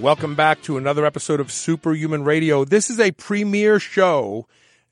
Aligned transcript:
Welcome 0.00 0.34
back 0.34 0.62
to 0.62 0.78
another 0.78 1.04
episode 1.04 1.40
of 1.40 1.52
Superhuman 1.52 2.24
Radio. 2.24 2.64
This 2.64 2.88
is 2.88 2.98
a 2.98 3.12
premiere 3.12 3.78
show 3.78 4.46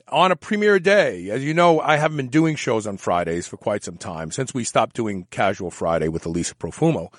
on 0.06 0.32
a 0.32 0.36
premiere 0.36 0.78
day. 0.78 1.30
As 1.30 1.42
you 1.42 1.54
know, 1.54 1.80
I 1.80 1.96
haven't 1.96 2.18
been 2.18 2.28
doing 2.28 2.56
shows 2.56 2.86
on 2.86 2.98
Fridays 2.98 3.48
for 3.48 3.56
quite 3.56 3.82
some 3.82 3.96
time 3.96 4.30
since 4.30 4.52
we 4.52 4.64
stopped 4.64 4.94
doing 4.94 5.26
Casual 5.30 5.70
Friday 5.70 6.08
with 6.08 6.26
Elisa 6.26 6.54
Profumo. 6.56 7.10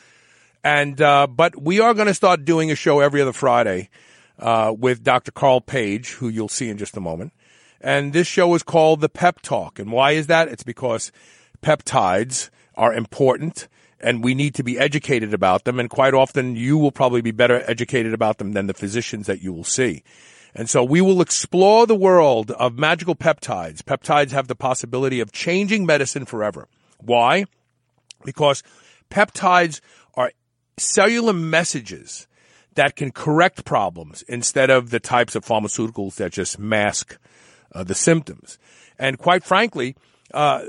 And, 0.63 1.01
uh, 1.01 1.25
but 1.25 1.59
we 1.59 1.79
are 1.79 1.95
going 1.95 2.05
to 2.05 2.13
start 2.13 2.45
doing 2.45 2.69
a 2.69 2.75
show 2.75 2.99
every 2.99 3.23
other 3.23 3.33
Friday, 3.33 3.89
uh, 4.37 4.71
with 4.77 5.03
Dr. 5.03 5.31
Carl 5.31 5.59
Page, 5.59 6.11
who 6.11 6.29
you'll 6.29 6.47
see 6.47 6.69
in 6.69 6.77
just 6.77 6.95
a 6.95 7.01
moment. 7.01 7.33
And 7.81 8.13
this 8.13 8.27
show 8.27 8.53
is 8.53 8.61
called 8.61 9.01
The 9.01 9.09
Pep 9.09 9.41
Talk. 9.41 9.79
And 9.79 9.91
why 9.91 10.11
is 10.11 10.27
that? 10.27 10.47
It's 10.47 10.61
because 10.61 11.11
peptides 11.63 12.51
are 12.75 12.93
important 12.93 13.67
and 14.01 14.23
we 14.23 14.33
need 14.33 14.55
to 14.55 14.63
be 14.63 14.79
educated 14.79 15.33
about 15.33 15.63
them. 15.63 15.79
And 15.79 15.89
quite 15.89 16.13
often 16.13 16.55
you 16.55 16.77
will 16.77 16.91
probably 16.91 17.21
be 17.21 17.31
better 17.31 17.63
educated 17.69 18.13
about 18.13 18.37
them 18.37 18.53
than 18.53 18.67
the 18.67 18.73
physicians 18.73 19.27
that 19.27 19.41
you 19.41 19.53
will 19.53 19.63
see. 19.63 20.03
And 20.55 20.69
so 20.69 20.83
we 20.83 21.01
will 21.01 21.21
explore 21.21 21.85
the 21.85 21.95
world 21.95 22.51
of 22.51 22.77
magical 22.77 23.15
peptides. 23.15 23.83
Peptides 23.83 24.31
have 24.31 24.47
the 24.47 24.55
possibility 24.55 25.19
of 25.19 25.31
changing 25.31 25.85
medicine 25.85 26.25
forever. 26.25 26.67
Why? 26.97 27.45
Because 28.25 28.63
peptides 29.09 29.79
are 30.15 30.31
cellular 30.77 31.33
messages 31.33 32.27
that 32.75 32.95
can 32.95 33.11
correct 33.11 33.65
problems 33.65 34.23
instead 34.23 34.69
of 34.69 34.89
the 34.89 34.99
types 34.99 35.35
of 35.35 35.45
pharmaceuticals 35.45 36.15
that 36.15 36.31
just 36.31 36.57
mask 36.57 37.17
uh, 37.73 37.83
the 37.83 37.95
symptoms. 37.95 38.57
And 38.97 39.17
quite 39.17 39.43
frankly, 39.43 39.95
uh, 40.33 40.63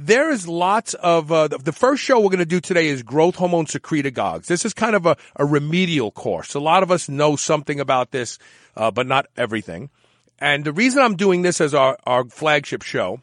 there 0.00 0.30
is 0.30 0.46
lots 0.46 0.94
of 0.94 1.32
uh, 1.32 1.48
the 1.48 1.72
first 1.72 2.04
show 2.04 2.20
we're 2.20 2.28
going 2.28 2.38
to 2.38 2.46
do 2.46 2.60
today 2.60 2.86
is 2.86 3.02
growth 3.02 3.34
hormone 3.34 3.66
secretagogues. 3.66 4.46
This 4.46 4.64
is 4.64 4.72
kind 4.72 4.94
of 4.94 5.06
a, 5.06 5.16
a 5.34 5.44
remedial 5.44 6.12
course. 6.12 6.54
A 6.54 6.60
lot 6.60 6.84
of 6.84 6.92
us 6.92 7.08
know 7.08 7.34
something 7.34 7.80
about 7.80 8.12
this, 8.12 8.38
uh, 8.76 8.92
but 8.92 9.08
not 9.08 9.26
everything. 9.36 9.90
And 10.38 10.64
the 10.64 10.72
reason 10.72 11.02
I'm 11.02 11.16
doing 11.16 11.42
this 11.42 11.60
as 11.60 11.74
our, 11.74 11.98
our 12.06 12.24
flagship 12.26 12.82
show 12.82 13.20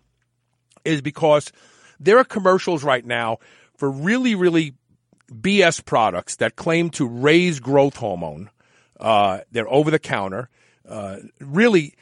is 0.83 1.01
because 1.01 1.49
there 1.97 2.17
are 2.17 2.25
commercials 2.25 2.83
right 2.83 3.05
now 3.05 3.37
for 3.77 3.89
really, 3.89 4.35
really 4.35 4.73
BS 5.31 5.83
products 5.85 6.35
that 6.37 6.57
claim 6.57 6.89
to 6.91 7.07
raise 7.07 7.61
growth 7.61 7.95
hormone. 7.95 8.49
Uh, 8.99 9.39
they're 9.49 9.71
over 9.71 9.91
the 9.91 9.99
counter. 9.99 10.49
Uh, 10.85 11.19
really, 11.39 11.93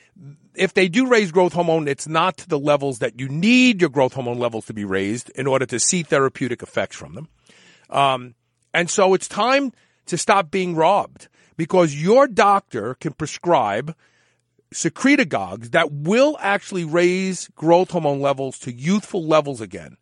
if 0.55 0.73
they 0.73 0.87
do 0.87 1.07
raise 1.07 1.31
growth 1.31 1.53
hormone, 1.53 1.87
it's 1.87 2.07
not 2.07 2.37
to 2.37 2.49
the 2.49 2.59
levels 2.59 2.99
that 2.99 3.19
you 3.19 3.27
need 3.29 3.81
your 3.81 3.89
growth 3.89 4.13
hormone 4.13 4.39
levels 4.39 4.65
to 4.65 4.73
be 4.73 4.85
raised 4.85 5.29
in 5.31 5.47
order 5.47 5.65
to 5.65 5.79
see 5.79 6.03
therapeutic 6.03 6.61
effects 6.61 6.95
from 6.95 7.15
them. 7.15 7.27
Um, 7.89 8.35
and 8.73 8.89
so 8.89 9.13
it's 9.13 9.27
time 9.27 9.71
to 10.07 10.17
stop 10.17 10.51
being 10.51 10.75
robbed 10.75 11.27
because 11.57 11.95
your 11.95 12.27
doctor 12.27 12.95
can 12.95 13.13
prescribe 13.13 13.95
secretagogues 14.73 15.71
that 15.71 15.91
will 15.91 16.37
actually 16.39 16.83
raise 16.83 17.47
growth 17.49 17.91
hormone 17.91 18.19
levels 18.19 18.57
to 18.59 18.71
youthful 18.71 19.25
levels 19.25 19.61
again, 19.61 19.97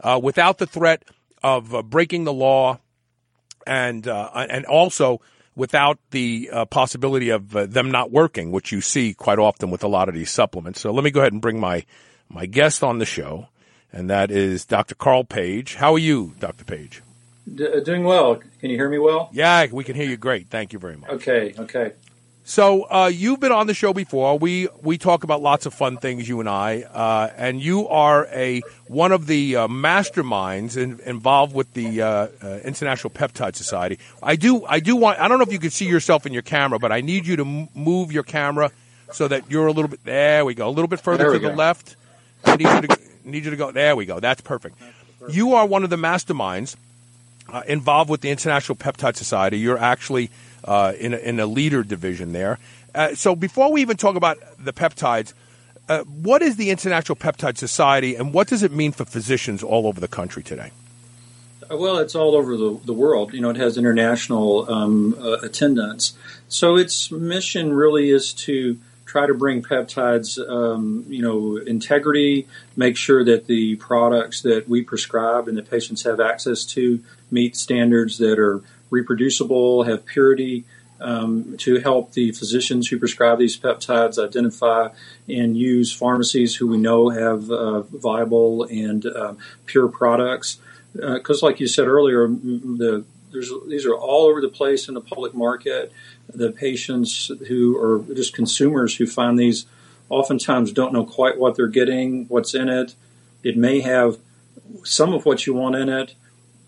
uh, 0.00 0.20
without 0.22 0.58
the 0.58 0.66
threat 0.66 1.04
of 1.42 1.74
uh, 1.74 1.82
breaking 1.82 2.24
the 2.24 2.32
law, 2.32 2.78
and 3.66 4.06
uh, 4.06 4.30
and 4.34 4.64
also 4.66 5.20
without 5.56 5.98
the 6.10 6.50
uh, 6.52 6.64
possibility 6.66 7.30
of 7.30 7.56
uh, 7.56 7.66
them 7.66 7.90
not 7.90 8.12
working, 8.12 8.52
which 8.52 8.70
you 8.70 8.80
see 8.80 9.14
quite 9.14 9.38
often 9.38 9.70
with 9.70 9.82
a 9.82 9.88
lot 9.88 10.08
of 10.08 10.14
these 10.14 10.30
supplements. 10.30 10.80
So 10.80 10.92
let 10.92 11.02
me 11.02 11.10
go 11.10 11.20
ahead 11.20 11.32
and 11.32 11.42
bring 11.42 11.58
my 11.58 11.84
my 12.28 12.46
guest 12.46 12.82
on 12.84 12.98
the 12.98 13.06
show, 13.06 13.48
and 13.92 14.10
that 14.10 14.30
is 14.30 14.64
Dr. 14.64 14.94
Carl 14.94 15.24
Page. 15.24 15.76
How 15.76 15.94
are 15.94 15.98
you, 15.98 16.34
Dr. 16.38 16.64
Page? 16.64 17.02
D- 17.52 17.66
uh, 17.66 17.80
doing 17.80 18.04
well. 18.04 18.36
Can 18.60 18.70
you 18.70 18.76
hear 18.76 18.88
me 18.88 18.98
well? 18.98 19.30
Yeah, 19.32 19.66
we 19.70 19.84
can 19.84 19.94
hear 19.96 20.08
you 20.08 20.16
great. 20.16 20.48
Thank 20.48 20.72
you 20.72 20.78
very 20.78 20.96
much. 20.96 21.10
Okay, 21.10 21.54
okay. 21.58 21.92
So 22.48 22.84
uh, 22.84 23.10
you've 23.12 23.40
been 23.40 23.50
on 23.50 23.66
the 23.66 23.74
show 23.74 23.92
before. 23.92 24.38
We 24.38 24.68
we 24.80 24.98
talk 24.98 25.24
about 25.24 25.42
lots 25.42 25.66
of 25.66 25.74
fun 25.74 25.96
things, 25.96 26.28
you 26.28 26.38
and 26.38 26.48
I, 26.48 26.82
uh, 26.82 27.32
and 27.36 27.60
you 27.60 27.88
are 27.88 28.26
a 28.26 28.62
one 28.86 29.10
of 29.10 29.26
the 29.26 29.56
uh, 29.56 29.66
masterminds 29.66 30.76
in, 30.76 31.00
involved 31.00 31.52
with 31.52 31.74
the 31.74 32.02
uh, 32.02 32.28
uh, 32.40 32.58
International 32.62 33.10
Peptide 33.10 33.56
Society. 33.56 33.98
I 34.22 34.36
do 34.36 34.64
I 34.64 34.78
do 34.78 34.94
want. 34.94 35.18
I 35.18 35.26
don't 35.26 35.38
know 35.38 35.42
if 35.44 35.52
you 35.52 35.58
can 35.58 35.70
see 35.70 35.86
yourself 35.86 36.24
in 36.24 36.32
your 36.32 36.42
camera, 36.42 36.78
but 36.78 36.92
I 36.92 37.00
need 37.00 37.26
you 37.26 37.34
to 37.34 37.42
m- 37.44 37.68
move 37.74 38.12
your 38.12 38.22
camera 38.22 38.70
so 39.10 39.26
that 39.26 39.50
you're 39.50 39.66
a 39.66 39.72
little 39.72 39.88
bit. 39.88 40.04
There 40.04 40.44
we 40.44 40.54
go. 40.54 40.68
A 40.68 40.70
little 40.70 40.86
bit 40.86 41.00
further 41.00 41.32
to 41.32 41.40
go. 41.40 41.50
the 41.50 41.56
left. 41.56 41.96
I 42.44 42.54
need 42.54 42.68
you 42.68 42.80
to 42.82 42.98
need 43.24 43.44
you 43.44 43.50
to 43.50 43.56
go. 43.56 43.72
There 43.72 43.96
we 43.96 44.06
go. 44.06 44.20
That's 44.20 44.40
perfect. 44.40 44.78
You 45.28 45.54
are 45.54 45.66
one 45.66 45.82
of 45.82 45.90
the 45.90 45.96
masterminds 45.96 46.76
uh, 47.48 47.62
involved 47.66 48.08
with 48.08 48.20
the 48.20 48.30
International 48.30 48.76
Peptide 48.76 49.16
Society. 49.16 49.58
You're 49.58 49.78
actually 49.78 50.30
uh, 50.66 50.92
in, 50.98 51.14
a, 51.14 51.18
in 51.18 51.40
a 51.40 51.46
leader 51.46 51.82
division 51.82 52.32
there. 52.32 52.58
Uh, 52.94 53.14
so 53.14 53.34
before 53.34 53.72
we 53.72 53.80
even 53.80 53.96
talk 53.96 54.16
about 54.16 54.38
the 54.58 54.72
peptides, 54.72 55.32
uh, 55.88 56.02
what 56.04 56.42
is 56.42 56.56
the 56.56 56.70
International 56.70 57.14
Peptide 57.14 57.56
Society 57.56 58.16
and 58.16 58.32
what 58.32 58.48
does 58.48 58.62
it 58.62 58.72
mean 58.72 58.92
for 58.92 59.04
physicians 59.04 59.62
all 59.62 59.86
over 59.86 60.00
the 60.00 60.08
country 60.08 60.42
today? 60.42 60.72
Well, 61.70 61.98
it's 61.98 62.14
all 62.14 62.34
over 62.34 62.56
the, 62.56 62.80
the 62.84 62.92
world. 62.92 63.34
You 63.34 63.40
know, 63.40 63.50
it 63.50 63.56
has 63.56 63.76
international 63.76 64.70
um, 64.72 65.16
uh, 65.20 65.38
attendance. 65.38 66.16
So 66.48 66.76
its 66.76 67.10
mission 67.10 67.72
really 67.72 68.10
is 68.10 68.32
to 68.34 68.78
try 69.04 69.26
to 69.26 69.34
bring 69.34 69.62
peptides, 69.62 70.38
um, 70.48 71.04
you 71.08 71.22
know, 71.22 71.56
integrity, 71.56 72.46
make 72.76 72.96
sure 72.96 73.24
that 73.24 73.46
the 73.46 73.76
products 73.76 74.42
that 74.42 74.68
we 74.68 74.82
prescribe 74.82 75.48
and 75.48 75.56
that 75.56 75.70
patients 75.70 76.02
have 76.02 76.20
access 76.20 76.64
to 76.64 77.02
meet 77.30 77.56
standards 77.56 78.18
that 78.18 78.38
are 78.38 78.62
reproducible, 78.90 79.84
have 79.84 80.04
purity, 80.06 80.64
um, 81.00 81.56
to 81.58 81.78
help 81.80 82.12
the 82.12 82.32
physicians 82.32 82.88
who 82.88 82.98
prescribe 82.98 83.38
these 83.38 83.58
peptides 83.58 84.22
identify 84.22 84.88
and 85.28 85.56
use 85.56 85.92
pharmacies 85.92 86.54
who 86.54 86.66
we 86.66 86.78
know 86.78 87.10
have 87.10 87.50
uh, 87.50 87.82
viable 87.82 88.64
and 88.64 89.04
uh, 89.04 89.34
pure 89.66 89.88
products. 89.88 90.58
Because, 90.94 91.42
like 91.42 91.60
you 91.60 91.68
said 91.68 91.86
earlier, 91.86 92.26
the 92.26 93.04
there's, 93.32 93.52
these 93.68 93.84
are 93.84 93.94
all 93.94 94.26
over 94.26 94.40
the 94.40 94.48
place 94.48 94.88
in 94.88 94.94
the 94.94 95.00
public 95.00 95.34
market. 95.34 95.92
The 96.32 96.52
patients 96.52 97.30
who 97.48 97.76
are 97.76 98.14
just 98.14 98.34
consumers 98.34 98.96
who 98.96 99.06
find 99.06 99.38
these 99.38 99.66
oftentimes 100.08 100.72
don't 100.72 100.92
know 100.92 101.04
quite 101.04 101.38
what 101.38 101.56
they're 101.56 101.66
getting, 101.66 102.26
what's 102.28 102.54
in 102.54 102.70
it. 102.70 102.94
It 103.42 103.56
may 103.56 103.80
have 103.80 104.18
some 104.84 105.12
of 105.12 105.26
what 105.26 105.46
you 105.46 105.52
want 105.52 105.76
in 105.76 105.88
it, 105.90 106.14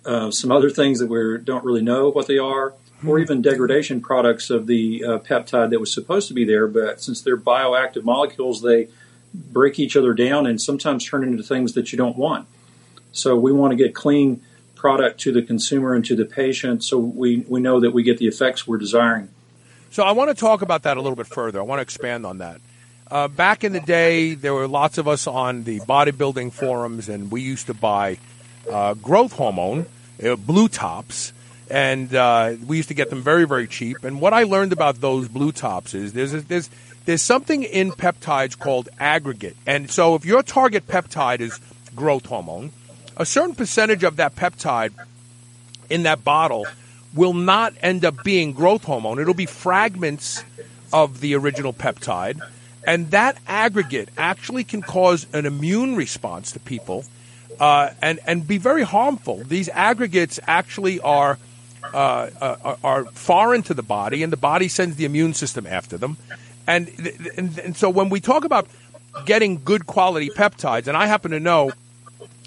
uh, 0.09 0.31
some 0.31 0.51
other 0.51 0.71
things 0.71 1.01
that 1.01 1.07
we 1.09 1.39
don't 1.45 1.65
really 1.65 1.83
know 1.83 2.09
what 2.09 2.27
they 2.27 2.39
are, 2.39 2.75
or 3.07 3.19
even 3.19 3.43
degradation 3.43 4.01
products 4.01 4.49
of 4.49 4.67
the 4.67 5.05
uh, 5.05 5.19
peptide 5.19 5.71
that 5.71 5.79
was 5.79 5.93
supposed 5.93 6.29
to 6.29 6.35
be 6.35 6.45
there. 6.45 6.67
But 6.67 7.01
since 7.03 7.21
they're 7.21 7.37
bioactive 7.37 8.05
molecules, 8.05 8.63
they 8.63 8.89
break 9.35 9.79
each 9.79 9.97
other 9.97 10.15
down 10.15 10.47
and 10.47 10.61
sometimes 10.61 11.07
turn 11.07 11.23
into 11.23 11.43
things 11.43 11.75
that 11.75 11.93
you 11.93 11.99
don't 11.99 12.17
want. 12.17 12.49
So 13.13 13.37
we 13.37 13.53
want 13.53 13.73
to 13.73 13.77
get 13.77 13.95
clean 13.95 14.41
product 14.75 15.21
to 15.21 15.33
the 15.33 15.43
consumer 15.43 15.95
and 15.95 16.05
to 16.07 16.17
the 16.17 16.25
patient 16.25 16.83
so 16.85 16.99
we, 16.99 17.45
we 17.49 17.61
know 17.61 17.81
that 17.81 17.91
we 17.91 18.03
get 18.03 18.19
the 18.19 18.29
effects 18.29 18.67
we're 18.67 18.79
desiring. 18.79 19.29
So 19.91 20.05
I 20.05 20.13
want 20.13 20.31
to 20.31 20.35
talk 20.35 20.63
about 20.63 20.85
that 20.85 20.97
a 20.97 21.03
little 21.03 21.17
bit 21.17 21.27
further. 21.27 21.59
I 21.59 21.63
want 21.63 21.79
to 21.79 21.83
expand 21.83 22.25
on 22.25 22.39
that. 22.39 22.61
Uh, 23.11 23.29
back 23.29 23.65
in 23.65 23.73
the 23.73 23.81
day, 23.81 24.35
there 24.35 24.55
were 24.55 24.69
lots 24.69 24.99
of 24.99 25.09
us 25.09 25.27
on 25.27 25.65
the 25.65 25.81
bodybuilding 25.81 26.53
forums, 26.53 27.09
and 27.09 27.31
we 27.31 27.41
used 27.41 27.67
to 27.67 27.75
buy 27.75 28.19
uh, 28.71 28.95
growth 28.95 29.33
hormone, 29.33 29.87
uh, 30.25 30.37
blue 30.37 30.69
tops, 30.69 31.33
and 31.71 32.15
uh, 32.15 32.55
we 32.67 32.77
used 32.77 32.89
to 32.89 32.95
get 32.95 33.11
them 33.11 33.23
very, 33.23 33.47
very 33.47 33.67
cheap. 33.67 34.05
And 34.05 34.21
what 34.21 34.33
I 34.33 34.45
learned 34.45 34.73
about 34.73 35.01
those 35.01 35.29
blue 35.29 35.53
tops 35.53 35.95
is 35.95 36.13
there's 36.13 36.35
a, 36.35 36.41
there's 36.41 36.71
there's 37.05 37.23
something 37.23 37.63
in 37.63 37.93
peptides 37.93 38.59
called 38.59 38.89
aggregate, 38.99 39.57
and 39.67 39.91
so 39.91 40.15
if 40.15 40.25
your 40.25 40.43
target 40.43 40.87
peptide 40.87 41.41
is 41.41 41.59
growth 41.95 42.27
hormone, 42.27 42.71
a 43.17 43.27
certain 43.27 43.55
percentage 43.55 44.05
of 44.05 44.17
that 44.17 44.37
peptide 44.37 44.93
in 45.91 46.05
that 46.05 46.25
bottle 46.25 46.67
will 47.15 47.35
not 47.35 47.75
end 47.83 48.05
up 48.05 48.23
being 48.23 48.53
growth 48.53 48.85
hormone. 48.85 49.19
It'll 49.19 49.35
be 49.35 49.47
fragments 49.47 50.45
of 50.93 51.21
the 51.21 51.35
original 51.35 51.73
peptide. 51.73 52.41
And 52.87 53.11
that 53.11 53.39
aggregate 53.47 54.09
actually 54.17 54.65
can 54.65 54.83
cause 54.83 55.27
an 55.33 55.47
immune 55.47 55.97
response 55.97 56.53
to 56.53 56.61
people 56.61 57.05
uh, 57.61 57.91
and, 58.01 58.21
and 58.27 58.47
be 58.47 58.59
very 58.59 58.83
harmful. 58.83 59.43
These 59.45 59.69
aggregates 59.71 60.39
actually 60.47 61.01
are 61.01 61.39
uh, 61.95 62.31
uh, 62.41 62.77
are 62.85 63.05
foreign 63.07 63.63
to 63.63 63.73
the 63.73 63.83
body, 63.83 64.23
and 64.23 64.31
the 64.33 64.37
body 64.37 64.69
sends 64.69 64.97
the 64.97 65.05
immune 65.05 65.33
system 65.33 65.67
after 65.67 65.97
them. 65.97 66.17
And, 66.67 66.89
and, 67.37 67.59
and 67.59 67.77
so 67.77 67.89
when 67.89 68.11
we 68.11 68.21
talk 68.21 68.45
about 68.45 68.67
getting 69.25 69.63
good 69.65 69.87
quality 69.87 70.29
peptides, 70.29 70.87
and 70.87 70.97
I 70.97 71.07
happen 71.07 71.31
to 71.31 71.41
know 71.41 71.71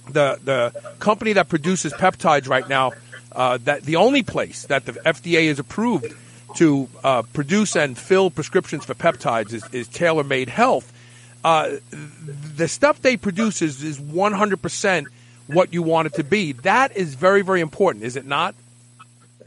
the 0.06 0.38
the 0.44 0.74
company 1.00 1.34
that 1.34 1.50
produces 1.50 1.92
peptides 1.94 2.48
right 2.48 2.68
now, 2.70 2.92
uh, 3.32 3.58
that 3.64 3.84
the 3.84 3.96
only 3.96 4.22
place 4.22 4.66
that 4.66 4.86
the 4.86 4.94
FDA 4.94 5.44
is 5.44 5.58
approved 5.58 6.14
to 6.56 6.90
uh, 7.04 7.24
produce 7.34 7.76
and 7.76 7.98
fill 7.98 8.30
prescriptions 8.30 8.86
for 8.86 8.94
peptides 8.94 9.54
is, 9.54 9.64
is 9.74 9.88
TaylorMade 9.88 10.50
Health. 10.50 10.92
Uh, 11.44 11.78
the 12.56 12.68
stuff 12.68 13.02
they 13.02 13.18
produce 13.18 13.62
is, 13.62 13.84
is 13.84 14.00
100% 14.00 15.06
what 15.48 15.74
you 15.74 15.82
want 15.82 16.08
it 16.08 16.14
to 16.14 16.24
be. 16.24 16.52
That 16.54 16.96
is 16.96 17.16
very, 17.16 17.42
very 17.42 17.62
important, 17.62 18.04
is 18.06 18.16
it 18.16 18.26
not? 18.26 18.56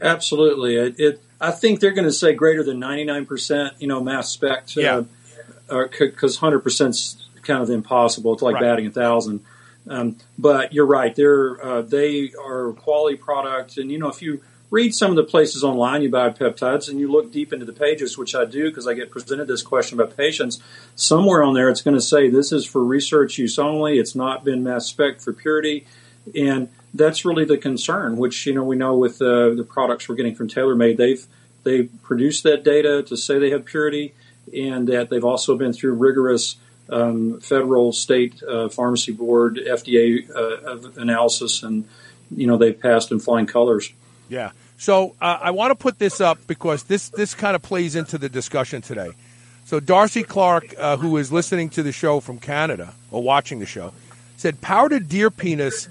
Absolutely. 0.01 0.75
It, 0.75 0.99
it 0.99 1.21
I 1.39 1.51
think 1.51 1.79
they're 1.79 1.91
going 1.91 2.05
to 2.05 2.11
say 2.11 2.33
greater 2.33 2.63
than 2.63 2.79
99%, 2.79 3.71
you 3.79 3.87
know, 3.87 4.01
mass 4.01 4.29
spec. 4.29 4.75
Yeah. 4.75 5.03
Because 5.67 6.37
100% 6.37 6.89
is 6.89 7.25
kind 7.41 7.61
of 7.61 7.69
impossible. 7.69 8.33
It's 8.33 8.41
like 8.41 8.55
Right. 8.55 8.61
batting 8.61 8.87
a 8.87 8.91
thousand. 8.91 9.41
Um, 9.87 10.17
but 10.37 10.73
you're 10.73 10.85
right. 10.85 11.15
They're 11.15 11.63
uh, 11.63 11.81
they 11.83 12.31
are 12.43 12.69
a 12.69 12.73
quality 12.73 13.17
product, 13.17 13.77
and 13.77 13.91
you 13.91 13.99
know 13.99 14.09
if 14.09 14.19
you 14.19 14.41
read 14.71 14.93
some 14.93 15.11
of 15.11 15.15
the 15.15 15.23
places 15.23 15.63
online 15.63 16.01
you 16.01 16.09
buy 16.09 16.29
peptides 16.29 16.89
and 16.89 16.99
you 16.99 17.11
look 17.11 17.31
deep 17.31 17.53
into 17.53 17.65
the 17.65 17.73
pages, 17.73 18.17
which 18.17 18.35
I 18.35 18.45
do 18.45 18.69
because 18.69 18.87
I 18.87 18.93
get 18.93 19.11
presented 19.11 19.47
this 19.47 19.61
question 19.61 19.97
by 19.97 20.05
patients. 20.05 20.61
Somewhere 20.95 21.43
on 21.43 21.53
there, 21.53 21.69
it's 21.69 21.81
going 21.81 21.95
to 21.95 22.01
say 22.01 22.29
this 22.29 22.51
is 22.51 22.65
for 22.65 22.83
research 22.83 23.37
use 23.37 23.59
only. 23.59 23.99
It's 23.99 24.15
not 24.15 24.43
been 24.43 24.63
mass 24.63 24.87
spec 24.87 25.19
for 25.19 25.33
purity, 25.33 25.85
and 26.35 26.69
that's 26.93 27.25
really 27.25 27.45
the 27.45 27.57
concern. 27.57 28.17
Which 28.17 28.45
you 28.45 28.53
know 28.53 28.63
we 28.63 28.75
know 28.75 28.97
with 28.97 29.21
uh, 29.21 29.49
the 29.53 29.65
products 29.67 30.09
we're 30.09 30.15
getting 30.15 30.35
from 30.35 30.47
TaylorMade, 30.47 30.97
they've 30.97 31.25
they 31.63 31.83
produced 31.83 32.43
that 32.43 32.63
data 32.63 33.03
to 33.03 33.17
say 33.17 33.39
they 33.39 33.51
have 33.51 33.65
purity, 33.65 34.13
and 34.55 34.87
that 34.87 35.09
they've 35.09 35.25
also 35.25 35.57
been 35.57 35.73
through 35.73 35.93
rigorous 35.93 36.57
um, 36.89 37.39
federal, 37.39 37.91
state 37.91 38.41
uh, 38.43 38.69
pharmacy 38.69 39.11
board, 39.11 39.57
FDA 39.57 40.29
uh, 40.29 40.89
analysis, 40.99 41.63
and 41.63 41.87
you 42.35 42.47
know 42.47 42.57
they've 42.57 42.79
passed 42.79 43.11
in 43.11 43.19
flying 43.19 43.47
colors. 43.47 43.91
Yeah. 44.29 44.51
So 44.77 45.15
uh, 45.21 45.39
I 45.41 45.51
want 45.51 45.71
to 45.71 45.75
put 45.75 45.99
this 45.99 46.19
up 46.19 46.39
because 46.47 46.83
this 46.83 47.09
this 47.09 47.33
kind 47.33 47.55
of 47.55 47.61
plays 47.61 47.95
into 47.95 48.17
the 48.17 48.29
discussion 48.29 48.81
today. 48.81 49.11
So 49.65 49.79
Darcy 49.79 50.23
Clark, 50.23 50.75
uh, 50.77 50.97
who 50.97 51.17
is 51.17 51.31
listening 51.31 51.69
to 51.69 51.83
the 51.83 51.91
show 51.91 52.19
from 52.19 52.39
Canada 52.39 52.93
or 53.09 53.23
watching 53.23 53.59
the 53.59 53.65
show, 53.65 53.93
said 54.37 54.61
powdered 54.61 55.09
deer 55.09 55.31
penis 55.31 55.89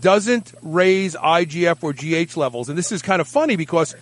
doesn't 0.00 0.54
raise 0.62 1.16
IGF 1.16 1.82
or 1.82 1.92
GH 1.92 2.36
levels, 2.36 2.68
and 2.68 2.78
this 2.78 2.92
is 2.92 3.02
kind 3.02 3.20
of 3.20 3.26
funny 3.26 3.56
because 3.56 3.96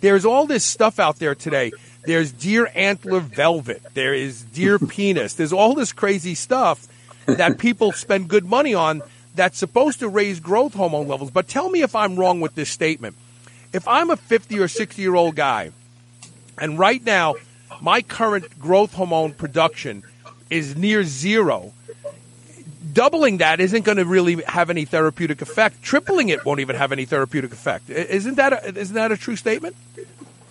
there's 0.00 0.24
all 0.24 0.46
this 0.46 0.64
stuff 0.64 0.98
out 0.98 1.18
there 1.18 1.34
today. 1.34 1.72
There's 2.04 2.32
deer 2.32 2.70
antler 2.74 3.20
velvet. 3.20 3.82
There 3.92 4.14
is 4.14 4.42
deer 4.42 4.78
penis. 4.94 5.34
There's 5.34 5.52
all 5.52 5.74
this 5.74 5.92
crazy 5.92 6.34
stuff 6.34 6.86
that 7.26 7.58
people 7.58 7.92
spend 7.92 8.28
good 8.28 8.46
money 8.46 8.74
on 8.74 9.02
that's 9.34 9.58
supposed 9.58 10.00
to 10.00 10.08
raise 10.08 10.40
growth 10.40 10.74
hormone 10.74 11.08
levels. 11.08 11.30
But 11.30 11.48
tell 11.48 11.68
me 11.68 11.82
if 11.82 11.94
I'm 11.94 12.16
wrong 12.16 12.40
with 12.40 12.54
this 12.54 12.70
statement. 12.70 13.16
If 13.72 13.86
I'm 13.86 14.10
a 14.10 14.16
50 14.16 14.58
or 14.58 14.68
60 14.68 15.00
year 15.00 15.14
old 15.14 15.36
guy, 15.36 15.72
and 16.58 16.78
right 16.78 17.04
now 17.04 17.36
my 17.80 18.02
current 18.02 18.58
growth 18.58 18.94
hormone 18.94 19.32
production 19.32 20.02
is 20.50 20.76
near 20.76 21.04
zero, 21.04 21.72
doubling 22.92 23.38
that 23.38 23.60
isn't 23.60 23.84
going 23.84 23.98
to 23.98 24.04
really 24.04 24.42
have 24.42 24.70
any 24.70 24.84
therapeutic 24.84 25.42
effect. 25.42 25.82
Tripling 25.82 26.28
it 26.28 26.44
won't 26.44 26.60
even 26.60 26.76
have 26.76 26.92
any 26.92 27.04
therapeutic 27.04 27.52
effect. 27.52 27.88
Isn't 27.88 28.36
that 28.36 28.52
a, 28.52 28.78
isn't 28.78 28.94
that 28.94 29.12
a 29.12 29.16
true 29.16 29.36
statement? 29.36 29.76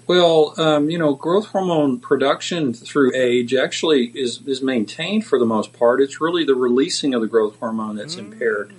Well, 0.08 0.56
um, 0.58 0.90
you 0.90 0.98
know, 0.98 1.14
growth 1.14 1.48
hormone 1.48 2.00
production 2.00 2.74
through 2.74 3.16
age 3.16 3.54
actually 3.54 4.06
is, 4.06 4.42
is 4.48 4.62
maintained 4.62 5.26
for 5.26 5.38
the 5.38 5.46
most 5.46 5.72
part. 5.74 6.02
It's 6.02 6.20
really 6.20 6.44
the 6.44 6.56
releasing 6.56 7.14
of 7.14 7.22
the 7.22 7.28
growth 7.28 7.60
hormone 7.60 7.96
that's 7.96 8.16
impaired. 8.16 8.74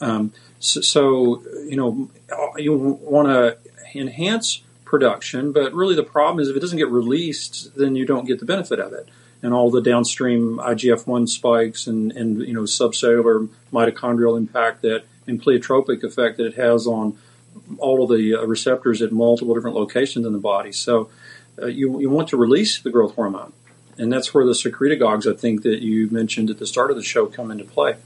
Um, 0.00 0.32
so, 0.58 0.80
so, 0.80 1.42
you 1.68 1.76
know, 1.76 2.10
you 2.56 2.76
want 2.76 3.28
to 3.28 3.56
enhance 3.94 4.62
production, 4.84 5.52
but 5.52 5.72
really 5.72 5.94
the 5.94 6.02
problem 6.02 6.40
is 6.40 6.48
if 6.48 6.56
it 6.56 6.60
doesn't 6.60 6.78
get 6.78 6.88
released, 6.88 7.76
then 7.76 7.96
you 7.96 8.06
don't 8.06 8.26
get 8.26 8.38
the 8.38 8.46
benefit 8.46 8.78
of 8.78 8.92
it. 8.92 9.08
And 9.42 9.52
all 9.52 9.70
the 9.70 9.82
downstream 9.82 10.58
IGF 10.58 11.06
1 11.06 11.26
spikes 11.26 11.86
and, 11.86 12.12
and, 12.12 12.40
you 12.40 12.54
know, 12.54 12.62
subcellular 12.62 13.48
mitochondrial 13.72 14.38
impact 14.38 14.82
that 14.82 15.04
and 15.26 15.42
pleiotropic 15.42 16.02
effect 16.02 16.36
that 16.36 16.46
it 16.46 16.54
has 16.54 16.86
on 16.86 17.18
all 17.78 18.02
of 18.02 18.16
the 18.16 18.34
uh, 18.34 18.44
receptors 18.44 19.00
at 19.00 19.12
multiple 19.12 19.54
different 19.54 19.76
locations 19.76 20.26
in 20.26 20.32
the 20.32 20.38
body. 20.38 20.72
So 20.72 21.10
uh, 21.60 21.66
you, 21.66 22.00
you 22.00 22.10
want 22.10 22.28
to 22.28 22.36
release 22.36 22.80
the 22.80 22.90
growth 22.90 23.14
hormone. 23.14 23.52
And 23.96 24.12
that's 24.12 24.34
where 24.34 24.44
the 24.44 24.52
secretagogues, 24.52 25.32
I 25.32 25.36
think, 25.36 25.62
that 25.62 25.80
you 25.80 26.10
mentioned 26.10 26.50
at 26.50 26.58
the 26.58 26.66
start 26.66 26.90
of 26.90 26.96
the 26.96 27.02
show 27.02 27.26
come 27.26 27.50
into 27.50 27.64
play. 27.64 27.96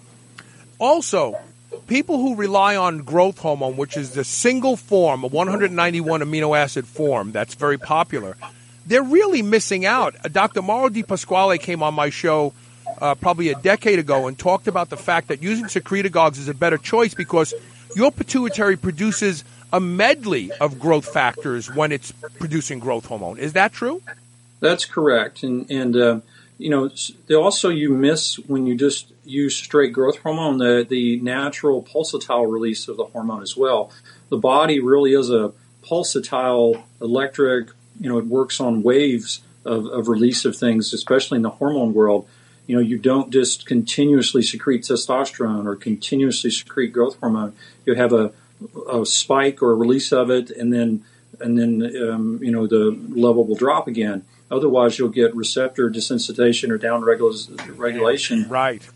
Also, 0.79 1.41
people 1.87 2.19
who 2.19 2.37
rely 2.37 2.77
on 2.77 2.99
growth 2.99 3.39
hormone, 3.39 3.77
which 3.77 3.97
is 3.97 4.13
the 4.13 4.25
single 4.25 4.77
form, 4.77 5.25
a 5.25 5.27
191 5.27 6.21
amino 6.21 6.57
acid 6.57 6.87
form 6.87 7.33
that's 7.33 7.55
very 7.55 7.79
popular, 7.79 8.37
they're 8.87 9.03
really 9.03 9.43
missing 9.43 9.85
out. 9.85 10.15
Uh, 10.25 10.29
Dr. 10.29 10.63
Mauro 10.63 10.89
Di 10.89 11.03
Pasquale 11.03 11.59
came 11.59 11.83
on 11.83 11.95
my 11.95 12.11
show 12.11 12.53
uh, 13.01 13.15
probably 13.15 13.51
a 13.51 13.55
decade 13.55 13.99
ago 13.99 14.27
and 14.27 14.39
talked 14.39 14.67
about 14.67 14.89
the 14.89 14.97
fact 14.97 15.29
that 15.29 15.43
using 15.43 15.67
secretagogues 15.67 16.39
is 16.39 16.49
a 16.49 16.55
better 16.55 16.79
choice 16.79 17.15
because 17.15 17.53
your 17.95 18.11
pituitary 18.11 18.77
produces 18.77 19.45
a 19.73 19.81
medley 19.81 20.51
of 20.53 20.79
growth 20.79 21.07
factors 21.07 21.73
when 21.73 21.93
it's 21.93 22.13
producing 22.39 22.79
growth 22.79 23.07
hormone. 23.07 23.39
Is 23.39 23.53
that 23.53 23.73
true? 23.73 24.03
That's 24.61 24.85
correct. 24.85 25.43
And, 25.43 25.71
and 25.71 25.97
uh, 25.97 26.21
you 26.59 26.71
know, 26.71 26.91
also 27.37 27.69
you 27.69 27.91
miss 27.91 28.37
when 28.37 28.67
you 28.67 28.75
just 28.75 29.13
use 29.25 29.57
straight 29.57 29.93
growth 29.93 30.19
hormone, 30.19 30.59
the, 30.59 30.85
the 30.89 31.21
natural 31.21 31.83
pulsatile 31.83 32.51
release 32.51 32.89
of 32.89 32.97
the 32.97 33.05
hormone 33.07 33.43
as 33.43 33.57
well. 33.57 33.93
The 34.29 34.39
body 34.39 34.81
really 34.81 35.15
is 35.15 35.31
a 35.31 35.53
pulsatile 35.83 36.83
electric, 37.01 37.69
you 38.01 38.09
know, 38.09 38.19
it 38.19 38.27
works 38.27 38.61
on 38.61 38.83
waves 38.83 39.41
of, 39.65 39.87
of 39.87 40.09
release 40.09 40.45
of 40.45 40.57
things, 40.57 40.93
especially 40.93 41.37
in 41.37 41.43
the 41.43 41.51
hormone 41.51 41.95
world. 41.95 42.29
You 42.67 42.77
know, 42.77 42.83
you 42.83 42.99
don't 42.99 43.31
just 43.33 43.65
continuously 43.65 44.43
secrete 44.43 44.83
testosterone 44.83 45.65
or 45.65 45.77
continuously 45.77 46.51
secrete 46.51 46.93
growth 46.93 47.19
hormone. 47.21 47.55
You 47.87 47.95
have 47.95 48.13
a, 48.13 48.33
a 48.93 49.07
spike 49.07 49.63
or 49.63 49.71
a 49.71 49.75
release 49.75 50.13
of 50.13 50.31
it, 50.31 50.51
and 50.51 50.73
then 50.73 51.05
and 51.41 51.59
then 51.59 52.11
um, 52.11 52.41
you 52.43 52.51
know 52.51 52.67
the 52.67 52.99
level 53.11 53.47
will 53.47 53.55
drop 53.55 53.87
again. 53.87 54.25
Otherwise, 54.51 54.99
you'll 54.99 55.09
get 55.09 55.35
receptor 55.35 55.91
desensitization 55.91 56.71
or 56.71 56.79
downregulation. 56.79 58.49
Right. 58.49 58.89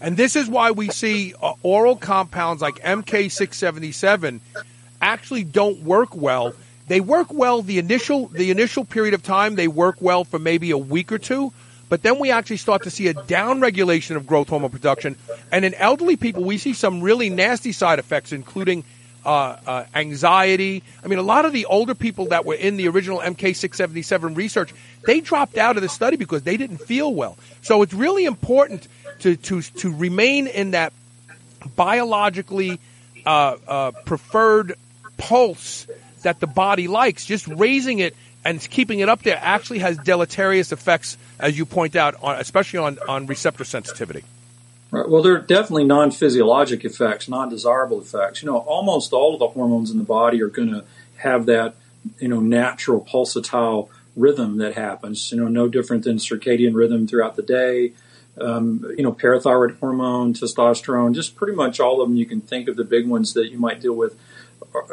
And 0.00 0.16
this 0.16 0.36
is 0.36 0.48
why 0.48 0.70
we 0.70 0.88
see 0.90 1.34
uh, 1.42 1.54
oral 1.62 1.96
compounds 1.96 2.62
like 2.62 2.76
MK677 2.76 4.40
actually 5.00 5.44
don't 5.44 5.82
work 5.82 6.14
well. 6.14 6.52
They 6.88 7.00
work 7.00 7.32
well 7.32 7.62
the 7.62 7.78
initial 7.78 8.28
the 8.28 8.50
initial 8.50 8.84
period 8.84 9.14
of 9.14 9.22
time. 9.22 9.56
They 9.56 9.68
work 9.68 9.96
well 10.00 10.24
for 10.24 10.38
maybe 10.38 10.70
a 10.70 10.78
week 10.78 11.10
or 11.10 11.18
two, 11.18 11.52
but 11.88 12.02
then 12.02 12.18
we 12.18 12.30
actually 12.30 12.58
start 12.58 12.84
to 12.84 12.90
see 12.90 13.08
a 13.08 13.14
downregulation 13.14 14.16
of 14.16 14.26
growth 14.26 14.48
hormone 14.48 14.70
production. 14.70 15.16
And 15.50 15.64
in 15.64 15.74
elderly 15.74 16.16
people, 16.16 16.44
we 16.44 16.58
see 16.58 16.74
some 16.74 17.00
really 17.00 17.30
nasty 17.30 17.72
side 17.72 17.98
effects, 17.98 18.32
including 18.32 18.84
uh, 19.26 19.58
uh, 19.66 19.84
anxiety. 19.94 20.84
I 21.04 21.08
mean, 21.08 21.18
a 21.18 21.22
lot 21.22 21.44
of 21.44 21.52
the 21.52 21.66
older 21.66 21.96
people 21.96 22.26
that 22.26 22.44
were 22.44 22.54
in 22.54 22.76
the 22.76 22.86
original 22.88 23.18
MK677 23.18 24.36
research, 24.36 24.72
they 25.04 25.20
dropped 25.20 25.58
out 25.58 25.76
of 25.76 25.82
the 25.82 25.88
study 25.88 26.16
because 26.16 26.42
they 26.42 26.56
didn't 26.56 26.78
feel 26.78 27.12
well. 27.12 27.36
So 27.62 27.82
it's 27.82 27.92
really 27.92 28.24
important 28.24 28.86
to 29.20 29.36
to 29.36 29.62
to 29.62 29.94
remain 29.94 30.46
in 30.46 30.70
that 30.70 30.92
biologically 31.74 32.78
uh, 33.26 33.56
uh, 33.66 33.90
preferred 34.04 34.74
pulse 35.16 35.88
that 36.22 36.38
the 36.38 36.46
body 36.46 36.86
likes. 36.86 37.26
Just 37.26 37.48
raising 37.48 37.98
it 37.98 38.14
and 38.44 38.60
keeping 38.70 39.00
it 39.00 39.08
up 39.08 39.24
there 39.24 39.38
actually 39.42 39.80
has 39.80 39.98
deleterious 39.98 40.70
effects, 40.70 41.18
as 41.40 41.58
you 41.58 41.66
point 41.66 41.96
out, 41.96 42.14
on, 42.22 42.38
especially 42.38 42.78
on, 42.78 42.98
on 43.08 43.26
receptor 43.26 43.64
sensitivity. 43.64 44.22
Right. 44.90 45.08
Well, 45.08 45.22
there 45.22 45.34
are 45.34 45.40
definitely 45.40 45.84
non-physiologic 45.84 46.84
effects, 46.84 47.28
non-desirable 47.28 48.00
effects. 48.00 48.42
You 48.42 48.46
know, 48.46 48.58
almost 48.58 49.12
all 49.12 49.34
of 49.34 49.40
the 49.40 49.48
hormones 49.48 49.90
in 49.90 49.98
the 49.98 50.04
body 50.04 50.40
are 50.42 50.48
going 50.48 50.70
to 50.70 50.84
have 51.16 51.46
that, 51.46 51.74
you 52.20 52.28
know, 52.28 52.40
natural 52.40 53.00
pulsatile 53.00 53.88
rhythm 54.14 54.58
that 54.58 54.74
happens. 54.74 55.32
You 55.32 55.38
know, 55.38 55.48
no 55.48 55.68
different 55.68 56.04
than 56.04 56.18
circadian 56.18 56.74
rhythm 56.74 57.06
throughout 57.06 57.36
the 57.36 57.42
day. 57.42 57.92
Um, 58.40 58.84
you 58.96 59.02
know, 59.02 59.12
parathyroid 59.12 59.78
hormone, 59.78 60.34
testosterone, 60.34 61.14
just 61.14 61.36
pretty 61.36 61.54
much 61.54 61.80
all 61.80 62.00
of 62.00 62.08
them. 62.08 62.16
You 62.16 62.26
can 62.26 62.40
think 62.40 62.68
of 62.68 62.76
the 62.76 62.84
big 62.84 63.08
ones 63.08 63.32
that 63.32 63.50
you 63.50 63.58
might 63.58 63.80
deal 63.80 63.94
with, 63.94 64.14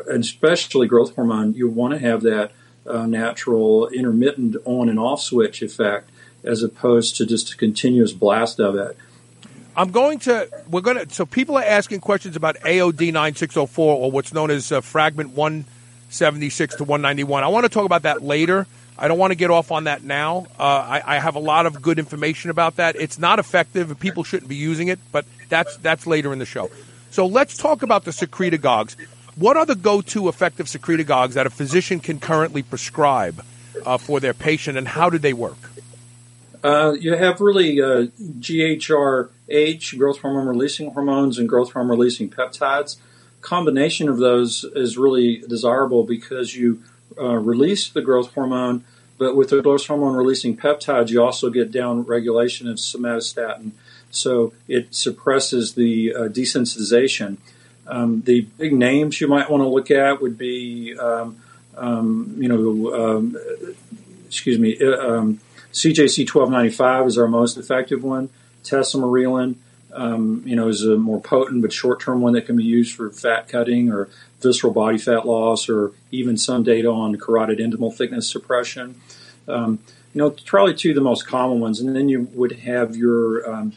and 0.08 0.24
especially 0.24 0.88
growth 0.88 1.14
hormone. 1.16 1.54
You 1.54 1.70
want 1.70 1.94
to 1.94 2.00
have 2.00 2.22
that 2.22 2.52
uh, 2.88 3.06
natural 3.06 3.90
intermittent 3.90 4.56
on 4.66 4.90
and 4.90 4.98
off 4.98 5.22
switch 5.22 5.62
effect, 5.62 6.10
as 6.44 6.64
opposed 6.64 7.18
to 7.18 7.26
just 7.26 7.54
a 7.54 7.58
continuous 7.58 8.14
blast 8.14 8.60
of 8.60 8.76
it. 8.76 8.98
I'm 9.76 9.90
going 9.92 10.20
to, 10.20 10.48
we're 10.70 10.82
going 10.82 11.08
to, 11.08 11.14
so 11.14 11.26
people 11.26 11.58
are 11.58 11.64
asking 11.64 12.02
questions 12.02 12.36
about 12.36 12.58
AOD 12.58 13.12
9604 13.12 13.96
or 13.96 14.12
what's 14.12 14.32
known 14.32 14.52
as 14.52 14.72
uh, 14.72 14.82
fragment 14.82 15.32
176 15.32 16.76
to 16.76 16.84
191. 16.84 17.44
I 17.44 17.48
want 17.48 17.66
to 17.66 17.70
talk 17.70 17.86
about 17.86 18.04
that 18.04 18.22
later. 18.22 18.68
I 19.00 19.08
don't 19.08 19.18
want 19.18 19.32
to 19.32 19.36
get 19.36 19.50
off 19.50 19.72
on 19.72 19.86
that 19.86 20.04
now. 20.04 20.46
Uh, 20.60 20.64
I, 20.64 21.16
I, 21.16 21.20
have 21.20 21.36
a 21.36 21.40
lot 21.40 21.66
of 21.66 21.82
good 21.82 21.98
information 21.98 22.52
about 22.52 22.76
that. 22.76 22.96
It's 22.96 23.18
not 23.18 23.40
effective, 23.40 23.90
and 23.90 24.00
people 24.00 24.24
shouldn't 24.24 24.48
be 24.48 24.56
using 24.56 24.90
it, 24.90 25.00
but 25.12 25.26
that's 25.50 25.76
that's 25.78 26.06
later 26.06 26.32
in 26.32 26.38
the 26.38 26.46
show. 26.46 26.70
So 27.10 27.26
let's 27.26 27.58
talk 27.58 27.82
about 27.82 28.06
the 28.06 28.12
secretagogues. 28.12 28.96
What 29.36 29.58
are 29.58 29.66
the 29.66 29.76
go-to 29.76 30.30
effective 30.30 30.68
secretagogues 30.68 31.34
that 31.34 31.48
a 31.48 31.50
physician 31.50 32.00
can 32.00 32.20
currently 32.20 32.62
prescribe 32.62 33.44
uh, 33.84 33.98
for 33.98 34.20
their 34.20 34.36
patient, 34.36 34.78
and 34.78 34.88
how 34.88 35.10
do 35.10 35.18
they 35.18 35.34
work? 35.34 35.58
Uh, 36.64 36.96
you 36.98 37.14
have 37.14 37.42
really 37.42 37.82
uh, 37.82 38.06
GHRH, 38.40 39.98
growth 39.98 40.20
hormone 40.20 40.48
releasing 40.48 40.92
hormones, 40.92 41.38
and 41.38 41.50
growth 41.50 41.74
hormone 41.74 41.98
releasing 41.98 42.30
peptides. 42.30 42.98
Combination 43.42 44.08
of 44.08 44.18
those 44.18 44.64
is 44.64 44.98
really 44.98 45.40
desirable 45.50 46.06
because 46.06 46.56
you 46.56 46.82
uh, 47.20 47.36
release 47.36 47.90
the 47.90 48.02
growth 48.02 48.34
hormone, 48.34 48.86
but 49.18 49.36
with 49.36 49.50
the 49.50 49.62
growth 49.62 49.86
hormone 49.86 50.16
releasing 50.16 50.56
peptides, 50.56 51.10
you 51.10 51.22
also 51.22 51.50
get 51.50 51.70
down 51.70 52.04
regulation 52.04 52.70
of 52.70 52.78
somatostatin. 52.78 53.72
So 54.10 54.54
it 54.68 54.96
suppresses 54.96 55.74
the 55.74 56.16
uh, 56.16 56.20
desensitization. 56.30 57.38
Um, 57.88 58.22
the 58.22 58.42
big 58.42 58.74
names 58.74 59.20
you 59.20 59.28
might 59.28 59.50
want 59.50 59.62
to 59.62 59.68
look 59.68 59.92
at 59.92 60.22
would 60.22 60.38
be, 60.38 60.98
um, 60.98 61.42
um, 61.76 62.36
you 62.38 62.48
know, 62.48 62.94
um, 63.18 63.38
excuse 64.28 64.58
me, 64.58 64.80
uh, 64.80 64.98
um, 64.98 65.40
CJC 65.74 66.32
1295 66.32 67.08
is 67.08 67.18
our 67.18 67.28
most 67.28 67.58
effective 67.58 68.04
one. 68.04 68.30
Tesamorelin, 68.64 69.56
um, 69.92 70.44
you 70.46 70.56
know, 70.56 70.68
is 70.68 70.84
a 70.84 70.96
more 70.98 71.20
potent 71.20 71.62
but 71.62 71.74
short-term 71.74 72.22
one 72.22 72.34
that 72.34 72.46
can 72.46 72.56
be 72.56 72.64
used 72.64 72.96
for 72.96 73.10
fat 73.10 73.48
cutting 73.48 73.92
or 73.92 74.08
visceral 74.40 74.72
body 74.72 74.98
fat 74.98 75.26
loss, 75.26 75.68
or 75.70 75.92
even 76.12 76.38
some 76.38 76.64
data 76.64 76.90
on 76.90 77.16
carotid 77.18 77.60
endomal 77.60 77.94
thickness 77.94 78.30
suppression. 78.30 79.02
Um, 79.48 79.80
you 80.14 80.20
know, 80.20 80.30
probably 80.46 80.76
two 80.76 80.90
of 80.90 80.96
the 80.96 81.02
most 81.02 81.26
common 81.26 81.60
ones, 81.60 81.80
and 81.80 81.96
then 81.96 82.08
you 82.08 82.30
would 82.34 82.52
have 82.60 82.96
your 82.96 83.50
um, 83.52 83.74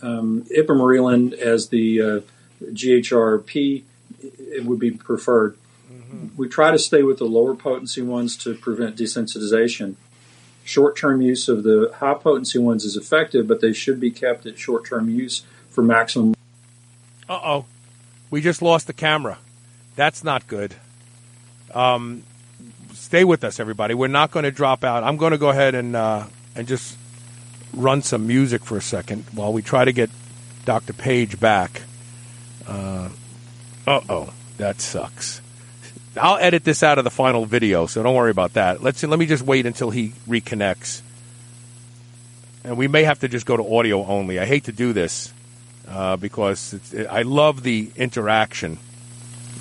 um, 0.00 0.46
ipamorelin 0.56 1.34
as 1.34 1.68
the 1.68 2.00
uh, 2.00 2.20
GHRP. 2.62 3.82
It 4.22 4.64
would 4.64 4.78
be 4.78 4.92
preferred. 4.92 5.58
Mm-hmm. 5.92 6.28
We 6.36 6.48
try 6.48 6.70
to 6.70 6.78
stay 6.78 7.02
with 7.02 7.18
the 7.18 7.26
lower 7.26 7.54
potency 7.54 8.00
ones 8.00 8.36
to 8.38 8.54
prevent 8.54 8.96
desensitization. 8.96 9.96
Short 10.68 10.98
term 10.98 11.22
use 11.22 11.48
of 11.48 11.62
the 11.62 11.90
high 11.96 12.12
potency 12.12 12.58
ones 12.58 12.84
is 12.84 12.94
effective, 12.94 13.48
but 13.48 13.62
they 13.62 13.72
should 13.72 13.98
be 13.98 14.10
kept 14.10 14.44
at 14.44 14.58
short 14.58 14.86
term 14.86 15.08
use 15.08 15.40
for 15.70 15.82
maximum. 15.82 16.34
Uh 17.26 17.40
oh. 17.42 17.64
We 18.30 18.42
just 18.42 18.60
lost 18.60 18.86
the 18.86 18.92
camera. 18.92 19.38
That's 19.96 20.22
not 20.22 20.46
good. 20.46 20.74
Um, 21.72 22.22
stay 22.92 23.24
with 23.24 23.44
us, 23.44 23.58
everybody. 23.58 23.94
We're 23.94 24.08
not 24.08 24.30
going 24.30 24.42
to 24.42 24.50
drop 24.50 24.84
out. 24.84 25.04
I'm 25.04 25.16
going 25.16 25.32
to 25.32 25.38
go 25.38 25.48
ahead 25.48 25.74
and 25.74 25.96
uh, 25.96 26.26
and 26.54 26.68
just 26.68 26.98
run 27.72 28.02
some 28.02 28.26
music 28.26 28.62
for 28.62 28.76
a 28.76 28.82
second 28.82 29.24
while 29.32 29.54
we 29.54 29.62
try 29.62 29.86
to 29.86 29.92
get 29.92 30.10
Dr. 30.66 30.92
Page 30.92 31.40
back. 31.40 31.80
Uh 32.66 33.08
oh, 33.86 34.34
that 34.58 34.82
sucks. 34.82 35.40
I'll 36.16 36.38
edit 36.38 36.64
this 36.64 36.82
out 36.82 36.98
of 36.98 37.04
the 37.04 37.10
final 37.10 37.44
video, 37.44 37.86
so 37.86 38.02
don't 38.02 38.14
worry 38.14 38.30
about 38.30 38.54
that. 38.54 38.82
Let's 38.82 39.02
let 39.02 39.18
me 39.18 39.26
just 39.26 39.42
wait 39.42 39.66
until 39.66 39.90
he 39.90 40.14
reconnects, 40.28 41.02
and 42.64 42.76
we 42.76 42.88
may 42.88 43.04
have 43.04 43.20
to 43.20 43.28
just 43.28 43.46
go 43.46 43.56
to 43.56 43.76
audio 43.76 44.04
only. 44.04 44.38
I 44.38 44.46
hate 44.46 44.64
to 44.64 44.72
do 44.72 44.92
this 44.92 45.32
uh, 45.88 46.16
because 46.16 46.74
it, 46.92 47.06
I 47.06 47.22
love 47.22 47.62
the 47.62 47.90
interaction. 47.96 48.78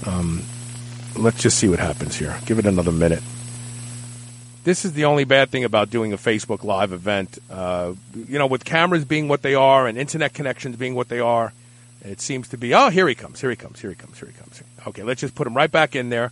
Um, 0.06 0.44
let's 1.16 1.42
just 1.42 1.58
see 1.58 1.68
what 1.68 1.80
happens 1.80 2.16
here. 2.16 2.38
Give 2.46 2.60
it 2.60 2.66
another 2.66 2.92
minute. 2.92 3.24
This 4.64 4.84
is 4.84 4.94
the 4.94 5.06
only 5.06 5.24
bad 5.24 5.50
thing 5.50 5.64
about 5.64 5.90
doing 5.90 6.12
a 6.12 6.18
Facebook 6.18 6.64
Live 6.64 6.92
event. 6.92 7.40
Uh, 7.50 7.94
you 8.14 8.38
know, 8.38 8.48
with 8.48 8.66
cameras 8.66 9.06
being 9.06 9.30
what 9.30 9.42
they 9.42 9.56
are 9.56 9.88
and 9.88 9.98
internet 9.98 10.34
connections 10.34 10.76
being 10.76 10.94
what 10.94 11.08
they 11.08 11.20
are, 11.20 11.54
it 12.04 12.20
seems 12.20 12.50
to 12.50 12.58
be. 12.58 12.74
Oh, 12.74 12.90
here 12.90 13.08
he 13.08 13.16
comes! 13.16 13.40
Here 13.40 13.50
he 13.50 13.56
comes! 13.56 13.80
Here 13.80 13.92
he 13.92 13.96
comes! 13.96 14.20
Here 14.20 14.28
he 14.28 14.34
comes! 14.34 14.62
Okay, 14.88 15.04
let's 15.04 15.22
just 15.22 15.36
put 15.36 15.46
him 15.46 15.54
right 15.54 15.72
back 15.72 15.96
in 15.96 16.10
there 16.10 16.32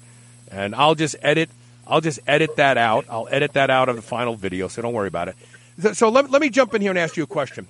and 0.51 0.73
I'll 0.73 0.95
just 0.95 1.15
edit. 1.21 1.49
I'll 1.87 2.01
just 2.01 2.19
edit 2.25 2.55
that 2.55 2.77
out. 2.77 3.05
I'll 3.09 3.27
edit 3.29 3.53
that 3.53 3.69
out 3.69 3.89
of 3.89 3.95
the 3.95 4.01
final 4.01 4.35
video, 4.35 4.67
so 4.69 4.81
don't 4.81 4.93
worry 4.93 5.09
about 5.09 5.27
it. 5.27 5.35
So, 5.79 5.93
so 5.93 6.09
let, 6.09 6.31
let 6.31 6.41
me 6.41 6.49
jump 6.49 6.73
in 6.73 6.81
here 6.81 6.91
and 6.91 6.97
ask 6.97 7.17
you 7.17 7.23
a 7.23 7.27
question. 7.27 7.67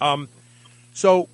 Um, 0.00 0.28
so 0.92 1.28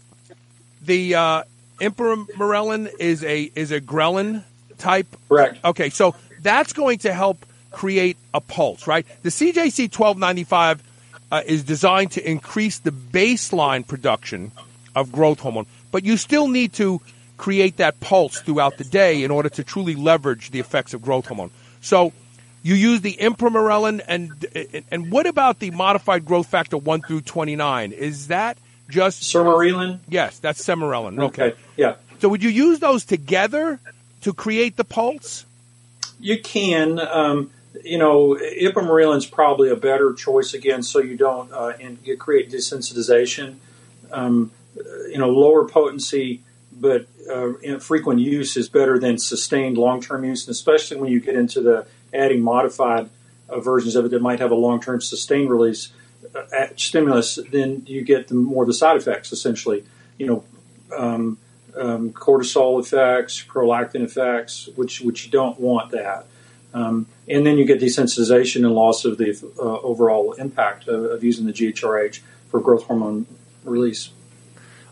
the 0.83 1.15
uh, 1.17 1.43
ipamorelin 1.81 2.91
is 2.99 3.25
a 3.25 3.51
is 3.55 3.73
a 3.73 3.81
ghrelin 3.81 4.45
type. 4.79 5.09
Correct. 5.29 5.59
Okay, 5.65 5.91
so 5.91 6.15
that's 6.41 6.73
going 6.73 6.99
to 6.99 7.13
help 7.13 7.45
create 7.73 8.17
a 8.33 8.41
pulse, 8.41 8.87
right? 8.87 9.05
The 9.23 9.31
CJC 9.31 9.91
twelve 9.91 10.17
ninety 10.17 10.45
five 10.45 10.83
uh, 11.33 11.43
is 11.45 11.65
designed 11.65 12.13
to 12.13 12.31
increase 12.31 12.79
the 12.79 12.93
baseline 12.93 13.87
production 13.87 14.53
of 14.95 15.11
growth 15.11 15.41
hormone, 15.41 15.67
but 15.91 16.05
you 16.05 16.17
still 16.17 16.49
need 16.49 16.73
to 16.75 17.01
create 17.41 17.79
that 17.79 17.99
pulse 18.01 18.39
throughout 18.43 18.77
the 18.77 18.85
day 18.85 19.25
in 19.25 19.31
order 19.31 19.49
to 19.49 19.65
truly 19.65 19.95
leverage 19.95 20.51
the 20.51 20.61
effects 20.61 20.93
of 20.93 21.01
growth 21.01 21.27
hormone. 21.27 21.51
So 21.81 22.13
you 22.63 22.75
use 22.75 23.01
the 23.01 23.15
ipamorelin, 23.15 24.03
and 24.07 24.85
and 24.91 25.11
what 25.11 25.27
about 25.27 25.59
the 25.59 25.71
modified 25.71 26.27
growth 26.27 26.49
factor 26.49 26.77
one 26.77 27.01
through 27.01 27.23
twenty 27.23 27.57
nine? 27.57 27.93
Is 27.93 28.29
that 28.29 28.59
just 28.91 29.23
sermorelin? 29.23 30.01
Yes, 30.07 30.39
that's 30.39 30.63
sermorelin. 30.63 31.19
Okay. 31.19 31.45
okay, 31.45 31.59
yeah. 31.79 31.95
So 32.19 32.29
would 32.29 32.43
you 32.43 32.51
use 32.51 32.79
those 32.79 33.07
together 33.07 33.81
to 34.21 34.35
create 34.35 34.77
the 34.77 34.85
pulse? 34.85 35.47
You 36.19 36.39
can. 36.43 36.99
Um, 36.99 37.51
you 37.83 37.97
know, 37.97 38.37
ipamorelin 38.37 39.17
is 39.17 39.25
probably 39.25 39.71
a 39.71 39.77
better 39.77 40.13
choice 40.13 40.53
again, 40.53 40.83
so 40.83 40.99
you 40.99 41.17
don't 41.17 41.51
uh, 41.53 41.73
you 42.05 42.19
create 42.19 42.51
desensitization. 42.51 43.57
Um, 44.13 44.51
you 45.09 45.17
know, 45.17 45.31
lower 45.31 45.67
potency 45.67 46.43
but 46.81 47.07
uh, 47.31 47.79
frequent 47.79 48.21
use 48.21 48.57
is 48.57 48.69
better 48.69 48.99
than 48.99 49.19
sustained 49.19 49.77
long-term 49.77 50.25
use, 50.25 50.47
and 50.47 50.53
especially 50.53 50.97
when 50.97 51.13
you 51.13 51.21
get 51.21 51.37
into 51.37 51.61
the 51.61 51.87
adding 52.13 52.43
modified 52.43 53.11
uh, 53.49 53.61
versions 53.61 53.95
of 53.95 54.07
it 54.07 54.11
that 54.11 54.23
might 54.23 54.41
have 54.41 54.51
a 54.51 54.57
long-term 54.57 55.01
sustained 55.01 55.51
release 55.51 55.93
uh, 56.35 56.67
stimulus, 56.77 57.39
then 57.51 57.83
you 57.87 58.03
get 58.03 58.29
the 58.29 58.35
more 58.35 58.63
of 58.63 58.67
the 58.67 58.75
side 58.75 58.97
effects. 58.97 59.33
Essentially, 59.33 59.85
you 60.19 60.27
know, 60.27 60.45
um, 60.97 61.39
um, 61.77 62.13
cortisol 62.13 62.81
effects, 62.81 63.45
prolactin 63.45 64.03
effects, 64.03 64.69
which 64.75 65.01
which 65.01 65.27
you 65.27 65.31
don't 65.31 65.61
want 65.61 65.91
that. 65.93 66.27
Um, 66.73 67.07
and 67.29 67.45
then 67.45 67.59
you 67.59 67.65
get 67.65 67.81
desensitization 67.81 68.65
and 68.65 68.73
loss 68.73 69.05
of 69.05 69.19
the 69.19 69.31
uh, 69.59 69.81
overall 69.81 70.33
impact 70.35 70.87
of, 70.87 71.05
of 71.05 71.25
using 71.25 71.47
the 71.47 71.53
GHRH 71.53 72.21
for 72.49 72.61
growth 72.61 72.85
hormone 72.85 73.27
release. 73.65 74.11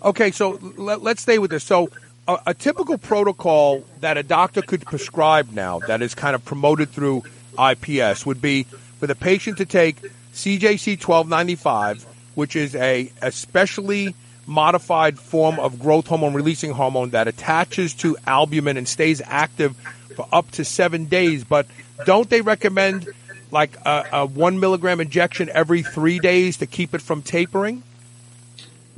Okay, 0.02 0.31
so 0.31 0.59
let, 0.76 1.00
us 1.05 1.21
stay 1.21 1.38
with 1.38 1.50
this. 1.50 1.64
So, 1.64 1.90
a, 2.26 2.38
a, 2.49 2.55
typical 2.55 2.99
protocol 2.99 3.85
that 4.00 4.17
a 4.17 4.23
doctor 4.23 4.62
could 4.62 4.85
prescribe 4.85 5.50
now, 5.52 5.81
that 5.81 6.02
is 6.02 6.14
kind 6.14 6.35
of 6.35 6.45
promoted 6.45 6.90
through 6.90 7.25
IPS, 7.59 8.25
would 8.25 8.40
be 8.40 8.64
for 8.99 9.07
the 9.07 9.14
patient 9.14 9.59
to 9.59 9.64
take 9.64 10.00
CJC 10.35 11.02
1295, 11.02 12.07
which 12.35 12.55
is 12.55 12.75
a 12.76 13.11
especially 13.23 14.14
modified 14.47 15.19
form 15.19 15.59
of 15.59 15.78
growth 15.78 16.07
hormone 16.07 16.33
releasing 16.33 16.71
hormone 16.71 17.11
that 17.11 17.28
attaches 17.28 17.93
to 17.95 18.17
albumin 18.26 18.76
and 18.76 18.88
stays 18.88 19.21
active 19.26 19.76
for 20.14 20.26
up 20.33 20.50
to 20.52 20.64
seven 20.64 21.07
days. 21.07 21.45
But 21.45 21.67
don't 22.07 22.31
they 22.31 22.40
recommend 22.40 23.09
like 23.50 23.76
a, 23.85 24.05
a 24.12 24.26
one 24.26 24.61
milligram 24.61 25.00
injection 25.00 25.50
every 25.52 25.83
three 25.83 26.19
days 26.19 26.59
to 26.59 26.67
keep 26.67 26.95
it 26.95 27.02
from 27.02 27.23
tapering? 27.23 27.83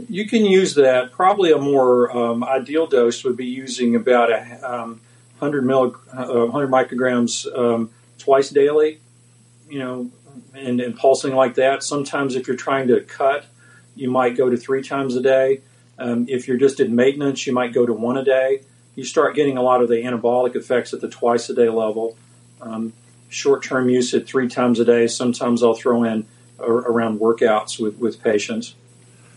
You 0.08 0.26
can 0.26 0.44
use 0.44 0.74
that. 0.74 1.12
Probably 1.12 1.52
a 1.52 1.58
more 1.58 2.16
um, 2.16 2.44
ideal 2.44 2.86
dose 2.86 3.24
would 3.24 3.36
be 3.36 3.46
using 3.46 3.96
about 3.96 4.30
a 4.30 4.60
um, 4.62 5.00
100 5.38 5.64
milli, 5.64 5.94
uh, 6.12 6.46
100 6.46 6.70
micrograms 6.70 7.46
um, 7.56 7.90
twice 8.18 8.50
daily. 8.50 9.00
You 9.68 9.78
know, 9.78 10.10
and, 10.54 10.80
and, 10.80 10.96
pulsing 10.96 11.32
like 11.32 11.54
that. 11.54 11.84
Sometimes, 11.84 12.34
if 12.34 12.48
you're 12.48 12.56
trying 12.56 12.88
to 12.88 13.00
cut, 13.02 13.46
you 13.94 14.10
might 14.10 14.36
go 14.36 14.50
to 14.50 14.56
three 14.56 14.82
times 14.82 15.14
a 15.14 15.22
day. 15.22 15.60
Um, 15.96 16.26
if 16.28 16.48
you're 16.48 16.56
just 16.56 16.80
in 16.80 16.96
maintenance, 16.96 17.46
you 17.46 17.52
might 17.52 17.72
go 17.72 17.86
to 17.86 17.92
one 17.92 18.16
a 18.16 18.24
day. 18.24 18.62
You 18.96 19.04
start 19.04 19.36
getting 19.36 19.56
a 19.56 19.62
lot 19.62 19.80
of 19.80 19.88
the 19.88 20.02
anabolic 20.02 20.56
effects 20.56 20.92
at 20.92 21.00
the 21.00 21.08
twice 21.08 21.48
a 21.50 21.54
day 21.54 21.68
level. 21.68 22.16
Um, 22.60 22.92
Short 23.30 23.62
term 23.62 23.88
use 23.88 24.12
at 24.12 24.26
three 24.26 24.48
times 24.48 24.80
a 24.80 24.84
day. 24.84 25.06
Sometimes 25.06 25.62
I'll 25.62 25.74
throw 25.74 26.02
in 26.02 26.26
around 26.58 27.20
workouts 27.20 27.78
with, 27.78 27.96
with 27.98 28.20
patients. 28.22 28.74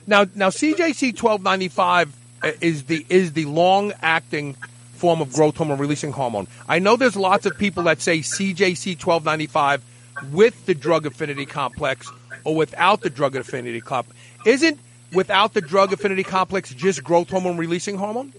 Now, 0.07 0.25
now 0.35 0.49
CJC 0.49 1.15
twelve 1.15 1.41
ninety 1.43 1.67
five 1.67 2.13
uh, 2.41 2.51
is 2.61 2.83
the 2.85 3.05
is 3.09 3.33
the 3.33 3.45
long 3.45 3.93
acting 4.01 4.55
form 4.95 5.21
of 5.21 5.33
growth 5.33 5.57
hormone 5.57 5.79
releasing 5.79 6.11
hormone. 6.11 6.47
I 6.67 6.79
know 6.79 6.95
there's 6.95 7.15
lots 7.15 7.45
of 7.45 7.57
people 7.57 7.83
that 7.83 8.01
say 8.01 8.19
CJC 8.19 8.99
twelve 8.99 9.25
ninety 9.25 9.47
five 9.47 9.83
with 10.31 10.65
the 10.65 10.75
drug 10.75 11.05
affinity 11.05 11.45
complex 11.45 12.11
or 12.43 12.55
without 12.55 13.01
the 13.01 13.09
drug 13.09 13.35
affinity 13.35 13.81
complex. 13.81 14.19
Isn't 14.45 14.79
without 15.13 15.53
the 15.53 15.61
drug 15.61 15.93
affinity 15.93 16.23
complex 16.23 16.73
just 16.73 17.03
growth 17.03 17.29
hormone 17.29 17.57
releasing 17.57 17.97
hormone? 17.97 18.33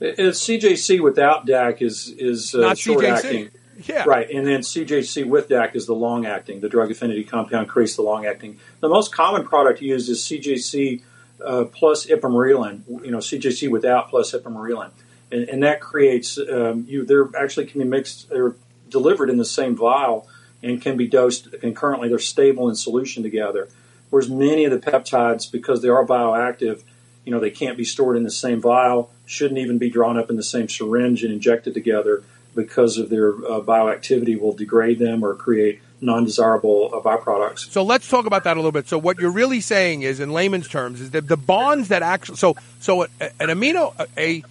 Uh, 0.00 0.06
uh, 0.06 0.12
it's 0.18 0.46
CJC 0.46 1.02
without 1.02 1.46
DAC 1.46 1.82
is 1.82 2.08
is 2.18 2.54
uh, 2.54 2.60
Not 2.60 2.78
short 2.78 3.04
CJC. 3.04 3.12
acting. 3.14 3.50
Yeah. 3.84 4.04
Right, 4.06 4.28
and 4.30 4.46
then 4.46 4.60
CJC 4.60 5.26
with 5.26 5.48
DAC 5.48 5.74
is 5.74 5.86
the 5.86 5.94
long 5.94 6.26
acting. 6.26 6.60
The 6.60 6.68
drug 6.68 6.90
affinity 6.90 7.24
compound 7.24 7.68
creates 7.68 7.96
the 7.96 8.02
long 8.02 8.26
acting. 8.26 8.58
The 8.80 8.88
most 8.88 9.14
common 9.14 9.44
product 9.44 9.80
used 9.80 10.08
is 10.08 10.20
CJC 10.20 11.02
uh, 11.44 11.64
plus 11.64 12.06
ipamorelin. 12.06 13.04
You 13.04 13.10
know, 13.10 13.18
CJC 13.18 13.70
without 13.70 14.08
plus 14.08 14.32
ipamorelin, 14.32 14.90
and, 15.30 15.48
and 15.48 15.62
that 15.62 15.80
creates 15.80 16.38
um, 16.38 16.86
you. 16.88 17.04
They're 17.04 17.28
actually 17.36 17.66
can 17.66 17.80
be 17.80 17.86
mixed. 17.86 18.28
They're 18.30 18.54
delivered 18.88 19.30
in 19.30 19.38
the 19.38 19.44
same 19.44 19.74
vial 19.74 20.28
and 20.62 20.80
can 20.80 20.96
be 20.96 21.08
dosed 21.08 21.48
concurrently. 21.60 22.08
They're 22.08 22.18
stable 22.18 22.68
in 22.68 22.76
solution 22.76 23.22
together. 23.22 23.68
Whereas 24.10 24.28
many 24.28 24.64
of 24.64 24.70
the 24.70 24.78
peptides, 24.78 25.50
because 25.50 25.80
they 25.82 25.88
are 25.88 26.06
bioactive, 26.06 26.82
you 27.24 27.32
know, 27.32 27.40
they 27.40 27.50
can't 27.50 27.76
be 27.76 27.84
stored 27.84 28.16
in 28.16 28.24
the 28.24 28.30
same 28.30 28.60
vial. 28.60 29.10
Shouldn't 29.26 29.58
even 29.58 29.78
be 29.78 29.90
drawn 29.90 30.18
up 30.18 30.28
in 30.28 30.36
the 30.36 30.42
same 30.42 30.68
syringe 30.68 31.24
and 31.24 31.32
injected 31.32 31.74
together 31.74 32.22
because 32.54 32.98
of 32.98 33.08
their 33.10 33.30
uh, 33.30 33.60
bioactivity 33.60 34.38
will 34.38 34.52
degrade 34.52 34.98
them 34.98 35.24
or 35.24 35.34
create 35.34 35.80
non-desirable 36.00 36.90
uh, 36.92 37.00
byproducts. 37.00 37.70
So 37.70 37.82
let's 37.84 38.08
talk 38.08 38.26
about 38.26 38.44
that 38.44 38.56
a 38.56 38.60
little 38.60 38.72
bit. 38.72 38.88
So 38.88 38.98
what 38.98 39.18
you're 39.18 39.30
really 39.30 39.60
saying 39.60 40.02
is, 40.02 40.20
in 40.20 40.32
layman's 40.32 40.68
terms, 40.68 41.00
is 41.00 41.10
that 41.12 41.28
the 41.28 41.36
bonds 41.36 41.88
that 41.88 42.02
actually 42.02 42.36
so 42.36 42.56
so 42.80 43.02
an 43.02 43.48
amino 43.48 43.94
a 44.16 44.42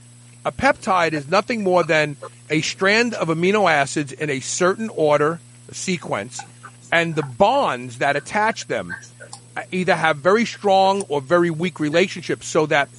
a 0.46 0.52
peptide 0.52 1.14
is 1.14 1.30
nothing 1.30 1.64
more 1.64 1.84
than 1.84 2.16
a 2.50 2.62
strand 2.62 3.14
of 3.14 3.28
amino 3.28 3.70
acids 3.70 4.12
in 4.12 4.30
a 4.30 4.40
certain 4.40 4.90
order 4.90 5.40
sequence, 5.72 6.42
and 6.92 7.16
the 7.16 7.24
bonds 7.24 8.00
that 8.00 8.16
attach 8.16 8.68
them 8.68 8.96
either 9.72 9.96
have 9.96 10.18
very 10.18 10.46
strong 10.46 11.04
or 11.10 11.22
very 11.22 11.52
weak 11.52 11.80
relationships, 11.80 12.48
so 12.48 12.66
that 12.66 12.90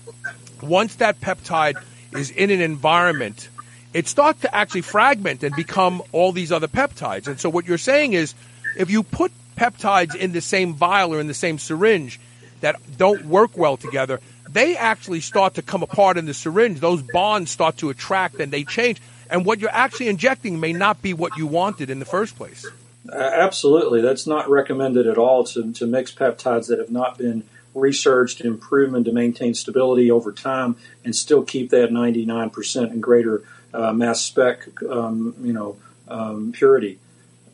once 0.62 0.96
that 0.96 1.20
peptide 1.20 1.82
is 2.12 2.30
in 2.30 2.50
an 2.50 2.60
environment, 2.60 3.48
it 3.94 4.08
starts 4.08 4.40
to 4.42 4.54
actually 4.54 4.82
fragment 4.82 5.42
and 5.42 5.54
become 5.54 6.02
all 6.12 6.32
these 6.32 6.52
other 6.52 6.68
peptides. 6.68 7.26
And 7.26 7.38
so 7.38 7.48
what 7.48 7.66
you're 7.66 7.78
saying 7.78 8.14
is, 8.14 8.34
if 8.76 8.90
you 8.90 9.02
put 9.02 9.32
peptides 9.56 10.14
in 10.14 10.32
the 10.32 10.40
same 10.40 10.74
vial 10.74 11.14
or 11.14 11.20
in 11.20 11.26
the 11.26 11.34
same 11.34 11.58
syringe 11.58 12.18
that 12.60 12.80
don't 12.96 13.26
work 13.26 13.56
well 13.56 13.76
together, 13.76 14.20
they 14.48 14.76
actually 14.76 15.20
start 15.20 15.54
to 15.54 15.62
come 15.62 15.82
apart 15.82 16.16
in 16.16 16.26
the 16.26 16.34
syringe. 16.34 16.80
Those 16.80 17.02
bonds 17.02 17.50
start 17.50 17.78
to 17.78 17.90
attract 17.90 18.36
and 18.40 18.52
they 18.52 18.64
change. 18.64 19.00
And 19.30 19.44
what 19.44 19.60
you're 19.60 19.70
actually 19.70 20.08
injecting 20.08 20.60
may 20.60 20.72
not 20.72 21.02
be 21.02 21.14
what 21.14 21.36
you 21.36 21.46
wanted 21.46 21.90
in 21.90 21.98
the 21.98 22.04
first 22.04 22.36
place. 22.36 22.66
Uh, 23.10 23.16
absolutely, 23.16 24.00
that's 24.00 24.26
not 24.26 24.48
recommended 24.48 25.06
at 25.06 25.18
all 25.18 25.44
to, 25.44 25.72
to 25.72 25.86
mix 25.86 26.12
peptides 26.12 26.68
that 26.68 26.78
have 26.78 26.90
not 26.90 27.18
been 27.18 27.42
researched 27.74 28.40
and 28.40 28.60
proven 28.60 29.02
to 29.04 29.12
maintain 29.12 29.54
stability 29.54 30.10
over 30.10 30.30
time 30.30 30.76
and 31.04 31.16
still 31.16 31.42
keep 31.42 31.70
that 31.70 31.90
99% 31.90 32.90
and 32.90 33.02
greater 33.02 33.42
uh, 33.74 33.92
mass 33.92 34.20
spec, 34.20 34.68
um, 34.88 35.34
you 35.42 35.52
know, 35.52 35.76
um, 36.08 36.52
purity. 36.52 36.98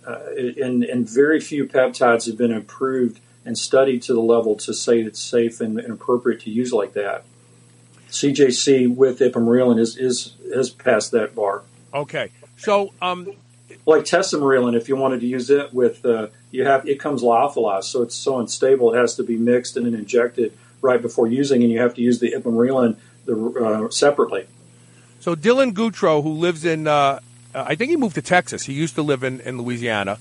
Uh, 0.07 0.21
and, 0.63 0.85
and 0.85 1.09
very 1.09 1.41
few 1.41 1.67
peptides 1.67 2.27
have 2.27 2.39
been 2.39 2.53
approved 2.53 3.21
and 3.45 3.57
studied 3.59 4.03
to 4.03 4.15
the 4.15 4.21
level 4.21 4.57
to 4.57 4.75
say 4.75 5.01
it's 5.01 5.21
safe 5.21 5.61
and, 5.61 5.79
and 5.79 5.93
appropriate 5.93 6.41
to 6.41 6.51
use 6.51 6.73
like 6.73 6.93
that. 6.95 7.25
CJC 8.11 8.95
with 8.95 9.21
ipamorelin 9.21 9.79
is, 9.79 9.97
is 9.97 10.35
has 10.55 10.71
passed 10.71 11.13
that 11.13 11.35
bar. 11.35 11.63
Okay, 11.93 12.31
so 12.57 12.93
um, 13.03 13.35
like 13.87 14.05
tesamorelin, 14.05 14.75
if 14.75 14.89
you 14.89 14.97
wanted 14.97 15.21
to 15.21 15.27
use 15.27 15.51
it 15.51 15.73
with, 15.75 16.05
uh, 16.05 16.29
you 16.51 16.65
have 16.65 16.89
it 16.89 16.99
comes 16.99 17.23
lyophilized, 17.23 17.85
so 17.85 18.03
it's 18.03 18.15
so 18.15 18.39
unstable 18.39 18.95
it 18.95 18.99
has 18.99 19.15
to 19.17 19.23
be 19.23 19.37
mixed 19.37 19.77
and 19.77 19.87
then 19.87 19.95
injected 19.95 20.53
right 20.81 21.03
before 21.03 21.27
using, 21.27 21.63
and 21.63 21.71
you 21.71 21.81
have 21.81 21.95
to 21.95 22.03
use 22.03 22.19
the 22.19 22.33
ipamorelin 22.33 22.97
the, 23.27 23.35
uh, 23.37 23.91
separately. 23.91 24.47
So 25.21 25.35
Dylan 25.35 25.75
Gutro, 25.75 26.23
who 26.23 26.33
lives 26.33 26.65
in, 26.65 26.87
uh, 26.87 27.21
I 27.55 27.75
think 27.75 27.91
he 27.91 27.97
moved 27.97 28.15
to 28.15 28.23
Texas. 28.23 28.65
He 28.65 28.73
used 28.73 28.95
to 28.95 29.03
live 29.03 29.25
in, 29.25 29.41
in 29.41 29.59
Louisiana. 29.59 30.19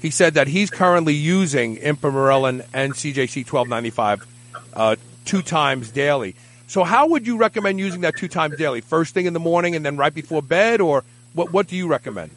He 0.00 0.10
said 0.10 0.34
that 0.34 0.48
he's 0.48 0.70
currently 0.70 1.14
using 1.14 1.76
ipamorelin 1.76 2.66
and 2.72 2.94
CJC 2.94 3.50
1295 3.50 4.26
uh, 4.72 4.96
two 5.24 5.42
times 5.42 5.90
daily. 5.90 6.34
So 6.66 6.84
how 6.84 7.08
would 7.08 7.26
you 7.26 7.36
recommend 7.36 7.78
using 7.78 8.00
that 8.02 8.16
two 8.16 8.28
times 8.28 8.56
daily? 8.56 8.80
First 8.80 9.12
thing 9.12 9.26
in 9.26 9.34
the 9.34 9.40
morning 9.40 9.76
and 9.76 9.84
then 9.84 9.96
right 9.96 10.14
before 10.14 10.40
bed, 10.40 10.80
or 10.80 11.04
what? 11.34 11.52
What 11.52 11.66
do 11.66 11.76
you 11.76 11.86
recommend? 11.86 12.30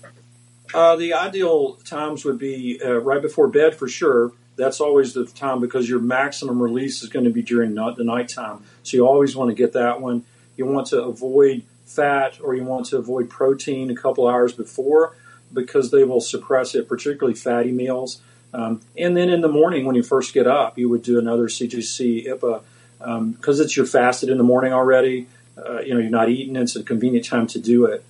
Uh, 0.73 0.95
the 0.95 1.13
ideal 1.13 1.75
times 1.85 2.25
would 2.25 2.39
be 2.39 2.81
uh, 2.83 2.97
right 2.99 3.21
before 3.21 3.47
bed 3.47 3.75
for 3.75 3.87
sure. 3.87 4.31
That's 4.55 4.81
always 4.81 5.13
the 5.13 5.25
time 5.25 5.61
because 5.61 5.87
your 5.87 5.99
maximum 5.99 6.61
release 6.61 7.03
is 7.03 7.09
going 7.09 7.25
to 7.25 7.31
be 7.31 7.41
during 7.41 7.75
the 7.75 7.93
nighttime. 7.99 8.63
So 8.83 8.97
you 8.97 9.07
always 9.07 9.35
want 9.35 9.49
to 9.49 9.55
get 9.55 9.73
that 9.73 10.01
one. 10.01 10.25
You 10.57 10.65
want 10.65 10.87
to 10.87 11.01
avoid 11.01 11.63
fat 11.85 12.39
or 12.41 12.55
you 12.55 12.63
want 12.63 12.87
to 12.87 12.97
avoid 12.97 13.29
protein 13.29 13.89
a 13.89 13.95
couple 13.95 14.27
hours 14.27 14.53
before 14.53 15.15
because 15.53 15.91
they 15.91 16.03
will 16.03 16.21
suppress 16.21 16.75
it, 16.75 16.87
particularly 16.87 17.35
fatty 17.35 17.71
meals. 17.71 18.21
Um, 18.53 18.81
and 18.97 19.15
then 19.17 19.29
in 19.29 19.41
the 19.41 19.47
morning 19.47 19.85
when 19.85 19.95
you 19.95 20.03
first 20.03 20.33
get 20.33 20.47
up, 20.47 20.77
you 20.77 20.89
would 20.89 21.03
do 21.03 21.19
another 21.19 21.47
CJC 21.47 22.27
IPA 22.27 22.63
because 22.99 23.59
um, 23.59 23.65
it's 23.65 23.75
your 23.75 23.85
fasted 23.85 24.29
in 24.29 24.37
the 24.37 24.43
morning 24.43 24.73
already. 24.73 25.27
Uh, 25.57 25.81
you 25.81 25.93
know, 25.93 25.99
you're 25.99 26.09
not 26.09 26.29
eating. 26.29 26.55
It's 26.55 26.75
a 26.75 26.83
convenient 26.83 27.25
time 27.25 27.47
to 27.47 27.59
do 27.59 27.85
it. 27.85 28.03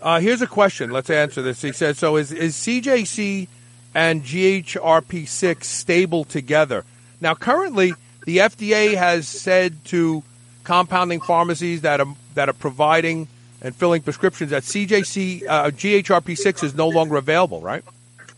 Uh, 0.00 0.20
here's 0.20 0.42
a 0.42 0.46
question. 0.46 0.90
Let's 0.90 1.10
answer 1.10 1.42
this. 1.42 1.62
He 1.62 1.72
said, 1.72 1.96
"So 1.96 2.16
is 2.16 2.30
is 2.30 2.54
CJC 2.54 3.48
and 3.94 4.22
GHRP6 4.22 5.64
stable 5.64 6.24
together?" 6.24 6.84
Now, 7.20 7.34
currently, 7.34 7.94
the 8.24 8.38
FDA 8.38 8.94
has 8.94 9.26
said 9.26 9.84
to 9.86 10.22
compounding 10.64 11.20
pharmacies 11.20 11.80
that 11.80 12.00
are 12.00 12.14
that 12.36 12.48
are 12.48 12.54
providing 12.54 13.28
and 13.60 13.74
filling 13.74 14.02
prescriptions 14.02 14.50
that 14.50 14.62
CJC 14.62 15.46
uh, 15.48 15.70
GHRP6 15.70 16.62
is 16.62 16.74
no 16.74 16.88
longer 16.88 17.16
available. 17.16 17.60
Right? 17.60 17.84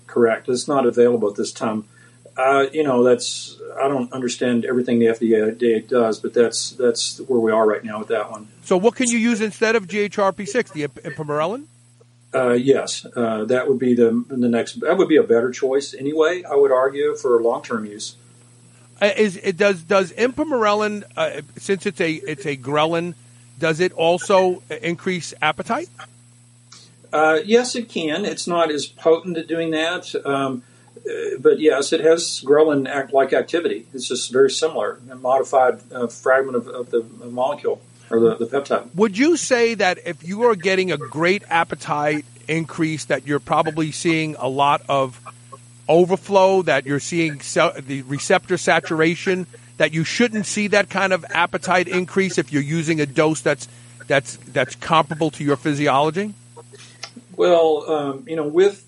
Correct. 0.06 0.48
It's 0.48 0.66
not 0.66 0.86
available 0.86 1.28
at 1.28 1.36
this 1.36 1.52
time. 1.52 1.84
Uh, 2.36 2.66
you 2.72 2.82
know, 2.82 3.02
that's 3.02 3.60
I 3.80 3.88
don't 3.88 4.12
understand 4.12 4.64
everything 4.64 4.98
the 4.98 5.06
FDA 5.06 5.86
does, 5.86 6.20
but 6.20 6.32
that's 6.32 6.70
that's 6.70 7.18
where 7.22 7.40
we 7.40 7.52
are 7.52 7.66
right 7.66 7.84
now 7.84 7.98
with 7.98 8.08
that 8.08 8.30
one. 8.30 8.48
So, 8.62 8.76
what 8.76 8.94
can 8.94 9.08
you 9.08 9.18
use 9.18 9.40
instead 9.40 9.76
of 9.76 9.86
GHRP6? 9.86 10.72
The 10.72 10.86
ipamorelin? 10.86 11.66
Uh, 12.34 12.52
yes, 12.52 13.06
uh, 13.16 13.44
that 13.46 13.68
would 13.68 13.78
be 13.78 13.94
the 13.94 14.24
the 14.28 14.48
next. 14.48 14.80
That 14.80 14.98
would 14.98 15.08
be 15.08 15.16
a 15.16 15.22
better 15.22 15.50
choice 15.50 15.94
anyway. 15.94 16.44
I 16.44 16.54
would 16.54 16.70
argue 16.70 17.16
for 17.16 17.40
long 17.42 17.62
term 17.62 17.86
use. 17.86 18.16
Uh, 19.00 19.10
is 19.16 19.36
it 19.38 19.56
does 19.56 19.82
does 19.82 20.12
ipamorelin 20.12 21.04
uh, 21.16 21.42
since 21.56 21.86
it's 21.86 22.00
a 22.00 22.12
it's 22.12 22.46
a 22.46 22.56
ghrelin, 22.56 23.14
does 23.58 23.80
it 23.80 23.92
also 23.92 24.62
increase 24.82 25.34
appetite? 25.42 25.88
Uh, 27.12 27.40
yes, 27.44 27.74
it 27.74 27.88
can. 27.88 28.24
It's 28.24 28.46
not 28.46 28.70
as 28.70 28.86
potent 28.86 29.38
at 29.38 29.46
doing 29.46 29.70
that. 29.70 30.14
Um, 30.26 30.62
uh, 30.98 31.38
but 31.38 31.58
yes, 31.58 31.92
it 31.92 32.00
has 32.00 32.42
ghrelin 32.44 32.88
act 32.88 33.12
like 33.12 33.32
activity. 33.32 33.86
It's 33.94 34.08
just 34.08 34.32
very 34.32 34.50
similar, 34.50 35.00
a 35.10 35.14
modified 35.14 35.80
uh, 35.92 36.08
fragment 36.08 36.56
of, 36.56 36.68
of, 36.68 36.90
the 36.90 37.02
molecule 37.02 37.80
or 38.10 38.20
the, 38.20 38.36
the 38.36 38.46
peptide. 38.46 38.94
Would 38.94 39.16
you 39.16 39.36
say 39.36 39.74
that 39.74 39.98
if 40.04 40.26
you 40.26 40.44
are 40.44 40.54
getting 40.54 40.92
a 40.92 40.96
great 40.96 41.44
appetite 41.48 42.24
increase, 42.46 43.06
that 43.06 43.26
you're 43.26 43.40
probably 43.40 43.92
seeing 43.92 44.36
a 44.38 44.48
lot 44.48 44.82
of 44.88 45.20
overflow, 45.88 46.62
that 46.62 46.84
you're 46.84 47.00
seeing 47.00 47.40
cell, 47.40 47.72
the 47.78 48.02
receptor 48.02 48.58
saturation, 48.58 49.46
that 49.78 49.92
you 49.92 50.04
shouldn't 50.04 50.46
see 50.46 50.68
that 50.68 50.90
kind 50.90 51.12
of 51.12 51.24
appetite 51.30 51.88
increase 51.88 52.36
if 52.38 52.52
you're 52.52 52.62
using 52.62 53.00
a 53.00 53.06
dose 53.06 53.40
that's 53.40 53.66
that's 54.06 54.36
that's 54.52 54.74
comparable 54.76 55.30
to 55.30 55.44
your 55.44 55.56
physiology? 55.56 56.34
Well, 57.36 57.90
um, 57.90 58.24
you 58.26 58.36
know, 58.36 58.46
with 58.46 58.84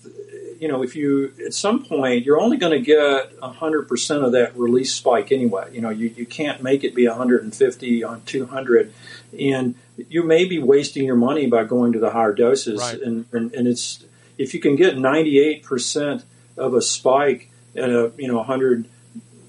you 0.59 0.67
know, 0.67 0.83
if 0.83 0.95
you 0.95 1.33
at 1.45 1.53
some 1.53 1.83
point 1.83 2.23
you're 2.25 2.39
only 2.39 2.57
going 2.57 2.73
to 2.73 2.79
get 2.79 3.39
100% 3.39 4.25
of 4.25 4.31
that 4.33 4.55
release 4.55 4.93
spike 4.93 5.31
anyway. 5.31 5.69
You 5.73 5.81
know, 5.81 5.89
you, 5.89 6.13
you 6.15 6.25
can't 6.25 6.61
make 6.61 6.83
it 6.83 6.93
be 6.93 7.07
150 7.07 8.03
on 8.03 8.21
200, 8.21 8.93
and 9.39 9.75
you 10.09 10.23
may 10.23 10.45
be 10.45 10.59
wasting 10.59 11.05
your 11.05 11.15
money 11.15 11.47
by 11.47 11.63
going 11.63 11.93
to 11.93 11.99
the 11.99 12.11
higher 12.11 12.33
doses. 12.33 12.79
Right. 12.79 13.01
And, 13.01 13.25
and 13.31 13.53
and 13.53 13.67
it's 13.67 14.03
if 14.37 14.53
you 14.53 14.59
can 14.59 14.75
get 14.75 14.95
98% 14.95 16.23
of 16.57 16.73
a 16.73 16.81
spike 16.81 17.49
at 17.75 17.89
a 17.89 18.11
you 18.17 18.27
know 18.27 18.37
100 18.37 18.85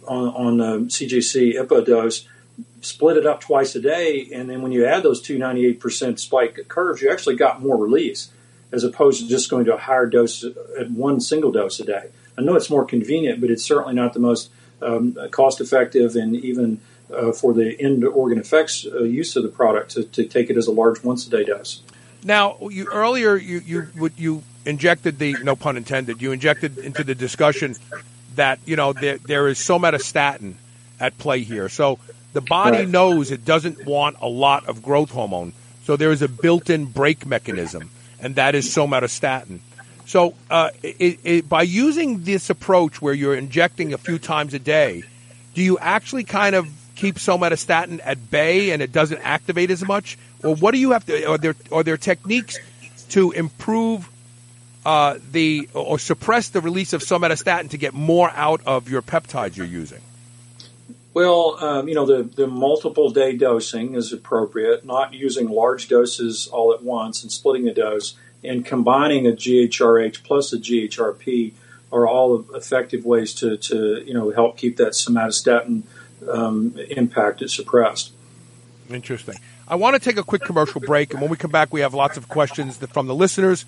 on 0.06 0.58
on 0.60 0.88
IPA 0.88 1.86
dose. 1.86 2.28
Split 2.80 3.16
it 3.16 3.26
up 3.26 3.40
twice 3.40 3.74
a 3.76 3.80
day, 3.80 4.28
and 4.34 4.50
then 4.50 4.60
when 4.60 4.72
you 4.72 4.84
add 4.84 5.02
those 5.02 5.22
two 5.22 5.38
98% 5.38 6.18
spike 6.18 6.58
curves, 6.68 7.00
you 7.00 7.10
actually 7.10 7.36
got 7.36 7.62
more 7.62 7.76
release 7.76 8.30
as 8.72 8.84
opposed 8.84 9.20
to 9.20 9.28
just 9.28 9.50
going 9.50 9.64
to 9.66 9.74
a 9.74 9.78
higher 9.78 10.06
dose 10.06 10.44
at 10.78 10.90
one 10.90 11.20
single 11.20 11.52
dose 11.52 11.78
a 11.78 11.84
day. 11.84 12.08
I 12.36 12.42
know 12.42 12.56
it's 12.56 12.70
more 12.70 12.84
convenient, 12.84 13.40
but 13.40 13.50
it's 13.50 13.62
certainly 13.62 13.94
not 13.94 14.14
the 14.14 14.20
most 14.20 14.50
um, 14.80 15.16
cost 15.30 15.60
effective 15.60 16.16
and 16.16 16.34
even 16.36 16.80
uh, 17.14 17.32
for 17.32 17.52
the 17.52 17.78
end 17.80 18.04
organ 18.04 18.38
effects 18.38 18.86
uh, 18.86 19.02
use 19.02 19.36
of 19.36 19.42
the 19.42 19.48
product 19.48 19.92
to, 19.92 20.04
to, 20.04 20.24
take 20.24 20.50
it 20.50 20.56
as 20.56 20.66
a 20.66 20.72
large 20.72 21.02
once 21.04 21.26
a 21.26 21.30
day 21.30 21.44
dose. 21.44 21.82
Now, 22.24 22.56
you 22.70 22.86
earlier 22.86 23.36
you 23.36 23.58
you 23.58 24.10
you 24.16 24.42
injected 24.64 25.18
the 25.18 25.36
no 25.42 25.56
pun 25.56 25.76
intended 25.76 26.22
you 26.22 26.32
injected 26.32 26.78
into 26.78 27.04
the 27.04 27.14
discussion 27.14 27.76
that 28.36 28.58
you 28.64 28.76
know 28.76 28.92
there, 28.92 29.18
there 29.18 29.48
is 29.48 29.58
somatostatin 29.58 30.54
at 31.00 31.18
play 31.18 31.40
here. 31.40 31.68
So 31.68 31.98
the 32.32 32.40
body 32.40 32.78
right. 32.78 32.88
knows 32.88 33.30
it 33.30 33.44
doesn't 33.44 33.84
want 33.84 34.16
a 34.20 34.28
lot 34.28 34.66
of 34.66 34.82
growth 34.82 35.10
hormone. 35.10 35.52
So 35.84 35.96
there 35.96 36.12
is 36.12 36.22
a 36.22 36.28
built-in 36.28 36.86
brake 36.86 37.26
mechanism, 37.26 37.90
and 38.20 38.36
that 38.36 38.54
is 38.54 38.66
somatostatin. 38.68 39.60
So 40.06 40.34
uh, 40.50 40.70
it, 40.82 41.20
it, 41.24 41.48
by 41.48 41.62
using 41.62 42.24
this 42.24 42.50
approach 42.50 43.02
where 43.02 43.14
you're 43.14 43.34
injecting 43.34 43.92
a 43.92 43.98
few 43.98 44.18
times 44.18 44.54
a 44.54 44.58
day, 44.58 45.02
do 45.54 45.62
you 45.62 45.78
actually 45.78 46.24
kind 46.24 46.54
of 46.54 46.68
keep 46.94 47.16
somatostatin 47.16 48.00
at 48.04 48.30
bay 48.30 48.70
and 48.70 48.82
it 48.82 48.92
doesn't 48.92 49.20
activate 49.22 49.70
as 49.70 49.84
much? 49.84 50.18
Or 50.42 50.54
what 50.54 50.72
do 50.72 50.78
you 50.78 50.92
have 50.92 51.06
to? 51.06 51.24
Are 51.24 51.38
there 51.38 51.56
are 51.70 51.82
there 51.82 51.96
techniques 51.96 52.58
to 53.10 53.32
improve 53.32 54.08
uh, 54.84 55.18
the 55.30 55.68
or 55.74 55.98
suppress 55.98 56.48
the 56.48 56.60
release 56.60 56.92
of 56.92 57.02
somatostatin 57.02 57.70
to 57.70 57.78
get 57.78 57.94
more 57.94 58.30
out 58.30 58.60
of 58.66 58.88
your 58.88 59.02
peptides 59.02 59.56
you're 59.56 59.66
using? 59.66 60.00
Well, 61.14 61.62
um, 61.62 61.88
you 61.88 61.94
know, 61.94 62.06
the, 62.06 62.22
the 62.22 62.46
multiple 62.46 63.10
day 63.10 63.36
dosing 63.36 63.94
is 63.94 64.12
appropriate, 64.12 64.84
not 64.84 65.12
using 65.12 65.48
large 65.48 65.88
doses 65.88 66.48
all 66.48 66.72
at 66.72 66.82
once 66.82 67.22
and 67.22 67.30
splitting 67.30 67.64
the 67.64 67.72
dose, 67.72 68.14
and 68.42 68.64
combining 68.64 69.26
a 69.26 69.32
GHRH 69.32 70.22
plus 70.24 70.52
a 70.52 70.58
GHRP 70.58 71.52
are 71.92 72.08
all 72.08 72.46
effective 72.54 73.04
ways 73.04 73.34
to, 73.34 73.58
to 73.58 74.02
you 74.06 74.14
know, 74.14 74.30
help 74.30 74.56
keep 74.56 74.78
that 74.78 74.92
somatostatin 74.92 75.82
um, 76.26 76.78
impact 76.88 77.48
suppressed. 77.50 78.12
Interesting. 78.88 79.36
I 79.68 79.76
want 79.76 79.94
to 79.94 80.00
take 80.00 80.16
a 80.16 80.22
quick 80.22 80.42
commercial 80.42 80.80
break, 80.80 81.12
and 81.12 81.20
when 81.20 81.30
we 81.30 81.36
come 81.36 81.50
back, 81.50 81.72
we 81.72 81.80
have 81.80 81.94
lots 81.94 82.16
of 82.16 82.28
questions 82.28 82.78
from 82.78 83.06
the 83.06 83.14
listeners. 83.14 83.64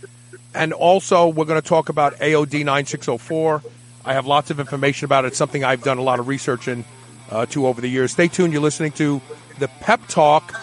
And 0.54 0.72
also, 0.72 1.28
we're 1.28 1.46
going 1.46 1.60
to 1.60 1.68
talk 1.68 1.88
about 1.88 2.14
AOD 2.18 2.64
9604. 2.64 3.62
I 4.04 4.14
have 4.14 4.26
lots 4.26 4.50
of 4.50 4.60
information 4.60 5.04
about 5.04 5.24
it. 5.24 5.28
It's 5.28 5.36
something 5.36 5.64
I've 5.64 5.82
done 5.82 5.98
a 5.98 6.02
lot 6.02 6.20
of 6.20 6.28
research 6.28 6.68
in 6.68 6.84
uh, 7.30 7.46
to 7.46 7.66
over 7.66 7.80
the 7.80 7.88
years. 7.88 8.12
Stay 8.12 8.28
tuned. 8.28 8.52
You're 8.52 8.62
listening 8.62 8.92
to 8.92 9.20
the 9.58 9.68
Pep 9.80 10.06
Talk 10.08 10.54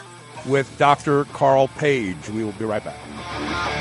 with 0.46 0.74
Dr. 0.78 1.26
Carl 1.26 1.68
Page. 1.68 2.30
We 2.30 2.44
will 2.44 2.54
be 2.54 2.66
right 2.66 2.84
back. 2.84 3.81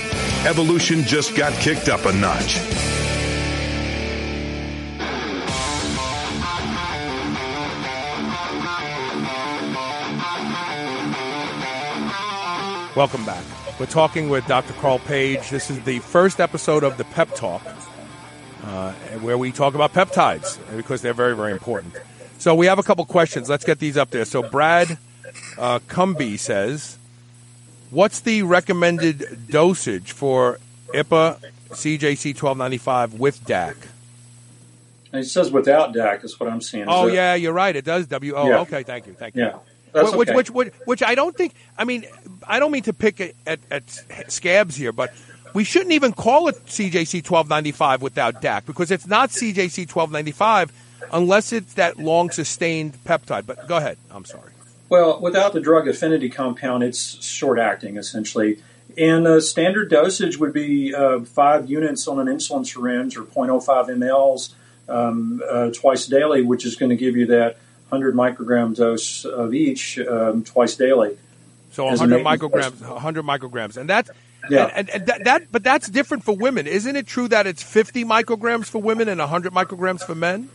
Evolution 0.43 1.03
just 1.03 1.35
got 1.35 1.53
kicked 1.53 1.87
up 1.87 2.03
a 2.05 2.11
notch. 2.13 2.57
Welcome 12.95 13.23
back. 13.23 13.43
We're 13.79 13.85
talking 13.85 14.29
with 14.29 14.47
Dr. 14.47 14.73
Carl 14.73 14.97
Page. 14.97 15.51
This 15.51 15.69
is 15.69 15.79
the 15.83 15.99
first 15.99 16.39
episode 16.39 16.83
of 16.83 16.97
the 16.97 17.03
Pep 17.03 17.35
Talk, 17.35 17.61
uh, 18.63 18.93
where 19.21 19.37
we 19.37 19.51
talk 19.51 19.75
about 19.75 19.93
peptides 19.93 20.57
because 20.75 21.03
they're 21.03 21.13
very, 21.13 21.35
very 21.35 21.51
important. 21.51 21.93
So 22.39 22.55
we 22.55 22.65
have 22.65 22.79
a 22.79 22.83
couple 22.83 23.05
questions. 23.05 23.47
Let's 23.47 23.63
get 23.63 23.77
these 23.77 23.95
up 23.95 24.09
there. 24.09 24.25
So 24.25 24.41
Brad 24.41 24.97
uh, 25.59 25.77
Cumby 25.87 26.39
says, 26.39 26.97
"What's 27.91 28.21
the 28.21 28.41
recommended 28.43 29.47
dosage 29.49 30.11
for 30.11 30.59
IPA 30.93 31.37
CJC 31.69 32.33
1295 32.33 33.13
with 33.19 33.43
DAC?" 33.45 33.75
It 35.13 35.25
says 35.25 35.51
without 35.51 35.93
DAC 35.93 36.23
is 36.23 36.39
what 36.39 36.49
I'm 36.49 36.61
seeing. 36.61 36.83
Is 36.83 36.89
Oh 36.89 37.07
yeah, 37.07 37.35
you're 37.35 37.53
right. 37.53 37.75
It 37.75 37.85
does. 37.85 38.07
W. 38.07 38.33
Oh, 38.35 38.47
Yeah. 38.47 38.59
okay. 38.61 38.83
Thank 38.83 39.07
you. 39.07 39.13
Thank 39.13 39.35
you. 39.35 39.43
Yeah. 39.43 39.57
That's 39.93 40.13
which, 40.15 40.29
okay. 40.29 40.35
which, 40.37 40.49
which, 40.51 40.73
which 40.85 41.03
I 41.03 41.15
don't 41.15 41.35
think. 41.35 41.53
I 41.77 41.83
mean, 41.83 42.05
I 42.47 42.59
don't 42.59 42.71
mean 42.71 42.83
to 42.83 42.93
pick 42.93 43.19
at, 43.19 43.33
at, 43.45 43.59
at 43.69 44.31
scabs 44.31 44.75
here, 44.77 44.93
but 44.93 45.13
we 45.53 45.65
shouldn't 45.65 45.91
even 45.91 46.13
call 46.13 46.47
it 46.47 46.55
CJC 46.65 47.29
1295 47.29 48.01
without 48.01 48.41
DAC 48.41 48.65
because 48.65 48.89
it's 48.89 49.05
not 49.05 49.31
CJC 49.31 49.93
1295 49.93 50.71
unless 51.11 51.51
it's 51.51 51.73
that 51.73 51.99
long 51.99 52.29
sustained 52.31 52.93
peptide. 53.03 53.45
But 53.45 53.67
go 53.67 53.77
ahead. 53.77 53.97
I'm 54.09 54.23
sorry. 54.23 54.51
Well, 54.91 55.21
without 55.21 55.53
the 55.53 55.61
drug 55.61 55.87
affinity 55.87 56.27
compound, 56.27 56.83
it's 56.83 57.23
short 57.23 57.57
acting 57.57 57.95
essentially. 57.95 58.61
And 58.97 59.25
uh, 59.25 59.39
standard 59.39 59.89
dosage 59.89 60.37
would 60.37 60.51
be 60.51 60.93
uh, 60.93 61.21
five 61.21 61.69
units 61.69 62.09
on 62.09 62.19
an 62.19 62.27
insulin 62.27 62.65
syringe 62.67 63.15
or 63.15 63.23
0.05 63.23 63.87
mLs 63.87 64.53
um, 64.89 65.41
uh, 65.49 65.71
twice 65.71 66.07
daily, 66.07 66.41
which 66.41 66.65
is 66.65 66.75
going 66.75 66.89
to 66.89 66.97
give 66.97 67.15
you 67.15 67.27
that 67.27 67.57
100 67.87 68.13
microgram 68.15 68.75
dose 68.75 69.23
of 69.23 69.53
each 69.53 69.97
um, 69.97 70.43
twice 70.43 70.75
daily. 70.75 71.17
So 71.71 71.85
100 71.85 72.25
micrograms, 72.25 72.81
100 72.81 73.23
micrograms, 73.23 73.77
and 73.77 73.89
that, 73.89 74.09
Yeah. 74.49 74.65
and, 74.65 74.89
and, 74.89 74.89
and 74.89 75.05
that, 75.07 75.23
that, 75.23 75.51
but 75.53 75.63
that's 75.63 75.87
different 75.87 76.25
for 76.25 76.35
women, 76.35 76.67
isn't 76.67 76.97
it? 76.97 77.07
True 77.07 77.29
that 77.29 77.47
it's 77.47 77.63
50 77.63 78.03
micrograms 78.03 78.65
for 78.65 78.81
women 78.81 79.07
and 79.07 79.21
100 79.21 79.53
micrograms 79.53 80.01
for 80.03 80.15
men. 80.15 80.49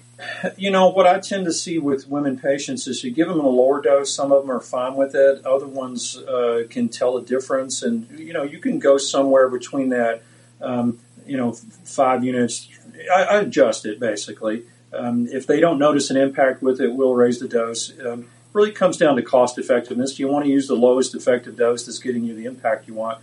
You 0.57 0.70
know, 0.70 0.88
what 0.88 1.07
I 1.07 1.20
tend 1.20 1.44
to 1.44 1.52
see 1.52 1.79
with 1.79 2.09
women 2.09 2.38
patients 2.38 2.87
is 2.87 3.05
you 3.05 3.11
give 3.11 3.29
them 3.29 3.40
a 3.40 3.48
lower 3.48 3.83
dose, 3.83 4.14
some 4.14 4.33
of 4.33 4.42
them 4.42 4.50
are 4.50 4.61
fine 4.61 4.94
with 4.94 5.14
it, 5.14 5.44
other 5.44 5.66
ones 5.66 6.16
uh, 6.16 6.64
can 6.70 6.88
tell 6.88 7.18
a 7.18 7.22
difference. 7.22 7.83
And, 7.83 8.09
you 8.18 8.33
know, 8.33 8.42
you 8.42 8.59
can 8.59 8.79
go 8.79 8.96
somewhere 8.96 9.48
between 9.48 9.90
that, 9.90 10.22
um, 10.62 10.98
you 11.26 11.37
know, 11.37 11.52
five 11.52 12.24
units. 12.24 12.68
I, 13.14 13.22
I 13.24 13.40
adjust 13.40 13.85
it 13.85 14.00
basically. 14.00 14.64
Um, 14.92 15.26
if 15.31 15.46
they 15.46 15.61
don't 15.61 15.79
notice 15.79 16.11
an 16.11 16.16
impact 16.16 16.62
with 16.62 16.81
it, 16.81 16.94
we'll 16.94 17.14
raise 17.14 17.38
the 17.38 17.48
dose. 17.48 17.92
Um, 18.00 18.29
really 18.55 18.72
comes 18.72 18.96
down 18.96 19.16
to 19.16 19.22
cost 19.22 19.59
effectiveness. 19.59 20.14
Do 20.14 20.22
You 20.22 20.29
want 20.29 20.46
to 20.46 20.50
use 20.50 20.66
the 20.66 20.76
lowest 20.76 21.14
effective 21.14 21.57
dose 21.57 21.85
that's 21.85 21.98
getting 21.98 22.24
you 22.24 22.35
the 22.35 22.46
impact 22.46 22.88
you 22.88 22.94
want. 22.94 23.18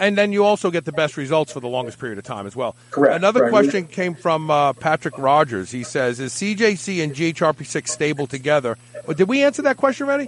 And 0.00 0.16
then 0.16 0.32
you 0.32 0.44
also 0.44 0.70
get 0.70 0.86
the 0.86 0.92
best 0.92 1.18
results 1.18 1.52
for 1.52 1.60
the 1.60 1.68
longest 1.68 1.98
period 1.98 2.16
of 2.16 2.24
time 2.24 2.46
as 2.46 2.56
well. 2.56 2.74
Correct. 2.90 3.14
Another 3.14 3.42
Right. 3.42 3.50
question 3.50 3.86
came 3.86 4.14
from 4.14 4.50
uh, 4.50 4.72
Patrick 4.72 5.18
Rogers. 5.18 5.70
He 5.70 5.84
says, 5.84 6.18
"Is 6.18 6.32
CJC 6.32 7.04
and 7.04 7.14
GHRP6 7.14 7.86
stable 7.88 8.26
together?" 8.26 8.78
Well, 9.06 9.14
did 9.14 9.28
we 9.28 9.42
answer 9.44 9.60
that 9.62 9.76
question 9.76 10.08
already? 10.08 10.26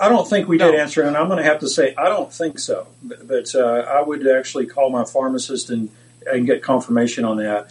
I 0.00 0.08
don't 0.10 0.28
think 0.28 0.48
we 0.48 0.58
did 0.58 0.74
answer, 0.74 1.02
and 1.02 1.16
I'm 1.16 1.26
going 1.28 1.38
to 1.38 1.44
have 1.44 1.60
to 1.60 1.68
say 1.68 1.94
I 1.96 2.08
don't 2.10 2.32
think 2.32 2.58
so. 2.58 2.86
But, 3.02 3.26
but 3.26 3.54
uh, 3.54 3.84
I 3.88 4.02
would 4.02 4.26
actually 4.28 4.66
call 4.66 4.90
my 4.90 5.04
pharmacist 5.04 5.70
and, 5.70 5.88
and 6.30 6.46
get 6.46 6.62
confirmation 6.62 7.24
on 7.24 7.38
that. 7.38 7.70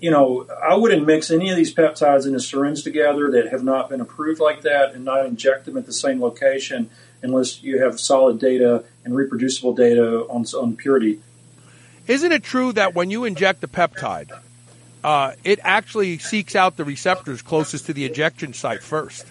You 0.00 0.10
know, 0.10 0.46
I 0.62 0.74
wouldn't 0.74 1.06
mix 1.06 1.30
any 1.30 1.48
of 1.50 1.56
these 1.56 1.72
peptides 1.72 2.26
in 2.26 2.34
a 2.34 2.40
syringe 2.40 2.82
together 2.82 3.30
that 3.30 3.48
have 3.50 3.62
not 3.64 3.88
been 3.88 4.00
approved 4.00 4.40
like 4.40 4.62
that, 4.62 4.92
and 4.92 5.04
not 5.04 5.24
inject 5.24 5.64
them 5.66 5.76
at 5.78 5.86
the 5.86 5.92
same 5.92 6.20
location 6.20 6.90
unless 7.24 7.62
you 7.62 7.82
have 7.82 7.98
solid 7.98 8.38
data 8.38 8.84
and 9.04 9.16
reproducible 9.16 9.74
data 9.74 10.26
on 10.28 10.44
on 10.54 10.76
purity. 10.76 11.20
Isn't 12.06 12.32
it 12.32 12.44
true 12.44 12.72
that 12.72 12.94
when 12.94 13.10
you 13.10 13.24
inject 13.24 13.64
a 13.64 13.68
peptide, 13.68 14.30
uh, 15.02 15.32
it 15.42 15.58
actually 15.62 16.18
seeks 16.18 16.54
out 16.54 16.76
the 16.76 16.84
receptors 16.84 17.40
closest 17.40 17.86
to 17.86 17.94
the 17.94 18.04
injection 18.04 18.52
site 18.52 18.82
first? 18.82 19.26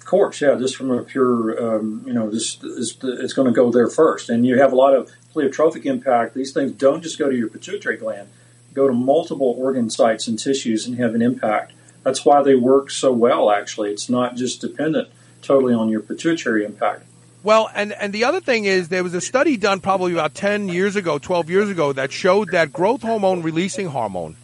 Of 0.00 0.06
course, 0.06 0.40
yeah, 0.40 0.54
just 0.54 0.76
from 0.76 0.90
a 0.90 1.02
pure, 1.02 1.76
um, 1.76 2.02
you 2.06 2.12
know, 2.12 2.30
this 2.30 2.62
is 2.62 2.96
it's 3.02 3.34
going 3.34 3.46
to 3.46 3.54
go 3.54 3.70
there 3.70 3.88
first, 3.88 4.30
and 4.30 4.46
you 4.46 4.58
have 4.58 4.72
a 4.72 4.76
lot 4.76 4.94
of 4.94 5.10
pleiotropic 5.34 5.84
impact. 5.84 6.34
These 6.34 6.52
things 6.52 6.72
don't 6.72 7.02
just 7.02 7.18
go 7.18 7.28
to 7.28 7.36
your 7.36 7.48
pituitary 7.48 7.98
gland; 7.98 8.28
go 8.72 8.86
to 8.86 8.94
multiple 8.94 9.54
organ 9.58 9.90
sites 9.90 10.28
and 10.28 10.38
tissues 10.38 10.86
and 10.86 10.96
have 10.98 11.14
an 11.14 11.22
impact. 11.22 11.72
That's 12.04 12.24
why 12.24 12.42
they 12.42 12.54
work 12.54 12.90
so 12.90 13.12
well. 13.12 13.50
Actually, 13.50 13.90
it's 13.90 14.08
not 14.08 14.36
just 14.36 14.60
dependent 14.60 15.08
totally 15.46 15.74
on 15.74 15.88
your 15.88 16.00
pituitary 16.00 16.64
impact. 16.64 17.04
Well, 17.42 17.70
and, 17.74 17.92
and 17.92 18.12
the 18.12 18.24
other 18.24 18.40
thing 18.40 18.64
is 18.64 18.88
there 18.88 19.04
was 19.04 19.14
a 19.14 19.20
study 19.20 19.56
done 19.56 19.80
probably 19.80 20.12
about 20.12 20.34
10 20.34 20.68
years 20.68 20.96
ago, 20.96 21.18
12 21.18 21.48
years 21.48 21.70
ago 21.70 21.92
that 21.92 22.10
showed 22.10 22.50
that 22.50 22.72
growth 22.72 23.02
hormone 23.02 23.42
releasing 23.42 23.86
hormone 23.86 24.36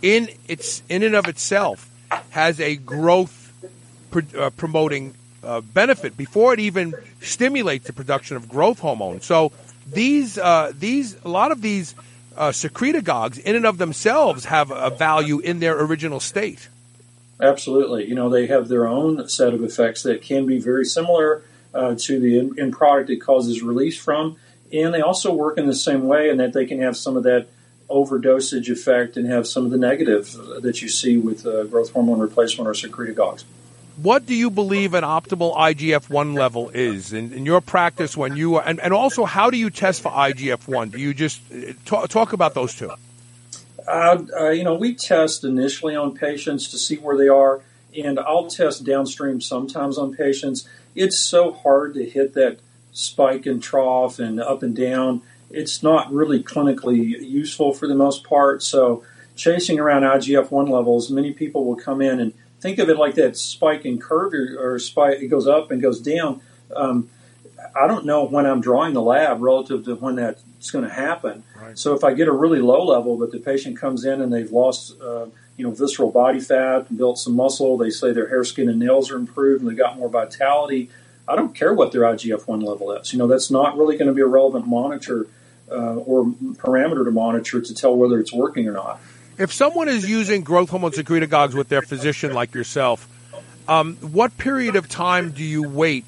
in 0.00 0.30
its 0.48 0.82
in 0.88 1.02
and 1.02 1.14
of 1.14 1.28
itself 1.28 1.90
has 2.30 2.58
a 2.60 2.76
growth 2.76 3.52
pr- 4.10 4.20
uh, 4.36 4.50
promoting 4.50 5.14
uh, 5.42 5.60
benefit 5.60 6.16
before 6.16 6.54
it 6.54 6.60
even 6.60 6.94
stimulates 7.20 7.86
the 7.86 7.92
production 7.92 8.36
of 8.36 8.48
growth 8.48 8.78
hormone. 8.78 9.20
So 9.20 9.52
these 9.86 10.38
uh, 10.38 10.72
these 10.74 11.16
a 11.24 11.28
lot 11.28 11.52
of 11.52 11.62
these 11.62 11.94
uh, 12.36 12.50
secretagogues 12.50 13.38
in 13.38 13.56
and 13.56 13.66
of 13.66 13.78
themselves 13.78 14.46
have 14.46 14.70
a 14.70 14.90
value 14.90 15.40
in 15.40 15.60
their 15.60 15.78
original 15.78 16.20
state. 16.20 16.68
Absolutely, 17.42 18.06
you 18.06 18.14
know, 18.14 18.28
they 18.28 18.46
have 18.46 18.68
their 18.68 18.86
own 18.86 19.28
set 19.28 19.54
of 19.54 19.62
effects 19.62 20.02
that 20.02 20.22
can 20.22 20.46
be 20.46 20.58
very 20.58 20.84
similar 20.84 21.42
uh, 21.74 21.94
to 21.98 22.18
the 22.20 22.38
in, 22.38 22.70
product 22.70 23.10
it 23.10 23.16
causes 23.16 23.62
release 23.62 23.96
from, 23.96 24.36
and 24.72 24.92
they 24.92 25.00
also 25.00 25.32
work 25.32 25.58
in 25.58 25.66
the 25.66 25.74
same 25.74 26.06
way 26.06 26.28
in 26.28 26.36
that 26.38 26.52
they 26.52 26.66
can 26.66 26.80
have 26.80 26.96
some 26.96 27.16
of 27.16 27.22
that 27.22 27.46
overdosage 27.88 28.68
effect 28.68 29.16
and 29.16 29.26
have 29.26 29.46
some 29.46 29.64
of 29.64 29.70
the 29.70 29.78
negative 29.78 30.32
that 30.60 30.80
you 30.80 30.88
see 30.88 31.16
with 31.16 31.44
uh, 31.44 31.64
growth 31.64 31.90
hormone 31.90 32.20
replacement 32.20 32.68
or 32.68 32.72
secretagogues. 32.72 33.44
What 33.96 34.24
do 34.24 34.34
you 34.34 34.48
believe 34.48 34.94
an 34.94 35.04
optimal 35.04 35.54
IGF 35.56 36.08
1 36.08 36.34
level 36.34 36.70
is 36.70 37.12
in, 37.12 37.32
in 37.32 37.44
your 37.44 37.60
practice 37.60 38.16
when 38.16 38.36
you 38.36 38.56
are, 38.56 38.62
and, 38.66 38.80
and 38.80 38.94
also 38.94 39.24
how 39.24 39.50
do 39.50 39.58
you 39.58 39.68
test 39.68 40.02
for 40.02 40.10
IGF 40.10 40.66
1? 40.68 40.90
Do 40.90 40.98
you 40.98 41.12
just 41.12 41.40
uh, 41.52 41.72
talk, 41.84 42.08
talk 42.08 42.32
about 42.32 42.54
those 42.54 42.74
two? 42.74 42.90
Uh, 43.90 44.50
you 44.50 44.64
know, 44.64 44.74
we 44.74 44.94
test 44.94 45.44
initially 45.44 45.96
on 45.96 46.14
patients 46.14 46.68
to 46.68 46.78
see 46.78 46.96
where 46.96 47.16
they 47.16 47.28
are, 47.28 47.62
and 47.96 48.18
I'll 48.18 48.46
test 48.46 48.84
downstream 48.84 49.40
sometimes 49.40 49.98
on 49.98 50.14
patients. 50.14 50.68
It's 50.94 51.18
so 51.18 51.52
hard 51.52 51.94
to 51.94 52.04
hit 52.08 52.34
that 52.34 52.58
spike 52.92 53.46
and 53.46 53.62
trough 53.62 54.18
and 54.18 54.40
up 54.40 54.62
and 54.62 54.76
down. 54.76 55.22
It's 55.50 55.82
not 55.82 56.12
really 56.12 56.42
clinically 56.42 57.20
useful 57.20 57.72
for 57.74 57.86
the 57.88 57.94
most 57.94 58.24
part. 58.24 58.62
So, 58.62 59.02
chasing 59.34 59.80
around 59.80 60.02
IGF 60.02 60.50
1 60.50 60.66
levels, 60.66 61.10
many 61.10 61.32
people 61.32 61.64
will 61.64 61.76
come 61.76 62.00
in 62.00 62.20
and 62.20 62.32
think 62.60 62.78
of 62.78 62.88
it 62.88 62.96
like 62.96 63.14
that 63.14 63.36
spike 63.36 63.84
and 63.84 64.00
curve 64.00 64.34
or, 64.34 64.74
or 64.74 64.78
spike, 64.78 65.18
it 65.20 65.28
goes 65.28 65.46
up 65.46 65.70
and 65.70 65.82
goes 65.82 66.00
down. 66.00 66.40
Um, 66.74 67.08
I 67.74 67.86
don't 67.86 68.04
know 68.04 68.24
when 68.24 68.46
I'm 68.46 68.60
drawing 68.60 68.94
the 68.94 69.02
lab 69.02 69.40
relative 69.40 69.84
to 69.86 69.94
when 69.96 70.16
that's 70.60 70.70
going 70.72 70.84
to 70.84 70.90
happen. 70.90 71.42
So 71.72 71.94
if 71.94 72.04
I 72.04 72.12
get 72.12 72.28
a 72.28 72.32
really 72.32 72.60
low 72.60 72.84
level, 72.84 73.16
but 73.16 73.32
the 73.32 73.38
patient 73.38 73.78
comes 73.78 74.04
in 74.04 74.20
and 74.20 74.30
they've 74.30 74.52
lost, 74.52 75.00
uh, 75.00 75.24
you 75.56 75.64
know, 75.64 75.70
visceral 75.70 76.10
body 76.10 76.38
fat 76.38 76.90
and 76.90 76.98
built 76.98 77.18
some 77.18 77.34
muscle, 77.34 77.78
they 77.78 77.88
say 77.88 78.12
their 78.12 78.28
hair, 78.28 78.44
skin, 78.44 78.68
and 78.68 78.78
nails 78.78 79.10
are 79.10 79.16
improved 79.16 79.62
and 79.62 79.70
they 79.70 79.74
got 79.74 79.96
more 79.96 80.10
vitality. 80.10 80.90
I 81.26 81.34
don't 81.34 81.54
care 81.54 81.72
what 81.72 81.92
their 81.92 82.02
IGF 82.02 82.46
one 82.46 82.60
level 82.60 82.92
is. 82.92 83.10
You 83.10 83.18
know, 83.18 83.26
that's 83.26 83.50
not 83.50 83.78
really 83.78 83.96
going 83.96 84.08
to 84.08 84.12
be 84.12 84.20
a 84.20 84.26
relevant 84.26 84.66
monitor 84.66 85.28
uh, 85.70 85.94
or 85.94 86.26
parameter 86.26 87.06
to 87.06 87.10
monitor 87.10 87.62
to 87.62 87.74
tell 87.74 87.96
whether 87.96 88.20
it's 88.20 88.32
working 88.32 88.68
or 88.68 88.72
not. 88.72 89.00
If 89.38 89.54
someone 89.54 89.88
is 89.88 90.06
using 90.10 90.42
growth 90.42 90.68
hormone 90.68 90.90
secretagogues 90.90 91.54
with 91.54 91.70
their 91.70 91.80
physician 91.80 92.34
like 92.34 92.52
yourself, 92.52 93.08
um, 93.66 93.96
what 93.96 94.36
period 94.36 94.76
of 94.76 94.90
time 94.90 95.30
do 95.30 95.42
you 95.42 95.66
wait 95.66 96.04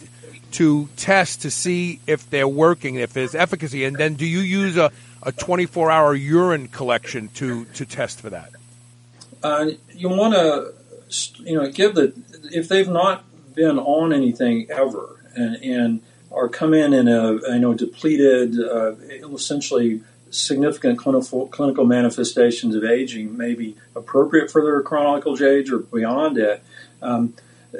to 0.53 0.88
test 0.97 1.43
to 1.43 1.51
see 1.51 2.01
if 2.07 2.29
they're 2.31 2.49
working, 2.49 2.97
if 2.97 3.12
there's 3.12 3.35
efficacy, 3.35 3.85
and 3.85 3.97
then 3.97 4.15
do 4.15 4.27
you 4.27 4.41
use 4.41 4.77
a, 4.77 4.91
a 5.23 5.33
24 5.33 5.91
hour 5.91 6.15
urine 6.15 6.69
collection 6.69 7.29
to, 7.35 7.65
to 7.67 7.85
test 7.85 8.21
for 8.21 8.31
that? 8.31 8.53
uh, 9.43 9.71
you 9.95 10.09
want 10.09 10.35
to, 10.35 10.73
you 11.43 11.57
know, 11.57 11.71
give 11.71 11.95
the 11.95 12.12
if 12.53 12.69
they've 12.69 12.88
not 12.88 13.25
been 13.55 13.79
on 13.79 14.12
anything 14.12 14.67
ever 14.71 15.25
and, 15.35 15.57
and 15.57 16.03
are 16.31 16.49
come 16.49 16.75
in 16.75 16.93
in 16.93 17.09
a 17.09 17.33
you 17.33 17.59
know 17.59 17.75
depleted, 17.75 18.59
uh, 18.59 18.95
essentially 19.35 20.03
significant 20.31 20.99
clinical 20.99 21.47
clinical 21.49 21.85
manifestations 21.85 22.75
of 22.75 22.85
aging 22.85 23.37
may 23.37 23.55
be 23.55 23.77
appropriate 23.95 24.51
for 24.51 24.62
their 24.62 24.81
chronological 24.83 25.43
age 25.45 25.71
or 25.71 25.79
beyond 25.79 26.38
it. 26.38 26.62
Um, 27.01 27.35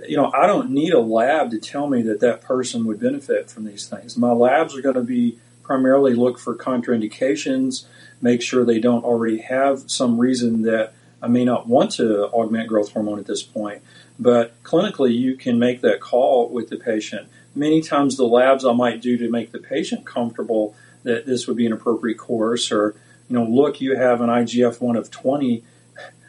you 0.09 0.17
know, 0.17 0.33
I 0.33 0.47
don't 0.47 0.71
need 0.71 0.93
a 0.93 1.01
lab 1.01 1.51
to 1.51 1.59
tell 1.59 1.87
me 1.87 2.03
that 2.03 2.21
that 2.21 2.43
person 2.43 2.85
would 2.87 3.01
benefit 3.01 3.51
from 3.51 3.65
these 3.65 3.87
things. 3.87 4.17
My 4.17 4.33
labs 4.33 4.77
are 4.77 4.83
going 4.83 4.95
to 4.95 5.03
be 5.03 5.39
primarily 5.63 6.15
look 6.15 6.39
for 6.39 6.55
contraindications, 6.55 7.85
make 8.21 8.43
sure 8.43 8.65
they 8.65 8.81
don't 8.81 9.05
already 9.05 9.39
have 9.39 9.91
some 9.91 10.19
reason 10.19 10.63
that 10.63 10.93
I 11.23 11.29
may 11.29 11.45
not 11.45 11.69
want 11.69 11.93
to 11.93 12.27
augment 12.29 12.69
growth 12.69 12.93
hormone 12.93 13.19
at 13.19 13.27
this 13.27 13.43
point. 13.43 13.83
But 14.19 14.61
clinically, 14.63 15.17
you 15.17 15.37
can 15.37 15.59
make 15.59 15.81
that 15.83 16.01
call 16.01 16.49
with 16.49 16.69
the 16.69 16.77
patient. 16.77 17.29
Many 17.55 17.81
times, 17.83 18.17
the 18.17 18.27
labs 18.27 18.65
I 18.65 18.73
might 18.73 19.01
do 19.01 19.17
to 19.19 19.31
make 19.31 19.53
the 19.53 19.59
patient 19.59 20.05
comfortable 20.05 20.75
that 21.05 21.27
this 21.27 21.47
would 21.47 21.57
be 21.57 21.67
an 21.67 21.73
appropriate 21.73 22.19
course, 22.19 22.73
or 22.73 22.95
you 23.29 23.37
know, 23.37 23.45
look, 23.45 23.81
you 23.81 23.97
have 23.97 24.21
an 24.21 24.29
IGF 24.29 24.81
one 24.81 24.97
of 24.97 25.11
20, 25.11 25.63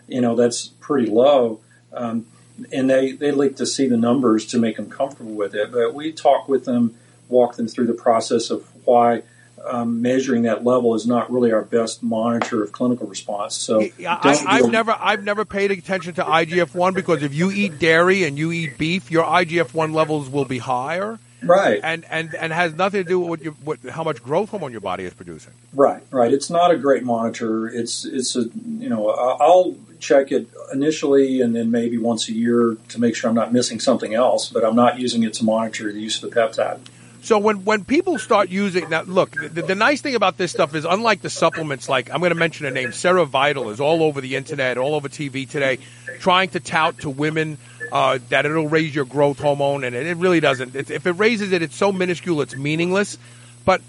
you 0.08 0.22
know, 0.22 0.36
that's 0.36 0.68
pretty 0.68 1.10
low. 1.10 1.60
Um, 1.92 2.26
and 2.72 2.90
they, 2.90 3.12
they 3.12 3.32
like 3.32 3.56
to 3.58 3.66
see 3.66 3.88
the 3.88 3.98
numbers 3.98 4.46
to 4.48 4.60
make 4.60 4.78
them 4.78 4.90
comfortable 4.90 5.34
with 5.34 5.56
it. 5.56 5.72
But 5.72 5.94
we 5.94 6.12
talk 6.12 6.48
with 6.48 6.66
them, 6.66 6.96
walk 7.30 7.56
them 7.56 7.68
through 7.68 7.88
the 7.88 7.94
process 7.94 8.50
of 8.50 8.68
why 8.86 9.24
um, 9.66 10.02
measuring 10.02 10.44
that 10.44 10.64
level 10.64 10.94
is 10.96 11.08
not 11.08 11.32
really 11.32 11.52
our 11.52 11.62
best 11.62 12.04
monitor 12.04 12.64
of 12.64 12.72
clinical 12.72 13.08
response. 13.08 13.56
So 13.56 13.82
Yeah, 13.98 14.20
I, 14.22 14.44
I've 14.46 14.72
never 14.72 14.96
I've 15.00 15.24
never 15.24 15.46
paid 15.46 15.72
attention 15.72 16.16
to 16.16 16.24
IGF 16.24 16.76
one 16.76 16.94
because 16.94 17.24
if 17.24 17.34
you 17.34 17.52
eat 17.52 17.80
dairy 17.80 18.24
and 18.24 18.38
you 18.38 18.52
eat 18.52 18.78
beef, 18.78 19.10
your 19.10 19.24
IGF 19.24 19.74
one 19.74 19.94
levels 19.94 20.30
will 20.30 20.46
be 20.46 20.58
higher, 20.58 21.20
right, 21.42 21.80
and 21.84 22.06
and 22.10 22.36
and 22.36 22.52
has 22.52 22.74
nothing 22.74 23.04
to 23.04 23.10
do 23.10 23.20
with 23.20 23.30
what 23.30 23.42
your, 23.42 23.54
what, 23.54 23.80
how 23.90 24.04
much 24.04 24.22
growth 24.22 24.50
hormone 24.50 24.72
your 24.72 24.82
body 24.82 25.06
is 25.06 25.14
producing. 25.14 25.54
right, 25.74 26.04
right. 26.12 26.34
It's 26.34 26.50
not 26.50 26.72
a 26.72 26.78
great 26.78 27.04
monitor. 27.04 27.68
It's 27.68 28.06
it's 28.06 28.36
a 28.36 28.44
you 28.66 28.90
know 28.90 29.10
I'll 29.10 29.76
check 30.04 30.32
it 30.32 30.48
initially 30.72 31.42
and 31.42 31.56
then 31.56 31.72
maybe 31.72 31.98
once 31.98 32.30
a 32.30 32.34
year 32.34 32.78
to 32.90 33.00
make 33.00 33.16
sure 33.16 33.30
I'm 33.30 33.36
not 33.36 33.54
missing 33.54 33.80
something 33.80 34.14
else. 34.14 34.50
But 34.50 34.64
I'm 34.64 34.76
not 34.76 35.00
using 35.00 35.24
it 35.24 35.34
to 35.36 35.46
monitor 35.46 35.92
the 35.92 36.00
use 36.00 36.22
of 36.22 36.30
the 36.30 36.36
peptide. 36.36 36.80
So 37.24 37.40
when, 37.40 37.64
when 37.64 37.86
people 37.86 38.20
start 38.20 38.50
using 38.50 38.90
now, 38.90 39.04
look, 39.04 39.32
the, 39.32 39.62
the 39.62 39.76
nice 39.76 40.02
thing 40.02 40.14
about 40.14 40.38
this 40.38 40.52
stuff 40.52 40.76
is 40.76 40.84
unlike 40.84 41.22
the 41.22 41.30
supplements, 41.30 41.88
like 41.88 42.12
I'm 42.12 42.20
going 42.20 42.32
to 42.32 42.36
mention 42.36 42.66
a 42.66 42.72
name, 42.72 42.92
Sarah 42.92 43.26
Vital 43.26 43.70
is 43.70 43.80
all 43.80 44.04
over 44.04 44.20
the 44.20 44.36
internet, 44.36 44.78
all 44.78 44.94
over 44.94 45.08
TV 45.08 45.50
today, 45.50 45.80
trying 46.20 46.50
to 46.50 46.60
tout 46.60 47.00
to 47.00 47.10
women 47.10 47.58
uh, 47.94 48.20
that 48.28 48.46
it'll 48.46 48.68
raise 48.68 48.94
your 48.94 49.06
growth 49.06 49.40
hormone, 49.40 49.86
and 49.86 49.96
it, 49.96 50.06
it 50.06 50.18
really 50.18 50.42
doesn't. 50.42 50.76
It, 50.76 50.92
if 50.92 51.08
it 51.08 51.14
raises 51.14 51.54
it, 51.54 51.62
it's 51.62 51.78
so 51.78 51.94
minuscule, 51.94 52.42
it's 52.42 52.58
meaningless. 52.58 53.18
But 53.64 53.80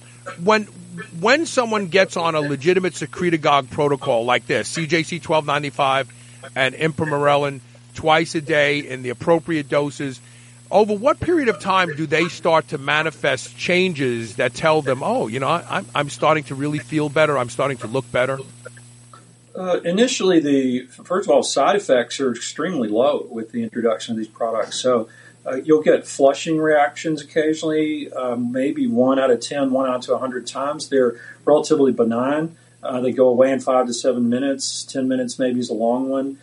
when 0.40 0.68
when 1.20 1.46
someone 1.46 1.88
gets 1.88 2.16
on 2.16 2.34
a 2.34 2.40
legitimate 2.40 2.94
secretagogue 2.94 3.70
protocol 3.70 4.24
like 4.24 4.46
this, 4.46 4.74
CJC 4.74 5.26
1295 5.26 6.12
and 6.54 6.74
Ipamorelin 6.74 7.60
twice 7.94 8.34
a 8.34 8.40
day 8.40 8.80
in 8.80 9.02
the 9.02 9.10
appropriate 9.10 9.68
doses 9.68 10.20
over 10.70 10.94
what 10.94 11.20
period 11.20 11.48
of 11.48 11.60
time 11.60 11.94
do 11.94 12.06
they 12.06 12.28
start 12.28 12.68
to 12.68 12.78
manifest 12.78 13.56
changes 13.56 14.36
that 14.36 14.54
tell 14.54 14.82
them, 14.82 15.02
oh, 15.02 15.28
you 15.28 15.38
know, 15.38 15.48
I'm, 15.48 15.86
I'm 15.94 16.10
starting 16.10 16.44
to 16.44 16.54
really 16.54 16.78
feel 16.78 17.08
better, 17.08 17.38
I'm 17.38 17.50
starting 17.50 17.76
to 17.78 17.86
look 17.86 18.10
better? 18.10 18.38
Uh, 19.54 19.80
initially, 19.84 20.40
the 20.40 20.86
first 21.04 21.28
of 21.28 21.34
all, 21.34 21.44
side 21.44 21.76
effects 21.76 22.18
are 22.18 22.32
extremely 22.32 22.88
low 22.88 23.26
with 23.30 23.52
the 23.52 23.62
introduction 23.62 24.12
of 24.12 24.18
these 24.18 24.26
products. 24.26 24.76
So 24.76 25.08
uh, 25.46 25.56
you'll 25.56 25.82
get 25.82 26.06
flushing 26.06 26.58
reactions 26.58 27.22
occasionally, 27.22 28.12
um, 28.12 28.52
maybe 28.52 28.86
one 28.86 29.18
out 29.18 29.30
of 29.30 29.40
10, 29.40 29.70
one 29.70 29.88
out 29.88 30.02
to 30.02 30.12
100 30.12 30.46
times. 30.46 30.88
They're 30.88 31.20
relatively 31.44 31.92
benign. 31.92 32.56
Uh, 32.82 33.00
they 33.00 33.12
go 33.12 33.28
away 33.28 33.50
in 33.50 33.60
five 33.60 33.86
to 33.86 33.94
seven 33.94 34.28
minutes. 34.28 34.84
10 34.84 35.08
minutes 35.08 35.38
maybe 35.38 35.60
is 35.60 35.70
a 35.70 35.74
long 35.74 36.08
one 36.08 36.38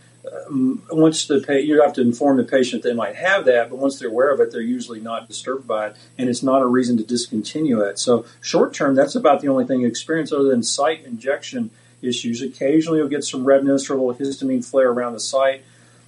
um, 0.48 0.84
once 0.92 1.26
the 1.26 1.44
pa- 1.46 1.54
you 1.54 1.82
have 1.82 1.94
to 1.94 2.02
inform 2.02 2.38
the 2.38 2.44
patient 2.44 2.84
they 2.84 2.94
might 2.94 3.16
have 3.16 3.46
that, 3.46 3.70
but 3.70 3.80
once 3.80 3.98
they're 3.98 4.10
aware 4.10 4.32
of 4.32 4.40
it, 4.40 4.52
they're 4.52 4.62
usually 4.62 5.00
not 5.00 5.28
disturbed 5.28 5.68
by 5.68 5.88
it, 5.88 5.96
and 6.18 6.30
it's 6.30 6.44
not 6.44 6.62
a 6.62 6.68
reason 6.68 6.98
to 6.98 7.04
discontinue 7.04 7.82
it. 7.82 7.98
So 7.98 8.26
short 8.40 8.74
term, 8.74 8.96
that's 8.96 9.16
about 9.16 9.42
the 9.42 9.48
only 9.48 9.66
thing 9.66 9.82
you 9.82 9.88
experience 9.88 10.32
other 10.32 10.50
than 10.50 10.64
site 10.64 11.06
injection 11.06 11.72
issues. 12.02 12.42
Occasionally, 12.42 13.00
you'll 13.00 13.08
get 13.08 13.24
some 13.24 13.46
redness 13.46 13.90
or 13.90 13.96
a 13.96 14.02
little 14.02 14.14
histamine 14.14 14.64
flare 14.64 14.90
around 14.90 15.14
the 15.14 15.20
site. 15.20 15.64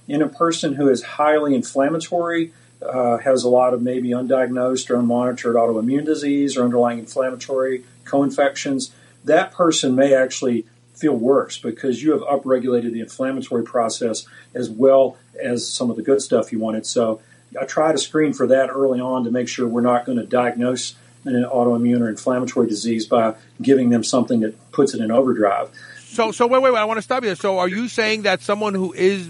In 0.06 0.20
a 0.20 0.28
person 0.28 0.74
who 0.74 0.88
is 0.88 1.02
highly 1.02 1.54
inflammatory, 1.54 2.52
uh, 2.84 3.18
has 3.18 3.44
a 3.44 3.48
lot 3.48 3.74
of 3.74 3.82
maybe 3.82 4.10
undiagnosed 4.10 4.90
or 4.90 4.96
unmonitored 4.96 5.54
autoimmune 5.54 6.04
disease 6.04 6.56
or 6.56 6.64
underlying 6.64 6.98
inflammatory 6.98 7.84
co-infections, 8.04 8.92
that 9.24 9.52
person 9.52 9.94
may 9.94 10.14
actually 10.14 10.66
feel 10.94 11.14
worse 11.14 11.58
because 11.58 12.02
you 12.02 12.12
have 12.12 12.20
upregulated 12.20 12.92
the 12.92 13.00
inflammatory 13.00 13.64
process 13.64 14.26
as 14.54 14.70
well 14.70 15.16
as 15.42 15.68
some 15.68 15.90
of 15.90 15.96
the 15.96 16.02
good 16.02 16.22
stuff 16.22 16.52
you 16.52 16.58
wanted. 16.58 16.86
So 16.86 17.20
I 17.60 17.64
try 17.64 17.92
to 17.92 17.98
screen 17.98 18.32
for 18.32 18.46
that 18.48 18.70
early 18.70 19.00
on 19.00 19.24
to 19.24 19.30
make 19.30 19.48
sure 19.48 19.66
we're 19.66 19.80
not 19.80 20.06
going 20.06 20.18
to 20.18 20.24
diagnose 20.24 20.94
an 21.24 21.44
autoimmune 21.44 22.00
or 22.00 22.08
inflammatory 22.08 22.68
disease 22.68 23.06
by 23.06 23.34
giving 23.60 23.88
them 23.90 24.04
something 24.04 24.40
that 24.40 24.72
puts 24.72 24.94
it 24.94 25.00
in 25.00 25.10
overdrive. 25.10 25.70
So, 25.98 26.30
so 26.30 26.46
wait, 26.46 26.62
wait, 26.62 26.72
wait. 26.72 26.78
I 26.78 26.84
want 26.84 26.98
to 26.98 27.02
stop 27.02 27.24
you. 27.24 27.34
So, 27.34 27.58
are 27.58 27.68
you 27.68 27.88
saying 27.88 28.22
that 28.22 28.40
someone 28.42 28.74
who 28.74 28.92
is 28.92 29.28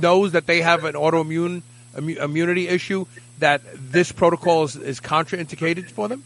knows 0.00 0.32
that 0.32 0.46
they 0.46 0.62
have 0.62 0.84
an 0.84 0.94
autoimmune 0.94 1.62
immunity 1.96 2.68
issue 2.68 3.06
that 3.38 3.62
this 3.74 4.12
protocol 4.12 4.64
is, 4.64 4.76
is 4.76 5.00
contraindicated 5.00 5.90
for 5.90 6.08
them? 6.08 6.24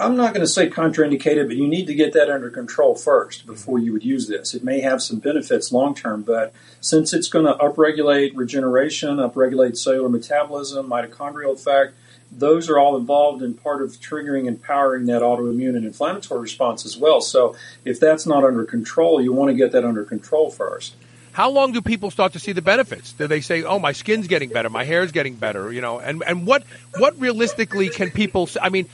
I'm 0.00 0.16
not 0.16 0.32
going 0.32 0.46
to 0.46 0.52
say 0.52 0.70
contraindicated, 0.70 1.48
but 1.48 1.56
you 1.56 1.66
need 1.66 1.86
to 1.86 1.94
get 1.94 2.12
that 2.12 2.30
under 2.30 2.50
control 2.50 2.94
first 2.94 3.46
before 3.46 3.78
you 3.78 3.92
would 3.92 4.04
use 4.04 4.28
this. 4.28 4.54
It 4.54 4.62
may 4.62 4.80
have 4.80 5.02
some 5.02 5.18
benefits 5.18 5.72
long 5.72 5.94
term, 5.94 6.22
but 6.22 6.52
since 6.80 7.12
it's 7.12 7.28
going 7.28 7.46
to 7.46 7.54
upregulate 7.54 8.32
regeneration, 8.36 9.16
upregulate 9.16 9.76
cellular 9.76 10.08
metabolism, 10.08 10.88
mitochondrial 10.88 11.54
effect, 11.54 11.94
those 12.30 12.68
are 12.68 12.78
all 12.78 12.96
involved 12.96 13.42
in 13.42 13.54
part 13.54 13.82
of 13.82 13.92
triggering 13.92 14.46
and 14.46 14.62
powering 14.62 15.06
that 15.06 15.22
autoimmune 15.22 15.76
and 15.76 15.84
inflammatory 15.84 16.42
response 16.42 16.84
as 16.84 16.96
well. 16.96 17.20
So 17.20 17.56
if 17.84 17.98
that's 17.98 18.26
not 18.26 18.44
under 18.44 18.64
control, 18.64 19.20
you 19.20 19.32
want 19.32 19.50
to 19.50 19.54
get 19.54 19.72
that 19.72 19.84
under 19.84 20.04
control 20.04 20.50
first. 20.50 20.94
How 21.38 21.50
long 21.50 21.70
do 21.70 21.80
people 21.80 22.10
start 22.10 22.32
to 22.32 22.40
see 22.40 22.50
the 22.50 22.62
benefits? 22.62 23.12
Do 23.12 23.28
they 23.28 23.42
say, 23.42 23.62
"Oh, 23.62 23.78
my 23.78 23.92
skin's 23.92 24.26
getting 24.26 24.48
better, 24.48 24.68
my 24.68 24.82
hair's 24.82 25.12
getting 25.12 25.36
better," 25.36 25.72
you 25.72 25.80
know? 25.80 26.00
And 26.00 26.24
and 26.26 26.48
what 26.48 26.64
what 26.96 27.14
realistically 27.20 27.90
can 27.90 28.10
people? 28.10 28.50
I 28.60 28.70
mean, 28.70 28.86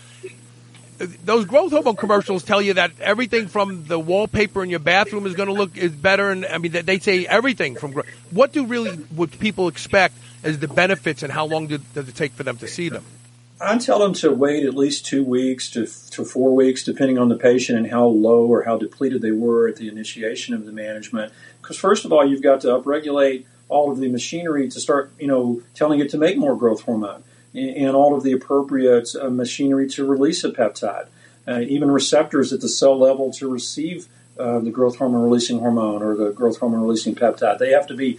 those 1.24 1.46
growth 1.46 1.72
hormone 1.72 1.96
commercials 1.96 2.44
tell 2.44 2.60
you 2.60 2.74
that 2.74 2.90
everything 3.00 3.48
from 3.48 3.86
the 3.86 3.98
wallpaper 3.98 4.62
in 4.62 4.68
your 4.68 4.78
bathroom 4.78 5.24
is 5.24 5.32
going 5.32 5.48
to 5.48 5.54
look 5.54 5.78
is 5.78 5.92
better, 5.92 6.30
and 6.30 6.44
I 6.44 6.58
mean 6.58 6.72
they 6.72 6.98
say 6.98 7.24
everything 7.24 7.76
from. 7.76 7.92
Growth. 7.92 8.12
What 8.30 8.52
do 8.52 8.66
really 8.66 8.92
would 9.16 9.32
people 9.40 9.68
expect 9.68 10.14
as 10.42 10.58
the 10.58 10.68
benefits, 10.68 11.22
and 11.22 11.32
how 11.32 11.46
long 11.46 11.68
do, 11.68 11.78
does 11.94 12.10
it 12.10 12.14
take 12.14 12.32
for 12.32 12.42
them 12.42 12.58
to 12.58 12.68
see 12.68 12.90
them? 12.90 13.06
I 13.64 13.78
tell 13.78 13.98
them 13.98 14.12
to 14.14 14.30
wait 14.30 14.64
at 14.64 14.74
least 14.74 15.06
two 15.06 15.24
weeks 15.24 15.70
to, 15.70 15.86
to 16.10 16.24
four 16.24 16.54
weeks, 16.54 16.84
depending 16.84 17.18
on 17.18 17.28
the 17.28 17.36
patient 17.36 17.78
and 17.78 17.90
how 17.90 18.06
low 18.06 18.46
or 18.46 18.62
how 18.62 18.76
depleted 18.76 19.22
they 19.22 19.32
were 19.32 19.68
at 19.68 19.76
the 19.76 19.88
initiation 19.88 20.54
of 20.54 20.66
the 20.66 20.72
management. 20.72 21.32
Because 21.60 21.78
first 21.78 22.04
of 22.04 22.12
all, 22.12 22.26
you've 22.26 22.42
got 22.42 22.60
to 22.62 22.68
upregulate 22.68 23.46
all 23.68 23.90
of 23.90 23.98
the 23.98 24.08
machinery 24.08 24.68
to 24.68 24.78
start, 24.80 25.12
you 25.18 25.26
know, 25.26 25.62
telling 25.74 26.00
it 26.00 26.10
to 26.10 26.18
make 26.18 26.36
more 26.36 26.56
growth 26.56 26.82
hormone 26.82 27.24
and 27.54 27.94
all 27.94 28.14
of 28.14 28.22
the 28.22 28.32
appropriate 28.32 29.14
uh, 29.20 29.30
machinery 29.30 29.88
to 29.88 30.04
release 30.04 30.42
a 30.44 30.50
peptide, 30.50 31.06
uh, 31.46 31.60
even 31.60 31.90
receptors 31.90 32.52
at 32.52 32.60
the 32.60 32.68
cell 32.68 32.98
level 32.98 33.32
to 33.32 33.48
receive 33.48 34.08
uh, 34.38 34.58
the 34.58 34.70
growth 34.70 34.96
hormone 34.96 35.22
releasing 35.22 35.60
hormone 35.60 36.02
or 36.02 36.16
the 36.16 36.32
growth 36.32 36.58
hormone 36.58 36.82
releasing 36.82 37.14
peptide. 37.14 37.58
They 37.58 37.70
have 37.70 37.86
to 37.86 37.94
be 37.94 38.18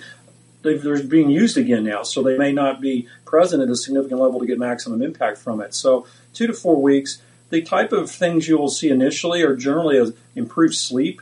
they're 0.74 1.04
being 1.04 1.30
used 1.30 1.58
again 1.58 1.84
now, 1.84 2.04
so 2.04 2.24
they 2.24 2.38
may 2.38 2.52
not 2.52 2.82
be 2.82 3.08
present 3.26 3.62
at 3.62 3.70
a 3.70 3.76
significant 3.76 4.20
level 4.20 4.40
to 4.40 4.46
get 4.46 4.60
maximum 4.60 5.02
impact 5.02 5.38
from 5.38 5.62
it. 5.62 5.74
So 5.74 6.08
two 6.34 6.48
to 6.48 6.54
four 6.54 6.82
weeks. 6.82 7.22
The 7.50 7.62
type 7.62 7.92
of 7.92 8.10
things 8.10 8.48
you 8.48 8.58
will 8.58 8.70
see 8.70 8.90
initially 8.90 9.42
are 9.44 9.56
generally 9.56 10.14
improved 10.36 10.76
sleep. 10.76 11.22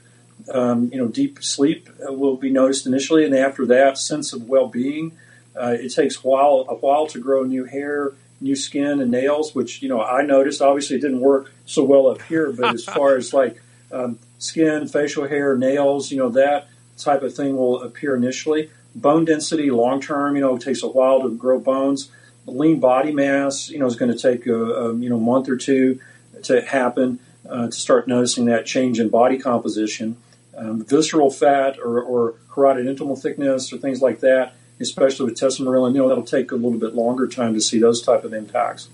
Um, 0.52 0.90
you 0.92 0.98
know, 0.98 1.08
deep 1.08 1.44
sleep 1.44 1.90
will 2.00 2.38
be 2.38 2.50
noticed 2.50 2.88
initially, 2.88 3.26
and 3.26 3.36
after 3.36 3.66
that, 3.68 3.98
sense 3.98 4.34
of 4.34 4.48
well-being. 4.48 5.18
Uh, 5.56 5.76
it 5.80 5.90
takes 5.90 6.18
a 6.18 6.28
while, 6.28 6.66
a 6.68 6.76
while 6.76 7.08
to 7.08 7.20
grow 7.20 7.44
new 7.44 7.66
hair, 7.66 8.14
new 8.42 8.56
skin, 8.56 9.00
and 9.00 9.12
nails, 9.12 9.54
which 9.54 9.82
you 9.82 9.90
know 9.90 10.02
I 10.02 10.24
noticed. 10.24 10.62
Obviously, 10.62 10.98
it 10.98 11.02
didn't 11.02 11.22
work 11.22 11.52
so 11.66 11.84
well 11.84 12.08
up 12.08 12.22
here, 12.24 12.52
but 12.52 12.74
as 12.74 12.84
far 12.86 13.16
as 13.16 13.34
like 13.42 13.62
um, 13.92 14.18
skin, 14.40 14.88
facial 14.88 15.28
hair, 15.28 15.56
nails, 15.56 16.12
you 16.12 16.18
know 16.18 16.30
that 16.30 16.68
type 16.98 17.22
of 17.22 17.36
thing 17.36 17.56
will 17.56 17.84
appear 17.84 18.16
initially. 18.16 18.70
Bone 18.96 19.26
density, 19.26 19.72
long 19.72 20.02
term, 20.02 20.36
you 20.36 20.42
know, 20.42 20.56
it 20.56 20.62
takes 20.62 20.84
a 20.84 20.88
while 20.88 21.22
to 21.22 21.30
grow 21.30 21.60
bones. 21.60 22.12
Lean 22.46 22.80
body 22.80 23.12
mass, 23.12 23.70
you 23.70 23.80
know, 23.80 23.86
is 23.86 23.96
going 23.96 24.12
to 24.12 24.18
take 24.18 24.46
a, 24.46 24.54
a 24.54 24.96
you 24.96 25.10
know 25.10 25.20
month 25.20 25.48
or 25.50 25.58
two 25.58 26.00
to 26.44 26.62
happen 26.62 27.20
uh, 27.50 27.68
to 27.68 27.72
start 27.72 28.08
noticing 28.08 28.46
that 28.46 28.66
change 28.66 29.00
in 29.00 29.10
body 29.10 29.38
composition. 29.38 30.18
Um, 30.56 30.84
visceral 30.86 31.32
fat 31.32 31.80
or, 31.80 32.02
or 32.02 32.36
carotid 32.50 32.86
intimal 32.86 33.20
thickness 33.20 33.74
or 33.74 33.78
things 33.78 34.02
like 34.02 34.20
that 34.20 34.54
especially 34.80 35.26
with 35.26 35.40
tesamorelin, 35.40 35.94
you 35.94 36.00
know, 36.00 36.08
that'll 36.08 36.24
take 36.24 36.52
a 36.52 36.56
little 36.56 36.80
bit 36.80 36.94
longer 36.94 37.28
time 37.28 37.54
to 37.54 37.62
see 37.62 37.80
those 37.80 38.02
type 38.02 38.24
of 38.24 38.34
impacts. 38.34 38.90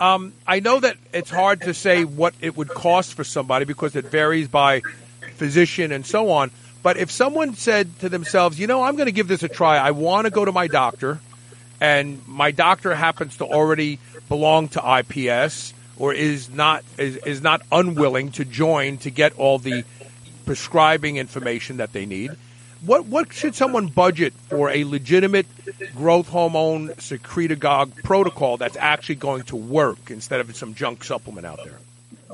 Um, 0.00 0.32
I 0.46 0.60
know 0.60 0.80
that 0.80 0.96
it's 1.12 1.30
hard 1.30 1.62
to 1.62 1.74
say 1.74 2.04
what 2.04 2.34
it 2.40 2.56
would 2.56 2.68
cost 2.68 3.14
for 3.14 3.24
somebody 3.24 3.64
because 3.64 3.94
it 3.94 4.06
varies 4.06 4.48
by 4.48 4.82
physician 5.36 5.92
and 5.92 6.04
so 6.04 6.30
on. 6.30 6.50
But 6.84 6.98
if 6.98 7.10
someone 7.10 7.54
said 7.54 7.98
to 8.00 8.08
themselves, 8.08 8.60
you 8.60 8.68
know, 8.68 8.82
I'm 8.82 8.94
going 8.94 9.06
to 9.06 9.12
give 9.12 9.26
this 9.26 9.42
a 9.42 9.48
try, 9.48 9.78
I 9.78 9.90
want 9.90 10.26
to 10.26 10.30
go 10.30 10.44
to 10.44 10.52
my 10.52 10.68
doctor, 10.68 11.18
and 11.80 12.20
my 12.28 12.52
doctor 12.52 12.94
happens 12.94 13.38
to 13.38 13.44
already 13.44 13.98
belong 14.28 14.68
to 14.68 14.98
IPS 15.00 15.74
or 15.96 16.12
is 16.12 16.50
not 16.50 16.84
is, 16.98 17.16
is 17.16 17.40
not 17.40 17.62
unwilling 17.72 18.30
to 18.32 18.44
join 18.44 18.98
to 18.98 19.10
get 19.10 19.36
all 19.38 19.58
the 19.58 19.84
prescribing 20.44 21.16
information 21.16 21.78
that 21.78 21.92
they 21.92 22.04
need 22.04 22.30
what 22.84 23.06
what 23.06 23.32
should 23.32 23.54
someone 23.54 23.86
budget 23.86 24.34
for 24.48 24.70
a 24.70 24.84
legitimate 24.84 25.46
growth 25.94 26.28
hormone 26.28 26.88
secretagogue 26.90 28.02
protocol 28.02 28.56
that's 28.56 28.76
actually 28.76 29.14
going 29.14 29.42
to 29.44 29.56
work 29.56 30.10
instead 30.10 30.40
of 30.40 30.54
some 30.54 30.74
junk 30.74 31.02
supplement 31.02 31.46
out 31.46 31.60
there? 31.64 31.78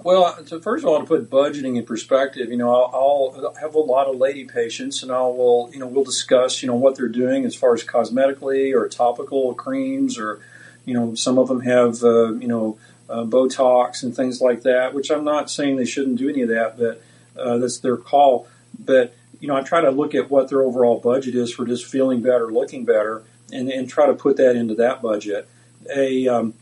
Well, 0.02 0.46
so 0.46 0.60
first 0.60 0.84
of 0.84 0.90
all, 0.90 1.00
to 1.00 1.06
put 1.06 1.28
budgeting 1.28 1.76
in 1.76 1.84
perspective, 1.84 2.50
you 2.50 2.56
know, 2.56 2.70
I'll, 2.70 3.34
I'll, 3.44 3.54
have 3.54 3.74
a 3.74 3.78
lot 3.78 4.06
of 4.06 4.16
lady 4.16 4.44
patients, 4.44 5.02
and 5.02 5.12
I 5.12 5.20
will, 5.20 5.70
you 5.72 5.78
know, 5.78 5.86
we'll 5.86 6.04
discuss, 6.04 6.62
you 6.62 6.68
know, 6.68 6.74
what 6.74 6.96
they're 6.96 7.08
doing 7.08 7.44
as 7.44 7.54
far 7.54 7.74
as 7.74 7.84
cosmetically 7.84 8.74
or 8.74 8.88
topical 8.88 9.54
creams, 9.54 10.18
or, 10.18 10.40
you 10.84 10.94
know, 10.94 11.14
some 11.14 11.38
of 11.38 11.48
them 11.48 11.60
have, 11.60 12.02
uh, 12.02 12.32
you 12.34 12.48
know, 12.48 12.78
uh, 13.10 13.24
Botox 13.24 14.02
and 14.02 14.14
things 14.14 14.40
like 14.40 14.62
that. 14.62 14.94
Which 14.94 15.10
I'm 15.10 15.24
not 15.24 15.50
saying 15.50 15.76
they 15.76 15.84
shouldn't 15.84 16.16
do 16.16 16.28
any 16.28 16.42
of 16.42 16.48
that, 16.48 16.78
but 16.78 17.02
uh, 17.38 17.58
that's 17.58 17.78
their 17.78 17.96
call. 17.96 18.46
But 18.78 19.14
you 19.40 19.48
know, 19.48 19.56
I 19.56 19.62
try 19.62 19.80
to 19.80 19.90
look 19.90 20.14
at 20.14 20.30
what 20.30 20.48
their 20.48 20.62
overall 20.62 21.00
budget 21.00 21.34
is 21.34 21.52
for 21.52 21.66
just 21.66 21.86
feeling 21.86 22.22
better, 22.22 22.52
looking 22.52 22.84
better, 22.84 23.22
and, 23.52 23.68
and 23.68 23.88
try 23.88 24.06
to 24.06 24.14
put 24.14 24.36
that 24.36 24.54
into 24.54 24.74
that 24.76 25.02
budget. 25.02 25.48
A 25.94 26.28
um, 26.28 26.54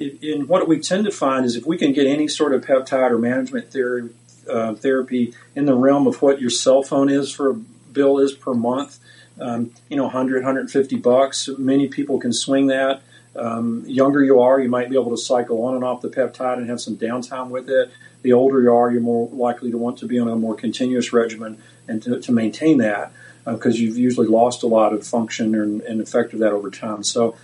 in 0.00 0.46
what 0.46 0.66
we 0.66 0.80
tend 0.80 1.04
to 1.04 1.10
find 1.10 1.44
is 1.44 1.56
if 1.56 1.66
we 1.66 1.76
can 1.76 1.92
get 1.92 2.06
any 2.06 2.28
sort 2.28 2.54
of 2.54 2.64
peptide 2.64 3.10
or 3.10 3.18
management 3.18 3.70
theory 3.70 4.10
uh, 4.50 4.74
therapy 4.74 5.34
in 5.54 5.66
the 5.66 5.74
realm 5.74 6.06
of 6.06 6.22
what 6.22 6.40
your 6.40 6.50
cell 6.50 6.82
phone 6.82 7.08
is 7.10 7.30
for 7.30 7.50
a 7.50 7.54
bill 7.54 8.18
is 8.18 8.32
per 8.32 8.54
month, 8.54 8.98
um, 9.40 9.70
you 9.88 9.96
know, 9.96 10.04
100, 10.04 10.36
150 10.44 10.96
bucks. 10.96 11.48
Many 11.58 11.88
people 11.88 12.18
can 12.18 12.32
swing 12.32 12.68
that. 12.68 13.02
um, 13.38 13.84
younger 13.86 14.22
you 14.24 14.40
are, 14.40 14.60
you 14.60 14.68
might 14.68 14.88
be 14.88 14.96
able 14.96 15.10
to 15.10 15.16
cycle 15.16 15.62
on 15.64 15.74
and 15.74 15.84
off 15.84 16.00
the 16.00 16.08
peptide 16.08 16.56
and 16.58 16.68
have 16.68 16.80
some 16.80 16.96
downtime 16.96 17.50
with 17.50 17.68
it. 17.68 17.90
The 18.22 18.32
older 18.32 18.62
you 18.62 18.72
are, 18.72 18.90
you're 18.90 19.00
more 19.00 19.28
likely 19.28 19.70
to 19.70 19.78
want 19.78 19.98
to 19.98 20.06
be 20.06 20.18
on 20.18 20.28
a 20.28 20.36
more 20.36 20.54
continuous 20.54 21.12
regimen 21.12 21.58
and 21.86 22.02
to, 22.02 22.20
to 22.20 22.32
maintain 22.32 22.78
that 22.78 23.12
because 23.44 23.74
uh, 23.74 23.78
you've 23.78 23.98
usually 23.98 24.26
lost 24.26 24.62
a 24.62 24.66
lot 24.66 24.92
of 24.92 25.06
function 25.06 25.54
and, 25.54 25.80
and 25.82 26.00
effect 26.00 26.32
of 26.32 26.40
that 26.40 26.52
over 26.52 26.70
time. 26.70 27.02
So, 27.04 27.36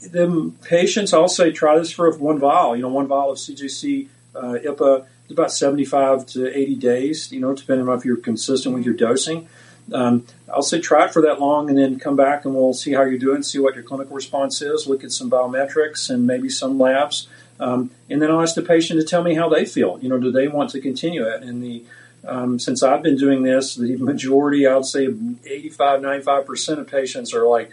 the 0.00 0.52
patients, 0.62 1.12
I'll 1.12 1.28
say, 1.28 1.52
try 1.52 1.78
this 1.78 1.90
for 1.90 2.10
one 2.16 2.38
vial. 2.38 2.76
You 2.76 2.82
know, 2.82 2.88
one 2.88 3.06
vial 3.06 3.32
of 3.32 3.38
CJC 3.38 4.08
uh, 4.34 4.58
IPA 4.64 5.06
is 5.26 5.32
about 5.32 5.52
75 5.52 6.26
to 6.26 6.56
80 6.56 6.74
days, 6.76 7.32
you 7.32 7.40
know, 7.40 7.54
depending 7.54 7.88
on 7.88 7.98
if 7.98 8.04
you're 8.04 8.16
consistent 8.16 8.74
with 8.74 8.84
your 8.84 8.94
dosing. 8.94 9.48
Um, 9.92 10.26
I'll 10.52 10.62
say 10.62 10.80
try 10.80 11.06
it 11.06 11.12
for 11.12 11.22
that 11.22 11.40
long 11.40 11.70
and 11.70 11.78
then 11.78 11.98
come 11.98 12.14
back 12.14 12.44
and 12.44 12.54
we'll 12.54 12.74
see 12.74 12.92
how 12.92 13.02
you're 13.02 13.18
doing, 13.18 13.42
see 13.42 13.58
what 13.58 13.74
your 13.74 13.84
clinical 13.84 14.14
response 14.14 14.60
is, 14.60 14.86
look 14.86 15.02
at 15.02 15.12
some 15.12 15.30
biometrics 15.30 16.10
and 16.10 16.26
maybe 16.26 16.50
some 16.50 16.78
labs. 16.78 17.26
Um, 17.58 17.90
and 18.10 18.20
then 18.20 18.30
I'll 18.30 18.42
ask 18.42 18.54
the 18.54 18.62
patient 18.62 19.00
to 19.00 19.06
tell 19.06 19.22
me 19.22 19.34
how 19.34 19.48
they 19.48 19.64
feel. 19.64 19.98
You 20.00 20.10
know, 20.10 20.18
do 20.18 20.30
they 20.30 20.46
want 20.46 20.70
to 20.70 20.80
continue 20.80 21.26
it? 21.26 21.42
And 21.42 21.62
the 21.62 21.84
um, 22.26 22.58
since 22.58 22.82
I've 22.82 23.02
been 23.02 23.16
doing 23.16 23.42
this, 23.42 23.76
the 23.76 23.96
majority, 23.96 24.66
I 24.66 24.74
would 24.74 24.86
say 24.86 25.04
85, 25.04 26.00
95% 26.00 26.78
of 26.78 26.86
patients 26.88 27.32
are 27.32 27.46
like, 27.46 27.70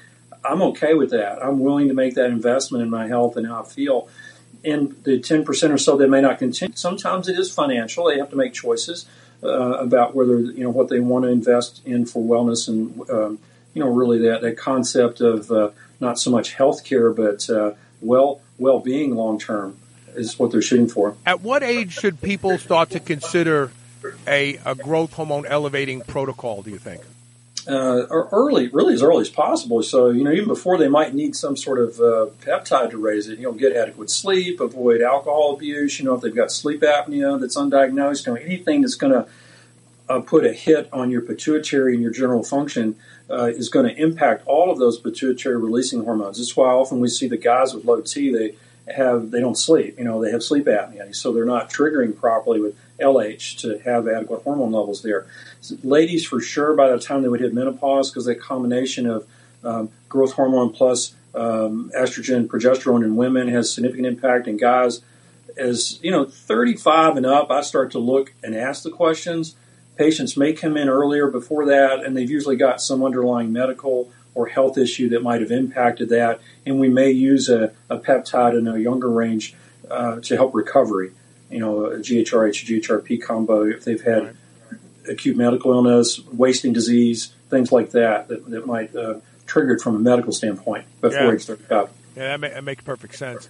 I'm 0.48 0.62
okay 0.62 0.94
with 0.94 1.12
that. 1.12 1.44
I'm 1.44 1.60
willing 1.60 1.88
to 1.88 1.94
make 1.94 2.16
that 2.16 2.28
investment 2.28 2.84
in 2.84 2.90
my 2.90 3.08
health 3.08 3.38
and 3.38 3.48
how 3.48 3.64
I 3.64 3.66
feel. 3.66 4.08
And 4.64 4.96
the 5.04 5.20
10% 5.20 5.70
or 5.72 5.78
so 5.78 5.98
that 5.98 6.08
may 6.10 6.22
not 6.22 6.40
continue, 6.40 6.76
sometimes 6.76 7.28
it 7.28 7.38
is 7.38 7.54
financial. 7.54 8.06
They 8.06 8.18
have 8.18 8.30
to 8.32 8.36
make 8.36 8.54
choices 8.54 9.06
uh, 9.44 9.78
about 9.78 10.16
whether 10.16 10.40
you 10.40 10.64
know 10.64 10.70
what 10.70 10.90
they 10.90 11.00
want 11.00 11.24
to 11.26 11.30
invest 11.30 11.82
in 11.86 12.06
for 12.06 12.24
wellness 12.24 12.68
and 12.68 13.08
um, 13.10 13.40
you 13.74 13.84
know 13.84 13.90
really 13.90 14.20
that, 14.20 14.42
that 14.42 14.58
concept 14.58 15.22
of 15.22 15.52
uh, 15.52 15.70
not 16.00 16.18
so 16.18 16.32
much 16.32 16.54
health 16.54 16.84
care 16.84 17.12
but 17.12 17.50
uh, 17.50 17.74
well 18.02 18.42
well 18.58 18.80
being 18.80 19.16
long 19.16 19.38
term 19.38 19.78
is 20.16 20.40
what 20.40 20.52
they're 20.52 20.62
shooting 20.62 20.88
for. 20.88 21.16
At 21.26 21.42
what 21.42 21.64
age 21.64 21.92
should 21.92 22.22
people 22.22 22.58
start 22.58 22.92
to 22.92 23.00
consider 23.00 23.72
a, 24.28 24.58
a 24.66 24.76
growth 24.76 25.14
hormone 25.14 25.46
elevating 25.46 26.02
protocol? 26.02 26.62
Do 26.62 26.72
you 26.72 26.78
think? 26.78 27.02
Uh, 27.68 28.06
early, 28.32 28.68
really 28.68 28.94
as 28.94 29.02
early 29.02 29.22
as 29.22 29.30
possible. 29.30 29.82
So, 29.82 30.12
you 30.12 30.24
know, 30.24 30.32
even 30.32 30.48
before 30.48 30.78
they 30.78 30.88
might 30.88 31.16
need 31.16 31.36
some 31.36 31.58
sort 31.58 31.80
of 31.80 32.00
uh, 32.00 32.28
peptide 32.42 32.92
to 32.92 33.00
raise 33.00 33.28
it, 33.28 33.40
you 33.40 33.46
know, 33.46 33.54
get 33.54 33.76
adequate 33.76 34.12
sleep, 34.12 34.60
avoid 34.60 35.02
alcohol 35.02 35.56
abuse, 35.56 35.98
you 35.98 36.06
know, 36.06 36.14
if 36.14 36.22
they've 36.22 36.36
got 36.36 36.52
sleep 36.52 36.82
apnea 36.82 37.40
that's 37.40 37.58
undiagnosed, 37.58 38.28
you 38.28 38.34
know, 38.34 38.40
anything 38.40 38.82
that's 38.82 38.94
going 38.94 39.14
to 39.14 39.28
uh, 40.10 40.20
put 40.20 40.46
a 40.46 40.54
hit 40.54 40.88
on 40.94 41.10
your 41.10 41.22
pituitary 41.22 41.94
and 41.96 42.04
your 42.04 42.12
general 42.12 42.44
function 42.44 42.96
uh, 43.32 43.46
is 43.46 43.70
going 43.70 43.88
to 43.88 44.00
impact 44.00 44.46
all 44.46 44.70
of 44.70 44.78
those 44.78 45.00
pituitary 45.00 45.58
releasing 45.58 46.04
hormones. 46.04 46.38
That's 46.38 46.56
why 46.56 46.68
often 46.68 47.00
we 47.00 47.08
see 47.08 47.28
the 47.28 47.38
guys 47.38 47.74
with 47.74 47.84
low 47.84 48.00
T, 48.02 48.32
they 48.32 48.94
have, 48.94 49.32
they 49.32 49.40
don't 49.40 49.58
sleep, 49.58 49.98
you 49.98 50.04
know, 50.04 50.22
they 50.22 50.30
have 50.30 50.44
sleep 50.44 50.66
apnea. 50.66 51.16
So 51.16 51.34
they're 51.34 51.46
not 51.46 51.72
triggering 51.72 52.16
properly 52.16 52.60
with 52.60 52.76
LH 53.00 53.60
to 53.62 53.80
have 53.80 54.08
adequate 54.08 54.44
hormone 54.44 54.72
levels 54.72 55.02
there. 55.02 55.28
So 55.62 55.76
ladies, 55.84 56.26
for 56.26 56.40
sure, 56.40 56.74
by 56.76 56.90
the 56.90 57.00
time 57.00 57.22
they 57.22 57.28
would 57.28 57.42
hit 57.42 57.54
menopause, 57.54 58.10
because 58.10 58.26
that 58.26 58.40
combination 58.40 59.08
of 59.08 59.28
um, 59.64 59.90
growth 60.10 60.34
hormone 60.34 60.72
plus 60.72 61.14
um, 61.34 61.92
estrogen, 61.96 62.48
progesterone 62.48 63.04
in 63.04 63.16
women 63.16 63.48
has 63.50 63.74
significant 63.74 64.08
impact. 64.08 64.48
And 64.48 64.60
guys, 64.60 65.02
as 65.58 66.00
you 66.02 66.12
know, 66.12 66.26
35 66.26 67.18
and 67.18 67.26
up, 67.26 67.52
I 67.52 67.62
start 67.62 67.92
to 67.92 68.00
look 68.00 68.34
and 68.44 68.56
ask 68.56 68.84
the 68.84 68.92
questions. 68.92 69.56
Patients 69.98 70.36
may 70.36 70.54
come 70.54 70.78
in 70.78 70.90
earlier 70.90 71.28
before 71.28 71.66
that, 71.66 72.04
and 72.04 72.16
they've 72.16 72.30
usually 72.30 72.58
got 72.58 72.82
some 72.82 73.04
underlying 73.04 73.52
medical 73.54 74.12
or 74.34 74.48
health 74.48 74.78
issue 74.78 75.08
that 75.10 75.24
might 75.24 75.40
have 75.40 75.52
impacted 75.52 76.10
that, 76.10 76.42
and 76.66 76.78
we 76.78 76.90
may 76.90 77.10
use 77.10 77.48
a, 77.48 77.72
a 77.90 77.98
peptide 77.98 78.58
in 78.58 78.68
a 78.68 78.78
younger 78.78 79.10
range 79.10 79.56
uh, 79.90 80.20
to 80.20 80.36
help 80.36 80.54
recovery 80.54 81.12
you 81.50 81.60
know, 81.60 81.86
a 81.86 81.98
GHRH, 81.98 82.66
GHRP 82.66 83.22
combo, 83.22 83.64
if 83.64 83.84
they've 83.84 84.02
had 84.02 84.24
right. 84.24 84.36
acute 85.10 85.38
medical 85.38 85.74
illness, 85.74 86.20
wasting 86.26 86.74
disease, 86.74 87.34
things 87.50 87.72
like 87.72 87.92
that, 87.92 88.28
that, 88.28 88.50
that 88.50 88.66
might 88.66 88.96
uh, 88.96 89.20
trigger 89.46 89.76
it 89.76 89.82
from 89.82 89.96
a 89.96 90.00
medical 90.00 90.32
standpoint 90.32 90.86
before 91.02 91.26
yeah. 91.26 91.34
age 91.34 91.46
35. 91.46 91.90
Yeah, 92.16 92.38
that, 92.38 92.54
that 92.54 92.64
makes 92.64 92.84
perfect 92.84 93.16
sense. 93.16 93.50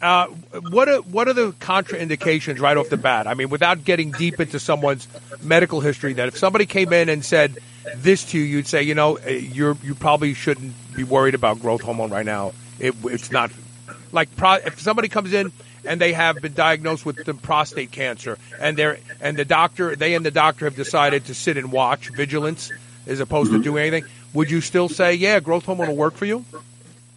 Uh, 0.00 0.26
what 0.70 0.88
are 0.88 1.00
what 1.02 1.28
are 1.28 1.32
the 1.32 1.52
contraindications 1.52 2.60
right 2.60 2.76
off 2.76 2.88
the 2.88 2.96
bat? 2.96 3.28
I 3.28 3.34
mean, 3.34 3.50
without 3.50 3.84
getting 3.84 4.10
deep 4.10 4.40
into 4.40 4.58
someone's 4.58 5.06
medical 5.40 5.78
history, 5.78 6.14
that 6.14 6.26
if 6.26 6.36
somebody 6.36 6.66
came 6.66 6.92
in 6.92 7.08
and 7.08 7.24
said 7.24 7.56
this 7.94 8.24
to 8.32 8.38
you, 8.38 8.42
you'd 8.42 8.66
say, 8.66 8.82
you 8.82 8.96
know, 8.96 9.14
eh, 9.14 9.30
you're 9.30 9.76
you 9.80 9.94
probably 9.94 10.34
shouldn't 10.34 10.74
be 10.96 11.04
worried 11.04 11.36
about 11.36 11.60
growth 11.60 11.82
hormone 11.82 12.10
right 12.10 12.26
now. 12.26 12.52
It, 12.80 12.96
it's 13.04 13.30
not 13.30 13.52
like 14.10 14.34
pro, 14.34 14.54
if 14.54 14.80
somebody 14.80 15.08
comes 15.08 15.32
in 15.32 15.52
and 15.84 16.00
they 16.00 16.12
have 16.12 16.40
been 16.40 16.54
diagnosed 16.54 17.04
with 17.04 17.24
the 17.24 17.34
prostate 17.34 17.90
cancer, 17.90 18.38
and 18.60 18.76
they 18.76 18.98
and 19.20 19.36
the 19.36 19.44
doctor, 19.44 19.96
they 19.96 20.14
and 20.14 20.24
the 20.24 20.30
doctor 20.30 20.66
have 20.66 20.76
decided 20.76 21.26
to 21.26 21.34
sit 21.34 21.56
and 21.56 21.72
watch 21.72 22.10
vigilance 22.10 22.70
as 23.06 23.20
opposed 23.20 23.50
mm-hmm. 23.50 23.58
to 23.58 23.64
doing 23.64 23.86
anything. 23.86 24.10
Would 24.32 24.50
you 24.50 24.60
still 24.60 24.88
say, 24.88 25.14
yeah, 25.14 25.40
growth 25.40 25.64
hormone 25.64 25.88
will 25.88 25.96
work 25.96 26.14
for 26.14 26.24
you? 26.24 26.44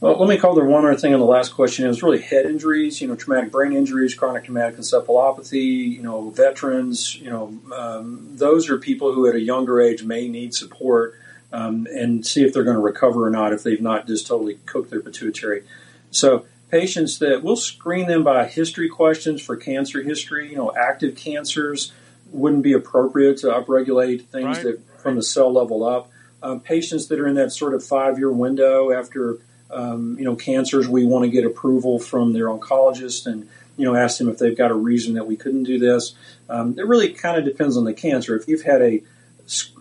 Well, 0.01 0.19
let 0.19 0.27
me 0.27 0.37
cover 0.37 0.63
one 0.65 0.85
other 0.85 0.97
thing 0.97 1.13
on 1.13 1.19
the 1.19 1.25
last 1.25 1.53
question. 1.53 1.85
It 1.85 1.87
was 1.87 2.03
really 2.03 2.21
head 2.21 2.45
injuries, 2.45 3.01
you 3.01 3.07
know, 3.07 3.15
traumatic 3.15 3.51
brain 3.51 3.71
injuries, 3.71 4.13
chronic 4.13 4.43
traumatic 4.43 4.77
encephalopathy, 4.77 5.89
you 5.91 6.03
know, 6.03 6.29
veterans, 6.31 7.15
you 7.15 7.29
know, 7.29 7.57
um, 7.73 8.29
those 8.33 8.69
are 8.69 8.77
people 8.77 9.13
who 9.13 9.27
at 9.27 9.35
a 9.35 9.39
younger 9.39 9.79
age 9.81 10.03
may 10.03 10.27
need 10.27 10.53
support 10.53 11.15
um, 11.53 11.87
and 11.89 12.27
see 12.27 12.43
if 12.43 12.53
they're 12.53 12.65
going 12.65 12.75
to 12.75 12.81
recover 12.81 13.25
or 13.25 13.29
not 13.29 13.53
if 13.53 13.63
they've 13.63 13.81
not 13.81 14.05
just 14.05 14.27
totally 14.27 14.59
cooked 14.65 14.91
their 14.91 14.99
pituitary. 14.99 15.63
So 16.11 16.45
patients 16.75 17.19
that 17.19 17.41
we'll 17.41 17.55
screen 17.55 18.05
them 18.05 18.21
by 18.21 18.45
history 18.45 18.89
questions 18.89 19.41
for 19.41 19.55
cancer 19.55 20.03
history. 20.03 20.49
You 20.49 20.57
know, 20.57 20.73
active 20.75 21.15
cancers 21.15 21.93
wouldn't 22.31 22.63
be 22.63 22.73
appropriate 22.73 23.37
to 23.37 23.47
upregulate 23.47 24.25
things 24.25 24.57
right. 24.57 24.63
that 24.63 24.81
from 24.99 25.15
the 25.15 25.23
cell 25.23 25.53
level 25.53 25.85
up. 25.85 26.11
Um, 26.43 26.59
patients 26.59 27.07
that 27.07 27.19
are 27.19 27.27
in 27.27 27.35
that 27.35 27.53
sort 27.53 27.73
of 27.73 27.83
five 27.83 28.17
year 28.17 28.29
window 28.29 28.91
after 28.91 29.39
um, 29.71 30.17
you 30.19 30.25
know 30.25 30.35
cancers, 30.35 30.85
we 30.85 31.05
want 31.05 31.23
to 31.23 31.31
get 31.31 31.45
approval 31.45 31.97
from 31.97 32.33
their 32.33 32.47
oncologist 32.47 33.25
and 33.25 33.47
you 33.77 33.85
know 33.85 33.95
ask 33.95 34.17
them 34.17 34.27
if 34.27 34.37
they've 34.37 34.57
got 34.57 34.69
a 34.69 34.75
reason 34.75 35.13
that 35.13 35.25
we 35.25 35.37
couldn't 35.37 35.63
do 35.63 35.79
this. 35.79 36.13
Um, 36.49 36.77
it 36.77 36.85
really 36.85 37.13
kind 37.13 37.37
of 37.37 37.45
depends 37.45 37.77
on 37.77 37.85
the 37.85 37.93
cancer. 37.93 38.35
If 38.35 38.49
you've 38.49 38.63
had 38.63 38.81
a, 38.81 39.01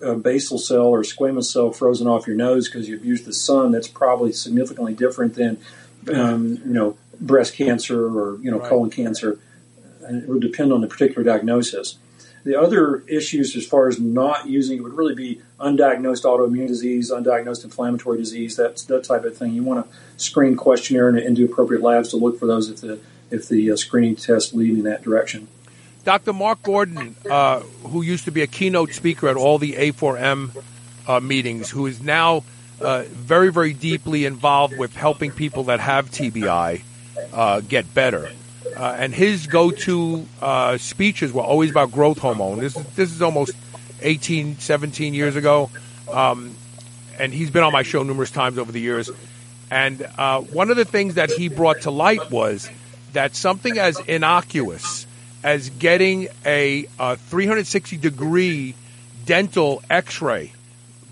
a 0.01 0.14
basal 0.14 0.59
cell 0.59 0.86
or 0.86 1.03
squamous 1.03 1.47
cell 1.47 1.72
frozen 1.72 2.07
off 2.07 2.28
your 2.28 2.36
nose 2.36 2.68
because 2.68 2.88
you've 2.88 3.05
used 3.05 3.24
the 3.24 3.32
sun, 3.32 3.72
that's 3.72 3.88
probably 3.88 4.32
significantly 4.32 4.95
different 4.95 5.34
than 5.34 5.59
um, 6.12 6.61
you 6.64 6.72
know, 6.72 6.96
breast 7.20 7.55
cancer 7.55 8.07
or 8.07 8.38
you 8.40 8.50
know, 8.50 8.59
right. 8.59 8.68
colon 8.68 8.90
cancer. 8.90 9.38
And 10.02 10.22
it 10.22 10.28
would 10.28 10.42
depend 10.42 10.72
on 10.72 10.80
the 10.82 10.86
particular 10.86 11.22
diagnosis. 11.22 11.96
The 12.44 12.61
other 12.61 13.02
issues, 13.09 13.57
as 13.57 13.66
far 13.66 13.88
as 13.88 13.98
not 13.98 14.46
using 14.46 14.78
it, 14.78 14.82
would 14.82 14.92
really 14.92 15.14
be 15.14 15.40
undiagnosed 15.59 16.24
autoimmune 16.24 16.68
disease, 16.68 17.11
undiagnosed 17.11 17.64
inflammatory 17.64 18.18
disease, 18.18 18.57
that 18.57 18.76
that 18.88 19.05
type 19.05 19.24
of 19.24 19.34
thing. 19.34 19.55
You 19.55 19.62
want 19.62 19.86
to 19.86 19.96
screen 20.22 20.55
questionnaire 20.55 21.09
and, 21.09 21.18
and 21.18 21.34
do 21.34 21.46
appropriate 21.46 21.82
labs 21.82 22.11
to 22.11 22.18
look 22.18 22.38
for 22.38 22.46
those 22.46 22.68
if 22.68 22.82
the 22.82 23.00
if 23.30 23.48
the 23.48 23.70
uh, 23.70 23.76
screening 23.76 24.16
test 24.16 24.55
lead 24.55 24.76
in 24.76 24.84
that 24.84 25.02
direction. 25.02 25.48
Dr. 26.05 26.34
Mark 26.34 26.62
Gordon, 26.62 27.16
uh, 27.30 27.61
who 27.61 28.02
used 28.02 28.26
to 28.26 28.30
be 28.30 28.42
a 28.42 28.46
keynote 28.46 28.92
speaker 28.92 29.26
at 29.28 29.36
all 29.36 29.59
the 29.59 29.72
A4M 29.72 30.62
uh, 31.07 31.20
meetings, 31.20 31.70
who 31.70 31.86
is 31.86 32.02
now 32.02 32.44
uh, 32.81 33.05
very, 33.09 33.53
very 33.53 33.72
deeply 33.72 34.25
involved 34.25 34.77
with 34.77 34.95
helping 34.95 35.31
people 35.31 35.64
that 35.64 35.81
have 35.81 36.11
TBI 36.11 36.83
uh, 37.33 37.61
get 37.61 37.93
better. 37.95 38.31
Uh, 38.77 38.97
and 38.99 39.14
his 39.14 39.47
go-to 39.47 40.27
uh, 40.43 40.77
speeches 40.79 41.33
were 41.33 41.43
always 41.43 41.70
about 41.70 41.93
growth 41.93 42.18
hormone. 42.18 42.59
This 42.59 42.77
is, 42.77 42.87
this 42.95 43.12
is 43.12 43.22
almost 43.22 43.53
18, 44.03 44.59
17 44.59 45.14
years 45.14 45.37
ago. 45.37 45.70
Um, 46.11 46.55
and 47.18 47.33
he's 47.33 47.51
been 47.51 47.62
on 47.62 47.72
my 47.72 47.83
show 47.83 48.03
numerous 48.03 48.31
times 48.31 48.59
over 48.59 48.72
the 48.72 48.81
years. 48.81 49.11
And 49.70 50.07
uh, 50.18 50.41
one 50.41 50.70
of 50.70 50.77
the 50.77 50.85
things 50.85 51.14
that 51.14 51.31
he 51.31 51.49
brought 51.49 51.83
to 51.83 51.91
light 51.91 52.31
was 52.31 52.68
that 53.12 53.37
something 53.37 53.79
as 53.79 53.99
innocuous 54.01 55.07
as 55.43 55.70
getting 55.70 56.29
a, 56.45 56.87
a 56.99 57.16
360 57.16 57.97
degree 57.99 58.75
dental 59.27 59.83
x 59.89 60.20
ray 60.20 60.53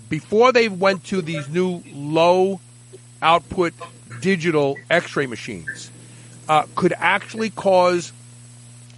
before 0.09 0.51
they 0.51 0.69
went 0.69 1.03
to 1.05 1.21
these 1.21 1.47
new 1.49 1.83
low 1.93 2.59
output 3.21 3.73
digital 4.21 4.77
x-ray 4.89 5.25
machines 5.25 5.89
uh, 6.47 6.65
could 6.75 6.93
actually 6.97 7.49
cause 7.49 8.11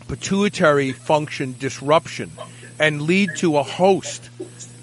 pituitary 0.07 0.91
function 0.91 1.55
disruption 1.59 2.31
and 2.79 3.01
lead 3.01 3.29
to 3.37 3.57
a 3.57 3.63
host 3.63 4.29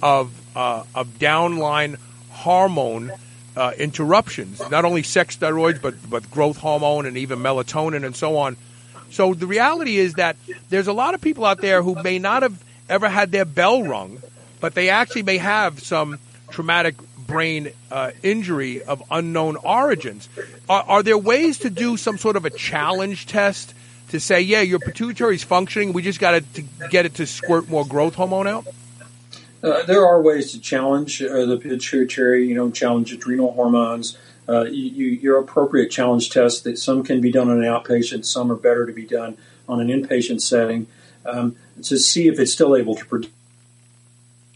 of, 0.02 0.32
uh, 0.56 0.84
of 0.94 1.06
downline 1.18 1.96
hormone 2.30 3.12
uh, 3.56 3.72
interruptions, 3.78 4.60
not 4.70 4.84
only 4.84 5.02
sex 5.02 5.36
steroids, 5.36 5.80
but, 5.80 5.94
but 6.08 6.30
growth 6.30 6.56
hormone 6.56 7.06
and 7.06 7.16
even 7.18 7.38
melatonin 7.38 8.04
and 8.04 8.16
so 8.16 8.38
on. 8.38 8.56
So 9.10 9.34
the 9.34 9.46
reality 9.46 9.98
is 9.98 10.14
that 10.14 10.36
there's 10.70 10.86
a 10.86 10.92
lot 10.92 11.14
of 11.14 11.20
people 11.20 11.44
out 11.44 11.60
there 11.60 11.82
who 11.82 12.02
may 12.02 12.18
not 12.18 12.42
have 12.42 12.62
ever 12.88 13.08
had 13.08 13.30
their 13.30 13.44
bell 13.44 13.82
rung 13.82 14.22
but 14.62 14.74
they 14.74 14.88
actually 14.88 15.24
may 15.24 15.38
have 15.38 15.80
some 15.80 16.18
traumatic 16.48 16.94
brain 17.26 17.72
uh, 17.90 18.12
injury 18.22 18.82
of 18.82 19.02
unknown 19.10 19.56
origins. 19.56 20.28
Are, 20.68 20.84
are 20.84 21.02
there 21.02 21.18
ways 21.18 21.58
to 21.58 21.70
do 21.70 21.96
some 21.96 22.16
sort 22.16 22.36
of 22.36 22.44
a 22.44 22.50
challenge 22.50 23.26
test 23.26 23.74
to 24.10 24.20
say, 24.20 24.40
yeah, 24.40 24.60
your 24.60 24.78
pituitary 24.78 25.34
is 25.34 25.42
functioning. 25.42 25.92
We 25.92 26.02
just 26.02 26.20
got 26.20 26.42
to 26.54 26.62
get 26.90 27.06
it 27.06 27.16
to 27.16 27.26
squirt 27.26 27.68
more 27.68 27.84
growth 27.84 28.14
hormone 28.14 28.46
out? 28.46 28.66
Uh, 29.62 29.82
there 29.82 30.06
are 30.06 30.22
ways 30.22 30.52
to 30.52 30.60
challenge 30.60 31.20
uh, 31.20 31.44
the 31.44 31.56
pituitary, 31.56 32.46
you 32.46 32.54
know, 32.54 32.70
challenge 32.70 33.12
adrenal 33.12 33.52
hormones. 33.52 34.16
Uh, 34.48 34.64
you, 34.64 35.06
your 35.06 35.38
appropriate 35.38 35.90
challenge 35.90 36.30
tests 36.30 36.60
that 36.60 36.78
some 36.78 37.02
can 37.02 37.20
be 37.20 37.32
done 37.32 37.48
on 37.48 37.58
an 37.58 37.64
outpatient, 37.64 38.24
some 38.24 38.50
are 38.52 38.56
better 38.56 38.86
to 38.86 38.92
be 38.92 39.06
done 39.06 39.36
on 39.68 39.80
an 39.80 39.88
inpatient 39.88 40.40
setting 40.40 40.86
um, 41.26 41.56
to 41.82 41.98
see 41.98 42.28
if 42.28 42.38
it's 42.38 42.52
still 42.52 42.76
able 42.76 42.94
to 42.94 43.04
produce. 43.06 43.30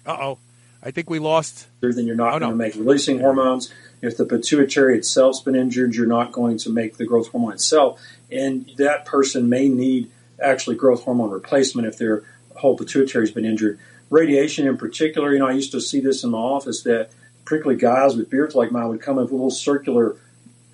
Uh 0.06 0.16
oh, 0.20 0.38
I 0.82 0.90
think 0.90 1.10
we 1.10 1.18
lost. 1.18 1.66
Then 1.80 2.06
you're 2.06 2.16
not 2.16 2.34
oh, 2.34 2.38
going 2.38 2.52
to 2.52 2.56
make 2.56 2.74
releasing 2.74 3.20
hormones. 3.20 3.72
If 4.02 4.16
the 4.16 4.24
pituitary 4.24 4.98
itself's 4.98 5.40
been 5.40 5.56
injured, 5.56 5.94
you're 5.94 6.06
not 6.06 6.32
going 6.32 6.58
to 6.58 6.70
make 6.70 6.96
the 6.96 7.06
growth 7.06 7.28
hormone 7.28 7.54
itself, 7.54 8.00
and 8.30 8.70
that 8.76 9.06
person 9.06 9.48
may 9.48 9.68
need 9.68 10.10
actually 10.42 10.76
growth 10.76 11.04
hormone 11.04 11.30
replacement 11.30 11.88
if 11.88 11.96
their 11.96 12.22
whole 12.56 12.76
pituitary's 12.76 13.30
been 13.30 13.44
injured 13.44 13.78
radiation 14.10 14.66
in 14.66 14.76
particular, 14.76 15.32
you 15.32 15.38
know, 15.38 15.48
I 15.48 15.52
used 15.52 15.72
to 15.72 15.80
see 15.80 16.00
this 16.00 16.24
in 16.24 16.30
my 16.30 16.38
office 16.38 16.82
that 16.82 17.10
particularly 17.44 17.80
guys 17.80 18.16
with 18.16 18.30
beards 18.30 18.54
like 18.54 18.72
mine 18.72 18.88
would 18.88 19.02
come 19.02 19.18
in 19.18 19.24
with 19.24 19.32
little 19.32 19.50
circular 19.50 20.16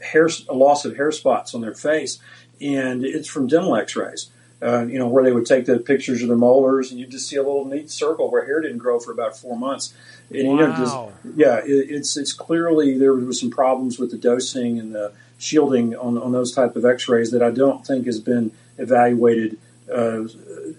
hair, 0.01 0.29
a 0.49 0.55
loss 0.55 0.85
of 0.85 0.97
hair 0.97 1.13
spots 1.13 1.55
on 1.55 1.61
their 1.61 1.75
face, 1.75 2.19
and 2.61 3.05
it's 3.05 3.29
from 3.29 3.47
dental 3.47 3.77
X-rays. 3.77 4.31
Uh, 4.63 4.87
you 4.87 4.97
know, 4.97 5.09
where 5.09 5.25
they 5.25 5.33
would 5.33 5.45
take 5.45 5.67
the 5.67 5.79
pictures 5.79 6.23
of 6.23 6.29
the 6.29 6.37
molars, 6.37 6.93
and 6.93 7.01
you'd 7.01 7.11
just 7.11 7.29
see 7.29 7.35
a 7.35 7.43
little 7.43 7.65
neat 7.65 7.91
circle 7.91 8.31
where 8.31 8.45
hair 8.45 8.61
didn't 8.61 8.79
grow 8.79 9.01
for 9.01 9.11
about 9.11 9.37
four 9.37 9.59
months. 9.59 9.93
And, 10.31 10.47
wow. 10.47 10.55
you 10.55 10.61
know, 10.61 10.77
just, 10.77 10.97
yeah, 11.37 11.57
it, 11.65 11.91
it's 11.91 12.17
it's 12.17 12.33
clearly 12.33 12.97
there 12.97 13.13
was 13.13 13.41
some 13.41 13.51
problems 13.51 13.99
with 13.99 14.13
the 14.13 14.19
dosing 14.19 14.79
and 14.79 14.95
the 14.95 15.13
shielding 15.39 15.97
on, 15.97 16.17
on 16.17 16.31
those 16.31 16.53
type 16.53 16.77
of 16.77 16.85
X-rays 16.85 17.33
that 17.33 17.43
I 17.43 17.51
don't 17.51 17.85
think 17.85 18.07
has 18.07 18.21
been 18.21 18.53
evaluated 18.79 19.59
uh, 19.93 20.29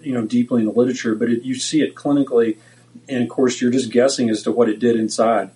you 0.00 0.12
know 0.12 0.24
deeply 0.24 0.62
in 0.62 0.66
the 0.66 0.72
literature, 0.72 1.14
but 1.14 1.28
it, 1.28 1.42
you 1.42 1.54
see 1.54 1.82
it 1.82 1.94
clinically, 1.94 2.56
and 3.08 3.22
of 3.22 3.28
course 3.28 3.60
you're 3.60 3.70
just 3.70 3.92
guessing 3.92 4.30
as 4.30 4.42
to 4.44 4.52
what 4.52 4.68
it 4.68 4.78
did 4.78 4.96
inside. 4.96 5.50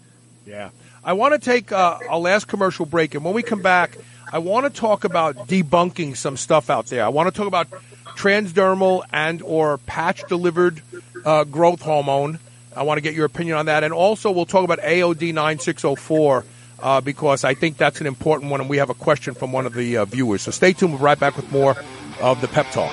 Yeah, 0.47 0.71
I 1.03 1.15
want 1.15 1.33
to 1.33 1.39
take 1.39 1.73
uh, 1.73 1.99
a 2.09 2.19
last 2.19 2.47
commercial 2.47 2.87
break, 2.87 3.15
and 3.15 3.25
when 3.25 3.35
we 3.35 3.43
come 3.43 3.63
back, 3.63 3.97
I 4.31 4.39
want 4.39 4.67
to 4.67 4.81
talk 4.81 5.05
about 5.05 5.49
debunking 5.49 6.17
some 6.17 6.37
stuff 6.37 6.69
out 6.69 6.87
there. 6.87 7.05
I 7.05 7.09
want 7.09 7.33
to 7.33 7.37
talk 7.37 7.47
about 7.47 7.69
transdermal 8.19 9.05
and 9.13 9.41
or 9.43 9.79
patch 9.79 10.25
delivered 10.29 10.83
uh, 11.25 11.45
growth 11.45 11.81
hormone. 11.81 12.41
I 12.77 12.83
want 12.83 12.99
to 12.99 13.03
get 13.03 13.15
your 13.15 13.27
opinion 13.27 13.57
on 13.57 13.67
that, 13.67 13.85
and 13.85 13.95
also 13.95 14.31
we'll 14.31 14.47
talk 14.47 14.65
about 14.65 14.81
AOD 14.81 15.33
nine 15.33 15.59
six 15.59 15.83
zero 15.83 15.95
four. 15.95 16.45
Uh, 16.81 17.01
because 17.01 17.43
I 17.43 17.55
think 17.55 17.77
that's 17.77 18.01
an 18.01 18.07
important 18.07 18.53
one, 18.53 18.61
and 18.61 18.71
we 18.71 18.77
have 18.77 18.89
a 18.89 18.95
question 18.95 19.35
from 19.35 19.51
one 19.51 19.67
of 19.67 19.75
the 19.75 19.97
uh, 19.97 20.05
viewers. 20.05 20.43
So 20.43 20.53
stay 20.53 20.73
tuned. 20.73 20.93
We'll 20.93 21.01
be 21.01 21.05
right 21.07 21.19
back 21.19 21.37
with 21.37 21.51
more 21.51 21.75
of 22.21 22.41
the 22.41 22.47
Pep 22.47 22.71
Talk. 22.71 22.93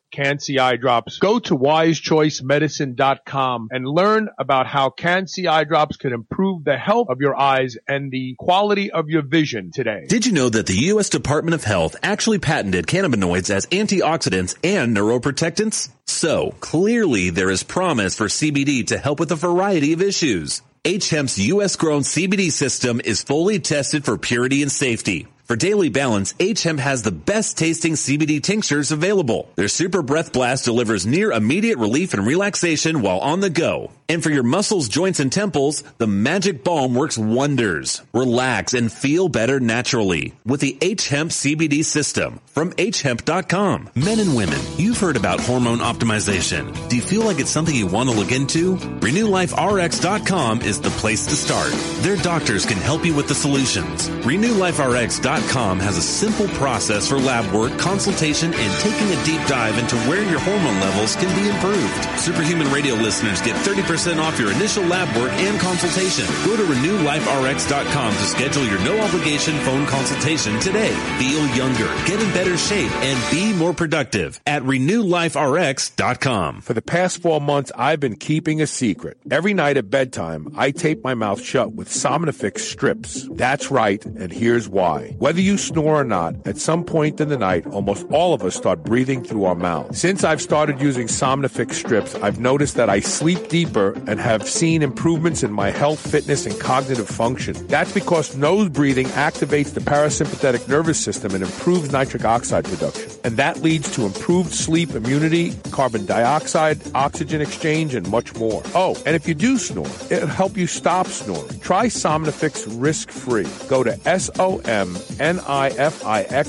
Can-C 0.11 0.59
eye 0.59 0.75
drops. 0.75 1.19
Go 1.19 1.39
to 1.39 1.57
wisechoicemedicine.com 1.57 3.69
and 3.71 3.87
learn 3.87 4.27
about 4.37 4.67
how 4.67 4.89
Can-C 4.89 5.47
eye 5.47 5.63
drops 5.63 5.95
can 5.97 6.13
improve 6.13 6.63
the 6.63 6.77
health 6.77 7.07
of 7.09 7.21
your 7.21 7.35
eyes 7.35 7.77
and 7.87 8.11
the 8.11 8.35
quality 8.37 8.91
of 8.91 9.09
your 9.09 9.23
vision 9.23 9.71
today. 9.71 10.05
Did 10.07 10.25
you 10.25 10.33
know 10.33 10.49
that 10.49 10.67
the 10.67 10.75
U.S. 10.75 11.09
Department 11.09 11.55
of 11.55 11.63
Health 11.63 11.95
actually 12.03 12.39
patented 12.39 12.87
cannabinoids 12.87 13.49
as 13.49 13.65
antioxidants 13.67 14.55
and 14.63 14.95
neuroprotectants? 14.95 15.89
So 16.05 16.53
clearly 16.59 17.29
there 17.29 17.49
is 17.49 17.63
promise 17.63 18.15
for 18.15 18.25
CBD 18.25 18.87
to 18.87 18.97
help 18.97 19.19
with 19.19 19.31
a 19.31 19.35
variety 19.35 19.93
of 19.93 20.01
issues. 20.01 20.61
H 20.83 21.11
Hemp's 21.11 21.37
U.S. 21.37 21.75
grown 21.75 22.01
CBD 22.01 22.51
system 22.51 23.01
is 23.05 23.23
fully 23.23 23.59
tested 23.59 24.03
for 24.03 24.17
purity 24.17 24.63
and 24.63 24.71
safety. 24.71 25.27
For 25.51 25.57
daily 25.57 25.89
balance, 25.89 26.33
H 26.39 26.63
Hemp 26.63 26.79
has 26.79 27.03
the 27.03 27.11
best 27.11 27.57
tasting 27.57 27.95
CBD 27.95 28.41
tinctures 28.41 28.93
available. 28.93 29.49
Their 29.55 29.67
Super 29.67 30.01
Breath 30.01 30.31
Blast 30.31 30.63
delivers 30.63 31.05
near 31.05 31.33
immediate 31.33 31.77
relief 31.77 32.13
and 32.13 32.25
relaxation 32.25 33.01
while 33.01 33.19
on 33.19 33.41
the 33.41 33.49
go. 33.49 33.91
And 34.11 34.21
for 34.21 34.29
your 34.29 34.43
muscles, 34.43 34.89
joints, 34.89 35.21
and 35.21 35.31
temples, 35.31 35.85
the 35.97 36.05
Magic 36.05 36.65
Balm 36.65 36.95
works 36.95 37.17
wonders. 37.17 38.01
Relax 38.13 38.73
and 38.73 38.91
feel 38.91 39.29
better 39.29 39.61
naturally 39.61 40.33
with 40.45 40.59
the 40.59 40.77
H 40.81 41.07
Hemp 41.07 41.31
CBD 41.31 41.85
system 41.85 42.41
from 42.47 42.73
hemp.com. 42.77 43.89
Men 43.95 44.19
and 44.19 44.35
women, 44.35 44.59
you've 44.75 44.99
heard 44.99 45.15
about 45.15 45.39
hormone 45.39 45.77
optimization. 45.77 46.75
Do 46.89 46.97
you 46.97 47.01
feel 47.01 47.23
like 47.23 47.39
it's 47.39 47.49
something 47.49 47.73
you 47.73 47.87
want 47.87 48.09
to 48.09 48.15
look 48.15 48.33
into? 48.33 48.75
RenewLifeRx.com 48.75 50.63
is 50.63 50.81
the 50.81 50.89
place 50.89 51.25
to 51.27 51.35
start. 51.37 51.71
Their 52.03 52.17
doctors 52.17 52.65
can 52.65 52.79
help 52.79 53.05
you 53.05 53.15
with 53.15 53.29
the 53.29 53.35
solutions. 53.35 54.09
RenewLifeRx.com 54.09 55.79
has 55.79 55.97
a 55.97 56.01
simple 56.01 56.49
process 56.49 57.07
for 57.07 57.17
lab 57.17 57.49
work, 57.53 57.79
consultation, 57.79 58.53
and 58.53 58.81
taking 58.81 59.07
a 59.07 59.23
deep 59.23 59.47
dive 59.47 59.77
into 59.77 59.95
where 60.09 60.29
your 60.29 60.41
hormone 60.41 60.81
levels 60.81 61.15
can 61.15 61.33
be 61.41 61.47
improved. 61.47 62.19
Superhuman 62.19 62.69
Radio 62.73 62.95
listeners 62.95 63.41
get 63.41 63.55
30% 63.55 64.00
10% 64.01 64.19
off 64.19 64.39
your 64.39 64.51
initial 64.51 64.83
lab 64.85 65.15
work 65.15 65.31
and 65.33 65.59
consultation. 65.59 66.25
Go 66.43 66.57
to 66.57 66.63
renewliferx.com 66.63 68.13
to 68.13 68.23
schedule 68.23 68.65
your 68.65 68.79
no 68.79 68.99
obligation 68.99 69.55
phone 69.59 69.85
consultation 69.85 70.59
today. 70.59 70.91
Feel 71.19 71.45
younger, 71.55 71.85
get 72.07 72.19
in 72.19 72.33
better 72.33 72.57
shape, 72.57 72.91
and 73.03 73.31
be 73.31 73.53
more 73.53 73.73
productive 73.73 74.41
at 74.47 74.63
renewliferx.com. 74.63 76.61
For 76.61 76.73
the 76.73 76.81
past 76.81 77.21
four 77.21 77.39
months, 77.39 77.71
I've 77.75 77.99
been 77.99 78.15
keeping 78.15 78.59
a 78.61 78.67
secret. 78.67 79.19
Every 79.29 79.53
night 79.53 79.77
at 79.77 79.91
bedtime, 79.91 80.47
I 80.57 80.71
tape 80.71 81.03
my 81.03 81.13
mouth 81.13 81.39
shut 81.41 81.73
with 81.73 81.87
Somnifix 81.87 82.59
strips. 82.59 83.27
That's 83.31 83.69
right, 83.69 84.03
and 84.03 84.31
here's 84.31 84.67
why. 84.67 85.15
Whether 85.19 85.41
you 85.41 85.59
snore 85.59 86.01
or 86.01 86.05
not, 86.05 86.47
at 86.47 86.57
some 86.57 86.83
point 86.85 87.21
in 87.21 87.29
the 87.29 87.37
night, 87.37 87.67
almost 87.67 88.07
all 88.09 88.33
of 88.33 88.41
us 88.43 88.55
start 88.55 88.83
breathing 88.83 89.23
through 89.23 89.43
our 89.45 89.53
mouth. 89.53 89.95
Since 89.95 90.23
I've 90.23 90.41
started 90.41 90.81
using 90.81 91.05
Somnifix 91.05 91.73
strips, 91.73 92.15
I've 92.15 92.39
noticed 92.39 92.75
that 92.75 92.89
I 92.89 92.99
sleep 92.99 93.47
deeper 93.47 93.90
and 94.07 94.19
have 94.19 94.47
seen 94.47 94.81
improvements 94.81 95.43
in 95.43 95.51
my 95.51 95.69
health, 95.71 95.99
fitness, 95.99 96.45
and 96.45 96.59
cognitive 96.59 97.07
function. 97.07 97.55
That's 97.67 97.93
because 97.93 98.35
nose 98.35 98.69
breathing 98.69 99.07
activates 99.07 99.73
the 99.73 99.79
parasympathetic 99.81 100.67
nervous 100.67 100.99
system 100.99 101.33
and 101.33 101.43
improves 101.43 101.91
nitric 101.91 102.25
oxide 102.25 102.65
production. 102.65 103.11
And 103.23 103.37
that 103.37 103.61
leads 103.61 103.91
to 103.95 104.05
improved 104.05 104.51
sleep, 104.51 104.91
immunity, 104.91 105.53
carbon 105.71 106.05
dioxide, 106.05 106.79
oxygen 106.95 107.41
exchange, 107.41 107.95
and 107.95 108.09
much 108.09 108.35
more. 108.35 108.61
Oh, 108.75 108.95
and 109.05 109.15
if 109.15 109.27
you 109.27 109.33
do 109.33 109.57
snore, 109.57 109.87
it'll 110.09 110.27
help 110.27 110.57
you 110.57 110.67
stop 110.67 111.07
snoring. 111.07 111.59
Try 111.59 111.87
Somnifix 111.87 112.65
risk-free. 112.81 113.47
Go 113.67 113.83
to 113.83 113.97
S-O-M-N-I-F-I-X 114.05 114.57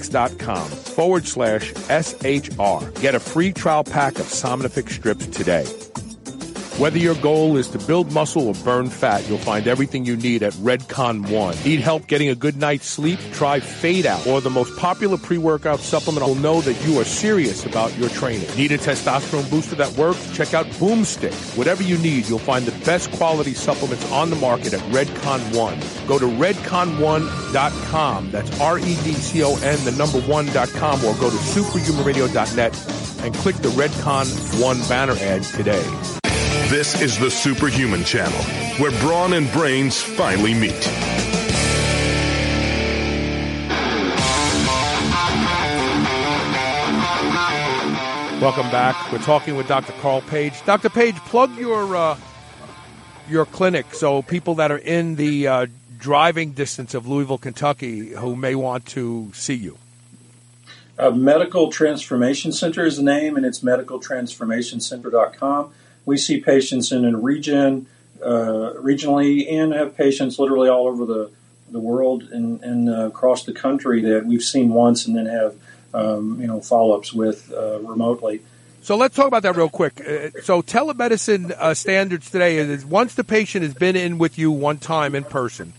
dot 0.09 0.39
com 0.39 0.69
forward 0.69 1.27
slash 1.27 1.73
S-H-R. 1.89 2.91
Get 3.01 3.15
a 3.15 3.21
free 3.21 3.53
trial 3.53 3.85
pack 3.85 4.19
of 4.19 4.27
Somnifix 4.27 4.91
strips 4.91 5.27
today. 5.27 5.67
Whether 6.79 6.97
your 6.97 7.15
goal 7.17 7.59
is 7.59 7.69
to 7.69 7.79
build 7.79 8.13
muscle 8.13 8.49
or 8.49 8.55
burn 8.65 8.89
fat, 8.89 9.29
you'll 9.29 9.37
find 9.37 9.69
everything 9.69 10.07
you 10.07 10.17
need 10.17 10.43
at 10.43 10.55
Redcon 10.55 11.31
One. 11.31 11.55
Need 11.65 11.81
help 11.81 12.07
getting 12.07 12.31
a 12.31 12.35
good 12.35 12.57
night's 12.57 12.87
sleep? 12.87 13.19
Try 13.35 13.61
Fade 13.61 14.07
Out, 14.07 14.27
or 14.27 14.41
the 14.41 14.49
most 14.49 14.75
popular 14.79 15.19
pre-workout 15.19 15.81
supplement 15.81 16.27
will 16.27 16.35
know 16.35 16.63
that 16.63 16.83
you 16.87 16.99
are 16.99 17.05
serious 17.05 17.67
about 17.67 17.95
your 17.99 18.09
training. 18.09 18.49
Need 18.57 18.73
a 18.73 18.79
testosterone 18.79 19.49
booster 19.51 19.77
that 19.77 19.91
works? 19.99 20.35
Check 20.35 20.55
out 20.55 20.65
Boomstick. 20.81 21.35
Whatever 21.59 21.83
you 21.83 21.99
need, 21.99 22.27
you'll 22.27 22.39
find 22.39 22.65
the 22.65 22.85
best 22.87 23.13
quality 23.13 23.53
supplements 23.53 24.11
on 24.11 24.31
the 24.31 24.37
market 24.37 24.73
at 24.73 24.81
Redcon 24.93 25.55
One. 25.55 25.79
Go 26.09 26.19
to 26.19 26.25
redcon1.com. 26.25 28.31
That's 28.31 28.61
R-E-D-C-O-N, 28.61 29.85
the 29.85 29.93
number 29.93 30.23
one.com, 30.23 31.05
or 31.05 31.15
go 31.17 31.29
to 31.29 31.37
superhumanradio.net 31.37 33.23
and 33.25 33.35
click 33.35 33.57
the 33.57 33.69
Redcon 33.69 34.27
One 34.61 34.79
banner 34.89 35.17
ad 35.21 35.43
today. 35.43 36.22
This 36.73 36.97
is 37.03 37.19
the 37.19 37.31
Superhuman 37.31 38.03
Channel, 38.03 38.43
where 38.81 38.93
brawn 39.03 39.35
and 39.35 39.53
brains 39.53 40.01
finally 40.01 40.55
meet. 40.55 40.73
Welcome 48.41 48.71
back. 48.71 49.13
We're 49.13 49.19
talking 49.19 49.55
with 49.55 49.69
Dr. 49.69 49.93
Carl 50.01 50.23
Paige. 50.23 50.65
Dr. 50.65 50.89
Paige, 50.89 51.17
plug 51.17 51.55
your 51.59 51.95
uh, 51.95 52.17
your 53.29 53.45
clinic 53.45 53.93
so 53.93 54.23
people 54.23 54.55
that 54.55 54.73
are 54.73 54.79
in 54.79 55.17
the 55.17 55.47
uh, 55.47 55.67
driving 55.99 56.53
distance 56.53 56.95
of 56.95 57.07
Louisville, 57.07 57.37
Kentucky, 57.37 58.15
who 58.15 58.35
may 58.35 58.55
want 58.55 58.87
to 58.87 59.31
see 59.35 59.57
you. 59.57 59.77
Uh, 60.99 61.11
Medical 61.11 61.71
Transformation 61.71 62.51
Center 62.51 62.87
is 62.87 62.97
the 62.97 63.03
name, 63.03 63.37
and 63.37 63.45
it's 63.45 63.61
medicaltransformationcenter.com. 63.61 65.71
We 66.05 66.17
see 66.17 66.41
patients 66.41 66.93
in 66.93 67.05
a 67.05 67.17
region, 67.17 67.87
uh, 68.23 68.75
regionally, 68.77 69.51
and 69.53 69.73
have 69.73 69.97
patients 69.97 70.39
literally 70.39 70.69
all 70.69 70.87
over 70.87 71.07
the, 71.07 71.31
the 71.71 71.79
world 71.79 72.25
and, 72.25 72.63
and 72.63 72.89
uh, 72.89 73.07
across 73.07 73.45
the 73.45 73.53
country 73.53 74.03
that 74.03 74.27
we've 74.27 74.43
seen 74.43 74.71
once 74.71 75.07
and 75.07 75.17
then 75.17 75.27
have 75.27 75.57
um, 75.95 76.41
you 76.41 76.47
know 76.47 76.61
follow-ups 76.61 77.13
with 77.13 77.53
uh, 77.53 77.79
remotely. 77.81 78.41
So 78.83 78.97
let's 78.97 79.15
talk 79.15 79.29
about 79.29 79.45
that 79.45 79.55
real 79.55 79.69
quick. 79.69 80.01
Uh, 80.01 80.31
so 80.43 80.61
telemedicine 80.61 81.53
uh, 81.53 81.73
standards 81.75 82.31
today 82.31 82.57
is 82.57 82.85
once 82.85 83.15
the 83.15 83.23
patient 83.23 83.63
has 83.63 83.75
been 83.75 83.95
in 83.95 84.19
with 84.19 84.39
you 84.39 84.51
one 84.51 84.79
time 84.79 85.15
in 85.15 85.23
person, 85.23 85.73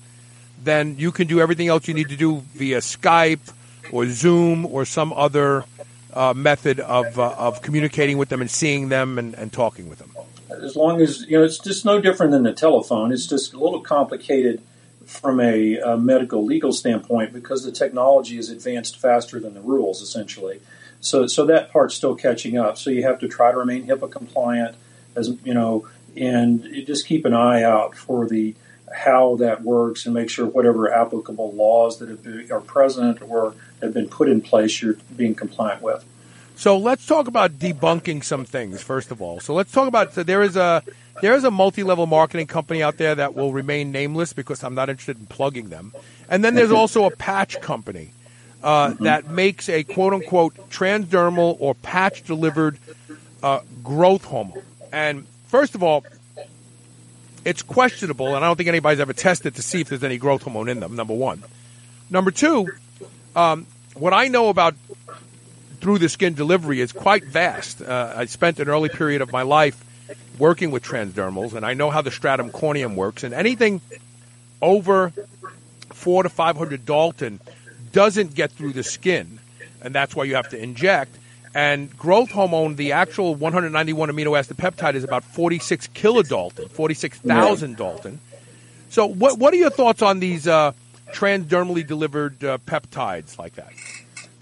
then 0.64 0.96
you 0.98 1.12
can 1.12 1.28
do 1.28 1.42
everything 1.42 1.68
else 1.68 1.88
you 1.88 1.94
need 1.94 2.10
to 2.10 2.16
do 2.16 2.44
via 2.54 2.78
Skype 2.78 3.54
or 3.92 4.08
Zoom 4.08 4.66
or 4.66 4.86
some 4.86 5.12
other 5.12 5.66
uh, 6.14 6.34
method 6.34 6.80
of 6.80 7.20
uh, 7.20 7.36
of 7.38 7.62
communicating 7.62 8.18
with 8.18 8.30
them 8.30 8.40
and 8.40 8.50
seeing 8.50 8.88
them 8.90 9.20
and, 9.20 9.34
and 9.34 9.52
talking 9.52 9.90
with 9.90 10.00
them. 10.00 10.13
As 10.62 10.76
long 10.76 11.02
as 11.02 11.22
you 11.22 11.38
know, 11.38 11.44
it's 11.44 11.60
just 11.60 11.86
no 11.86 12.00
different 12.00 12.32
than 12.32 12.44
the 12.44 12.54
telephone. 12.54 13.12
It's 13.12 13.28
just 13.28 13.54
a 13.54 13.60
little 13.60 13.82
complicated 13.82 14.62
from 15.06 15.40
a, 15.40 15.78
a, 15.80 15.98
medical 15.98 16.46
legal 16.46 16.72
standpoint 16.72 17.34
because 17.34 17.64
the 17.64 17.72
technology 17.72 18.38
is 18.38 18.50
advanced 18.50 18.98
faster 18.98 19.40
than 19.40 19.54
the 19.54 19.62
rules 19.62 20.02
essentially. 20.02 20.62
So 21.02 21.28
so 21.28 21.46
that 21.46 21.72
part's 21.72 21.96
still 21.96 22.16
catching 22.16 22.58
up. 22.58 22.78
So 22.78 22.90
you 22.90 23.04
have 23.04 23.20
to 23.20 23.28
try 23.28 23.52
to 23.52 23.58
remain 23.58 23.88
HIPAA 23.88 24.12
compliant 24.12 24.76
as 25.16 25.32
you 25.44 25.54
know 25.54 25.88
and 26.16 26.64
just 26.86 27.06
keep 27.06 27.26
an 27.26 27.34
eye 27.34 27.64
out 27.64 27.96
for 27.96 28.28
the 28.28 28.56
how 28.94 29.36
that 29.38 29.64
works 29.64 30.06
and 30.06 30.14
make 30.14 30.30
sure 30.30 30.46
whatever 30.46 30.92
applicable 30.94 31.52
laws 31.54 32.00
that 32.00 32.24
been, 32.24 32.52
are 32.52 32.62
present 32.62 33.22
or 33.22 33.56
have 33.82 33.94
been 33.94 34.08
put 34.08 34.30
in 34.30 34.40
place 34.40 34.82
you're 34.82 34.98
being 35.16 35.34
compliant 35.34 35.82
with. 35.82 36.06
So 36.56 36.78
let's 36.78 37.06
talk 37.06 37.28
about 37.28 37.54
debunking 37.54 38.24
some 38.24 38.46
things 38.46 38.82
first 38.82 39.12
of 39.12 39.22
all. 39.22 39.40
So 39.40 39.54
let's 39.54 39.72
talk 39.72 39.88
about 39.88 40.14
so 40.14 40.24
there 40.24 40.44
is 40.44 40.56
a 40.56 40.84
there 41.22 41.34
is 41.34 41.44
a 41.44 41.52
multi-level 41.52 42.06
marketing 42.06 42.48
company 42.48 42.82
out 42.82 42.98
there 42.98 43.16
that 43.16 43.36
will 43.36 43.52
remain 43.54 43.92
nameless 43.92 44.34
because 44.34 44.64
I'm 44.64 44.76
not 44.76 44.90
interested 44.90 45.20
in 45.20 45.26
plugging 45.26 45.70
them. 45.70 45.94
And 46.30 46.44
then 46.44 46.56
there's 46.56 46.72
also 46.72 47.06
a 47.06 47.12
patch 47.12 47.60
company 47.62 48.12
uh, 48.64 48.90
mm-hmm. 48.90 49.04
that 49.04 49.30
makes 49.30 49.70
a 49.70 49.84
quote 49.84 50.14
unquote 50.14 50.56
transdermal 50.70 51.58
or 51.60 51.76
patch 51.76 52.24
delivered 52.24 52.78
uh, 53.42 53.60
growth 53.84 54.26
hormone. 54.26 54.64
And 54.92 55.28
first 55.48 55.76
of 55.76 55.84
all, 55.84 56.06
it's 57.46 57.62
questionable, 57.62 58.36
and 58.36 58.38
I 58.38 58.48
don't 58.48 58.56
think 58.56 58.70
anybody's 58.70 59.02
ever 59.02 59.12
tested 59.12 59.56
to 59.56 59.62
see 59.62 59.82
if 59.82 59.90
there's 59.90 60.04
any 60.04 60.18
growth 60.18 60.44
hormone 60.44 60.70
in 60.70 60.80
them. 60.80 60.96
Number 60.96 61.14
one. 61.14 61.44
Number 62.10 62.32
two, 62.32 62.70
um, 63.36 63.66
what 63.96 64.14
I 64.14 64.28
know 64.30 64.50
about 64.50 64.76
through 65.84 65.98
the 66.00 66.08
skin 66.08 66.34
delivery 66.34 66.80
is 66.80 66.94
quite 66.94 67.26
vast. 67.26 67.82
Uh, 67.82 68.14
I 68.16 68.24
spent 68.26 68.58
an 68.62 68.70
early 68.70 68.88
period 68.88 69.22
of 69.22 69.34
my 69.34 69.42
life 69.42 69.84
working 70.40 70.72
with 70.72 70.82
transdermals, 70.82 71.54
and 71.54 71.66
I 71.66 71.74
know 71.74 71.90
how 71.90 72.02
the 72.02 72.10
stratum 72.10 72.52
corneum 72.52 72.96
works. 72.96 73.26
And 73.26 73.34
anything 73.34 73.82
over 74.62 75.12
four 75.92 76.24
to 76.24 76.30
five 76.30 76.56
hundred 76.56 76.86
Dalton 76.86 77.42
doesn't 77.92 78.34
get 78.34 78.54
through 78.54 78.72
the 78.72 78.84
skin, 78.84 79.40
and 79.82 79.94
that's 79.94 80.16
why 80.16 80.24
you 80.24 80.36
have 80.36 80.48
to 80.50 80.58
inject. 80.58 81.18
And 81.54 81.96
growth 81.98 82.32
hormone, 82.32 82.78
the 82.78 82.94
actual 82.94 83.36
191 83.36 84.10
amino 84.10 84.40
acid 84.40 84.56
peptide, 84.56 84.96
is 84.96 85.04
about 85.04 85.26
46 85.26 85.88
kilodalton, 85.88 86.72
46,000. 86.72 87.76
Dalton. 87.76 88.20
So, 88.90 89.06
what 89.06 89.38
what 89.38 89.54
are 89.54 89.58
your 89.58 89.70
thoughts 89.70 90.02
on 90.02 90.22
these 90.22 90.48
uh, 90.48 90.72
transdermally 91.12 91.86
delivered 91.86 92.42
uh, 92.42 92.58
peptides 92.60 93.38
like 93.38 93.56
that? 93.56 93.74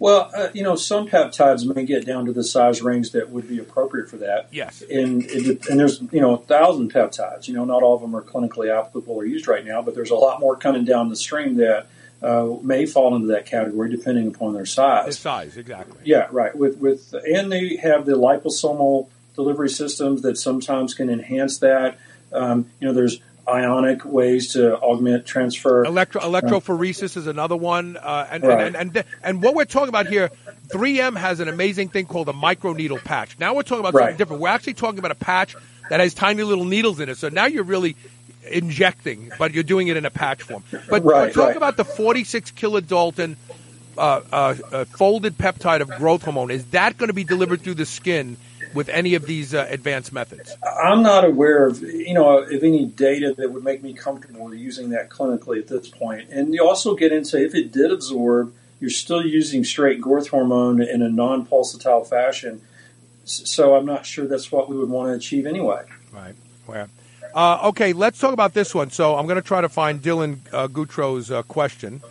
Well, 0.02 0.32
uh, 0.36 0.47
you 0.52 0.64
know, 0.64 0.76
some 0.76 1.08
peptides 1.08 1.64
may 1.76 1.86
get 1.86 2.08
down 2.08 2.26
to 2.26 2.34
the 2.34 2.43
size 2.43 2.82
range 2.82 3.12
that 3.12 3.30
would 3.30 3.47
be 3.47 3.60
appropriate 3.60 4.10
for 4.10 4.18
that. 4.18 4.47
Yes. 4.49 4.82
And 4.82 5.24
and 5.30 5.80
there's 5.80 6.02
you 6.12 6.20
know 6.20 6.34
a 6.34 6.38
thousand 6.39 6.91
peptides. 6.91 7.47
You 7.47 7.54
know, 7.54 7.66
not 7.66 7.84
all 7.84 7.93
of 7.93 8.02
them 8.02 8.16
are 8.16 8.24
clinically 8.24 8.76
applicable 8.76 9.14
or 9.14 9.26
used 9.26 9.47
right 9.47 9.64
now, 9.64 9.84
but 9.84 9.93
there's 9.93 10.10
a 10.10 10.16
lot 10.16 10.39
more 10.39 10.56
coming 10.56 10.86
down 10.86 11.10
the 11.10 11.16
stream 11.16 11.58
that 11.58 11.86
uh, 12.24 12.47
may 12.64 12.88
fall 12.88 13.16
into 13.16 13.28
that 13.28 13.45
category 13.45 13.95
depending 13.95 14.26
upon 14.26 14.56
their 14.56 14.66
size. 14.66 15.06
The 15.06 15.14
size, 15.14 15.56
exactly. 15.56 16.02
Yeah, 16.04 16.30
right. 16.32 16.56
With 16.56 16.78
with 16.78 17.14
and 17.14 17.52
they 17.52 17.76
have 17.76 18.08
the 18.08 18.14
liposomal 18.14 19.08
delivery 19.36 19.70
systems 19.70 20.24
that 20.24 20.36
sometimes 20.36 20.95
can 20.95 21.12
enhance 21.12 21.60
that. 21.60 21.99
Um, 22.34 22.72
you 22.80 22.88
know, 22.88 22.93
there's 22.93 23.20
ionic 23.47 24.05
ways 24.05 24.53
to 24.53 24.77
augment 24.77 25.25
transfer. 25.25 25.83
Electro, 25.83 26.21
electrophoresis 26.21 27.17
is 27.17 27.27
another 27.27 27.55
one, 27.55 27.97
uh, 27.97 28.27
and, 28.29 28.43
right. 28.43 28.67
and, 28.67 28.75
and, 28.75 28.97
and 28.97 29.05
and 29.23 29.43
what 29.43 29.55
we're 29.55 29.65
talking 29.65 29.89
about 29.89 30.07
here, 30.07 30.29
3M 30.69 31.17
has 31.17 31.39
an 31.39 31.47
amazing 31.47 31.89
thing 31.89 32.05
called 32.05 32.29
a 32.29 32.33
microneedle 32.33 33.03
patch. 33.03 33.37
Now 33.39 33.53
we're 33.53 33.63
talking 33.63 33.79
about 33.81 33.93
right. 33.93 34.03
something 34.03 34.17
different. 34.17 34.41
We're 34.41 34.49
actually 34.49 34.75
talking 34.75 34.99
about 34.99 35.11
a 35.11 35.15
patch 35.15 35.55
that 35.89 35.99
has 35.99 36.13
tiny 36.13 36.43
little 36.43 36.65
needles 36.65 36.99
in 36.99 37.09
it. 37.09 37.17
So 37.17 37.29
now 37.29 37.45
you're 37.45 37.63
really 37.63 37.95
injecting, 38.49 39.31
but 39.37 39.53
you're 39.53 39.63
doing 39.63 39.87
it 39.87 39.97
in 39.97 40.05
a 40.05 40.09
patch 40.09 40.43
form. 40.43 40.63
But, 40.89 41.03
right, 41.03 41.33
talk 41.33 41.55
about 41.55 41.77
the 41.77 41.85
46 41.85 42.51
kilodalton 42.51 43.35
uh, 43.97 44.21
uh, 44.31 44.55
uh, 44.71 44.85
folded 44.85 45.37
peptide 45.37 45.81
of 45.81 45.89
growth 45.91 46.23
hormone. 46.23 46.51
Is 46.51 46.65
that 46.67 46.97
going 46.97 47.07
to 47.07 47.13
be 47.13 47.23
delivered 47.23 47.61
through 47.61 47.75
the 47.75 47.85
skin 47.85 48.37
with 48.74 48.89
any 48.89 49.15
of 49.15 49.26
these 49.26 49.53
uh, 49.53 49.67
advanced 49.69 50.13
methods? 50.13 50.55
I'm 50.84 51.03
not 51.03 51.26
aware 51.26 51.65
of 51.65 51.82
you 51.82 52.13
know 52.13 52.39
of 52.39 52.63
any 52.63 52.86
data 52.86 53.34
that 53.38 53.51
would 53.51 53.63
make 53.63 53.84
me 53.84 53.93
comfortable 53.93 54.53
using 54.53 54.89
that 54.89 55.09
clinically 55.09 55.59
at 55.59 55.67
this 55.67 55.88
point. 55.88 56.30
And 56.30 56.53
you 56.53 56.67
also 56.67 56.95
get 56.95 57.11
into 57.11 57.43
if 57.43 57.55
it 57.55 57.72
did 57.72 57.91
absorb, 57.91 58.53
you're 58.80 58.89
still 58.89 59.26
using 59.26 59.63
straight 59.63 60.01
growth 60.01 60.30
hormone 60.30 60.82
in 60.82 61.01
a 61.01 61.09
non-pulsatile 61.09 62.07
fashion. 62.07 62.61
So 63.24 63.76
I'm 63.76 63.86
not 63.86 64.05
sure 64.05 64.26
that's 64.28 64.51
what 64.51 64.69
we 64.69 64.78
would 64.78 64.89
want 64.89 65.09
to 65.09 65.13
achieve 65.13 65.45
anyway. 65.45 65.84
Right. 66.11 66.36
Well, 66.67 66.89
uh, 67.34 67.69
okay, 67.69 67.93
let's 67.93 68.19
talk 68.19 68.34
about 68.34 68.53
this 68.53 68.76
one. 68.76 68.89
So 68.89 69.15
I'm 69.15 69.26
going 69.26 69.41
to 69.41 69.47
try 69.47 69.61
to 69.61 69.69
find 69.69 70.01
Dylan 70.01 70.39
uh, 70.51 70.67
Goutro's 70.67 71.32
uh, 71.32 71.43
question, 71.43 72.01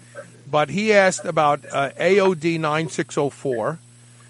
but 0.50 0.70
he 0.70 0.92
asked 0.92 1.24
about 1.24 1.64
uh, 1.70 1.90
AOD 1.90 2.58
9604, 2.58 3.78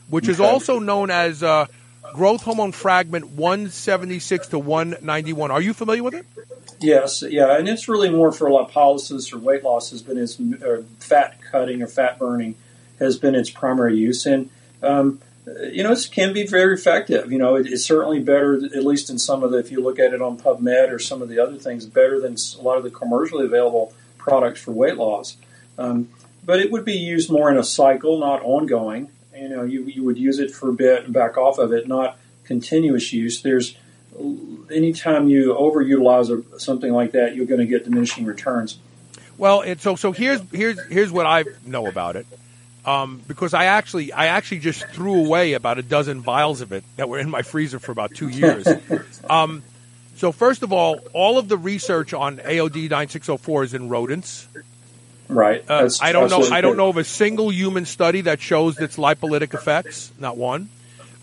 which 0.08 0.24
okay. 0.24 0.32
is 0.32 0.40
also 0.40 0.78
known 0.78 1.10
as 1.10 1.42
uh, 1.42 1.66
growth 2.14 2.42
hormone 2.42 2.72
fragment 2.72 3.30
176 3.30 4.48
to 4.48 4.58
191. 4.58 5.50
Are 5.50 5.60
you 5.60 5.74
familiar 5.74 6.02
with 6.02 6.14
it? 6.14 6.26
Yes, 6.80 7.22
yeah, 7.22 7.56
and 7.56 7.68
it's 7.68 7.88
really 7.88 8.10
more 8.10 8.32
for 8.32 8.48
lipolysis 8.48 9.32
or 9.32 9.38
weight 9.38 9.62
loss 9.62 9.90
has 9.90 10.02
been 10.02 10.16
its 10.16 10.38
fat 10.98 11.38
cutting 11.50 11.82
or 11.82 11.86
fat 11.86 12.18
burning 12.18 12.54
has 12.98 13.18
been 13.18 13.34
its 13.34 13.50
primary 13.50 13.96
use. 13.96 14.26
And 14.26 14.50
um, 14.82 15.20
you 15.72 15.82
know, 15.82 15.92
it 15.92 16.08
can 16.12 16.32
be 16.32 16.46
very 16.46 16.74
effective. 16.74 17.32
You 17.32 17.38
know, 17.38 17.56
it, 17.56 17.66
it's 17.66 17.84
certainly 17.84 18.20
better, 18.20 18.54
at 18.54 18.84
least 18.84 19.10
in 19.10 19.18
some 19.18 19.42
of 19.42 19.50
the, 19.50 19.58
if 19.58 19.70
you 19.70 19.82
look 19.82 19.98
at 19.98 20.12
it 20.12 20.22
on 20.22 20.38
PubMed 20.38 20.90
or 20.90 20.98
some 20.98 21.22
of 21.22 21.28
the 21.28 21.38
other 21.38 21.56
things, 21.56 21.86
better 21.86 22.20
than 22.20 22.36
a 22.58 22.62
lot 22.62 22.76
of 22.76 22.84
the 22.84 22.90
commercially 22.90 23.46
available 23.46 23.92
products 24.18 24.60
for 24.60 24.72
weight 24.72 24.96
loss. 24.96 25.36
Um, 25.78 26.08
but 26.44 26.60
it 26.60 26.70
would 26.70 26.84
be 26.84 26.96
used 26.96 27.30
more 27.30 27.50
in 27.50 27.56
a 27.56 27.64
cycle, 27.64 28.18
not 28.18 28.42
ongoing. 28.42 29.10
You 29.40 29.48
know, 29.48 29.64
you, 29.64 29.84
you 29.84 30.04
would 30.04 30.18
use 30.18 30.38
it 30.38 30.50
for 30.50 30.68
a 30.68 30.72
bit 30.72 31.04
and 31.04 31.14
back 31.14 31.38
off 31.38 31.58
of 31.58 31.72
it, 31.72 31.88
not 31.88 32.18
continuous 32.44 33.12
use. 33.12 33.40
There's 33.40 33.76
anytime 34.70 35.28
you 35.28 35.54
overutilize 35.54 36.30
a, 36.30 36.60
something 36.60 36.92
like 36.92 37.12
that, 37.12 37.34
you're 37.34 37.46
going 37.46 37.60
to 37.60 37.66
get 37.66 37.84
diminishing 37.84 38.26
returns. 38.26 38.78
Well, 39.38 39.62
it, 39.62 39.80
so 39.80 39.96
so 39.96 40.12
here's 40.12 40.42
here's 40.52 40.78
here's 40.88 41.10
what 41.10 41.24
I 41.24 41.44
know 41.64 41.86
about 41.86 42.16
it 42.16 42.26
um, 42.84 43.22
because 43.26 43.54
I 43.54 43.66
actually 43.66 44.12
I 44.12 44.26
actually 44.26 44.60
just 44.60 44.86
threw 44.88 45.24
away 45.24 45.54
about 45.54 45.78
a 45.78 45.82
dozen 45.82 46.20
vials 46.20 46.60
of 46.60 46.72
it 46.72 46.84
that 46.96 47.08
were 47.08 47.18
in 47.18 47.30
my 47.30 47.42
freezer 47.42 47.78
for 47.78 47.92
about 47.92 48.14
two 48.14 48.28
years. 48.42 48.66
um, 49.28 49.62
so 50.16 50.32
first 50.32 50.62
of 50.62 50.72
all, 50.72 51.00
all 51.12 51.38
of 51.38 51.48
the 51.48 51.56
research 51.56 52.12
on 52.12 52.38
AOD 52.38 52.90
nine 52.90 53.08
six 53.08 53.26
zero 53.26 53.38
four 53.38 53.64
is 53.64 53.74
in 53.74 53.88
rodents. 53.88 54.46
Right. 55.30 55.64
Uh, 55.68 55.88
I 56.00 56.12
don't 56.12 56.30
know. 56.30 56.42
I 56.50 56.60
don't 56.60 56.76
know 56.76 56.88
of 56.88 56.96
a 56.96 57.04
single 57.04 57.52
human 57.52 57.86
study 57.86 58.22
that 58.22 58.40
shows 58.40 58.78
its 58.78 58.96
lipolytic 58.96 59.54
effects. 59.54 60.12
Not 60.18 60.36
one. 60.36 60.68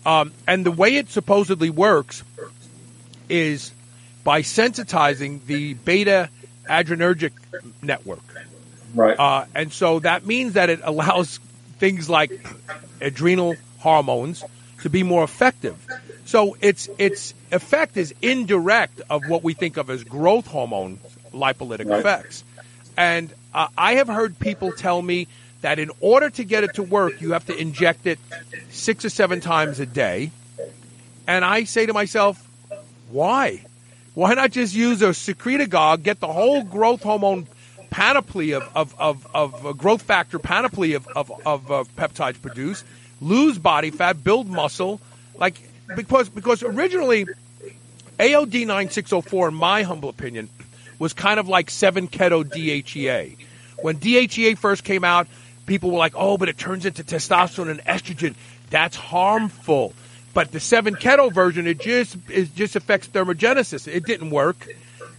Um, 0.06 0.32
and 0.46 0.64
the 0.64 0.70
way 0.70 0.96
it 0.96 1.10
supposedly 1.10 1.70
works 1.70 2.22
is 3.28 3.72
by 4.24 4.42
sensitizing 4.42 5.44
the 5.46 5.74
beta 5.74 6.30
adrenergic 6.68 7.32
network. 7.82 8.22
Right. 8.94 9.18
Uh, 9.18 9.44
and 9.54 9.72
so 9.72 9.98
that 10.00 10.24
means 10.24 10.54
that 10.54 10.70
it 10.70 10.80
allows 10.82 11.38
things 11.78 12.08
like 12.08 12.30
adrenal 13.00 13.56
hormones 13.78 14.44
to 14.82 14.90
be 14.90 15.02
more 15.02 15.24
effective. 15.24 15.76
So 16.24 16.56
its 16.60 16.88
its 16.98 17.34
effect 17.50 17.96
is 17.96 18.14
indirect 18.22 19.00
of 19.08 19.28
what 19.28 19.42
we 19.42 19.54
think 19.54 19.76
of 19.76 19.90
as 19.90 20.04
growth 20.04 20.46
hormone 20.46 21.00
lipolytic 21.32 21.88
right. 21.88 22.00
effects. 22.00 22.44
And 22.96 23.32
uh, 23.54 23.68
I 23.76 23.94
have 23.94 24.08
heard 24.08 24.38
people 24.38 24.72
tell 24.72 25.00
me 25.00 25.28
that 25.60 25.78
in 25.78 25.90
order 26.00 26.30
to 26.30 26.44
get 26.44 26.64
it 26.64 26.74
to 26.74 26.82
work, 26.82 27.20
you 27.20 27.32
have 27.32 27.46
to 27.46 27.56
inject 27.56 28.06
it 28.06 28.18
six 28.70 29.04
or 29.04 29.10
seven 29.10 29.40
times 29.40 29.80
a 29.80 29.86
day. 29.86 30.30
And 31.26 31.44
I 31.44 31.64
say 31.64 31.86
to 31.86 31.92
myself, 31.92 32.44
why? 33.10 33.64
Why 34.14 34.34
not 34.34 34.50
just 34.50 34.74
use 34.74 35.02
a 35.02 35.08
secretagogue, 35.08 36.02
get 36.02 36.20
the 36.20 36.28
whole 36.28 36.62
growth 36.62 37.02
hormone 37.02 37.46
panoply 37.90 38.52
of, 38.52 38.68
of, 38.74 38.94
of, 38.98 39.26
of 39.34 39.66
uh, 39.66 39.72
growth 39.72 40.02
factor 40.02 40.38
panoply 40.38 40.94
of, 40.94 41.06
of, 41.08 41.32
of 41.46 41.70
uh, 41.70 41.84
peptides 41.96 42.40
produced, 42.40 42.84
lose 43.20 43.58
body 43.58 43.90
fat, 43.90 44.22
build 44.22 44.48
muscle, 44.48 45.00
like 45.38 45.60
because 45.96 46.28
because 46.28 46.62
originally 46.62 47.26
AOD 48.18 48.66
9604, 48.66 49.48
in 49.48 49.54
my 49.54 49.82
humble 49.82 50.08
opinion, 50.08 50.48
was 50.98 51.12
kind 51.12 51.38
of 51.40 51.48
like 51.48 51.70
7 51.70 52.08
keto 52.08 52.44
DHEA. 52.44 53.36
When 53.82 53.98
DHEA 53.98 54.58
first 54.58 54.84
came 54.84 55.04
out, 55.04 55.28
people 55.66 55.90
were 55.90 55.98
like, 55.98 56.14
oh, 56.16 56.36
but 56.36 56.48
it 56.48 56.58
turns 56.58 56.86
into 56.86 57.04
testosterone 57.04 57.70
and 57.70 57.80
estrogen. 57.84 58.34
That's 58.70 58.96
harmful. 58.96 59.94
But 60.34 60.52
the 60.52 60.60
7 60.60 60.96
keto 60.96 61.32
version, 61.32 61.66
it 61.66 61.78
just 61.80 62.16
it 62.28 62.54
just 62.54 62.76
affects 62.76 63.08
thermogenesis. 63.08 63.88
It 63.88 64.04
didn't 64.04 64.30
work. 64.30 64.68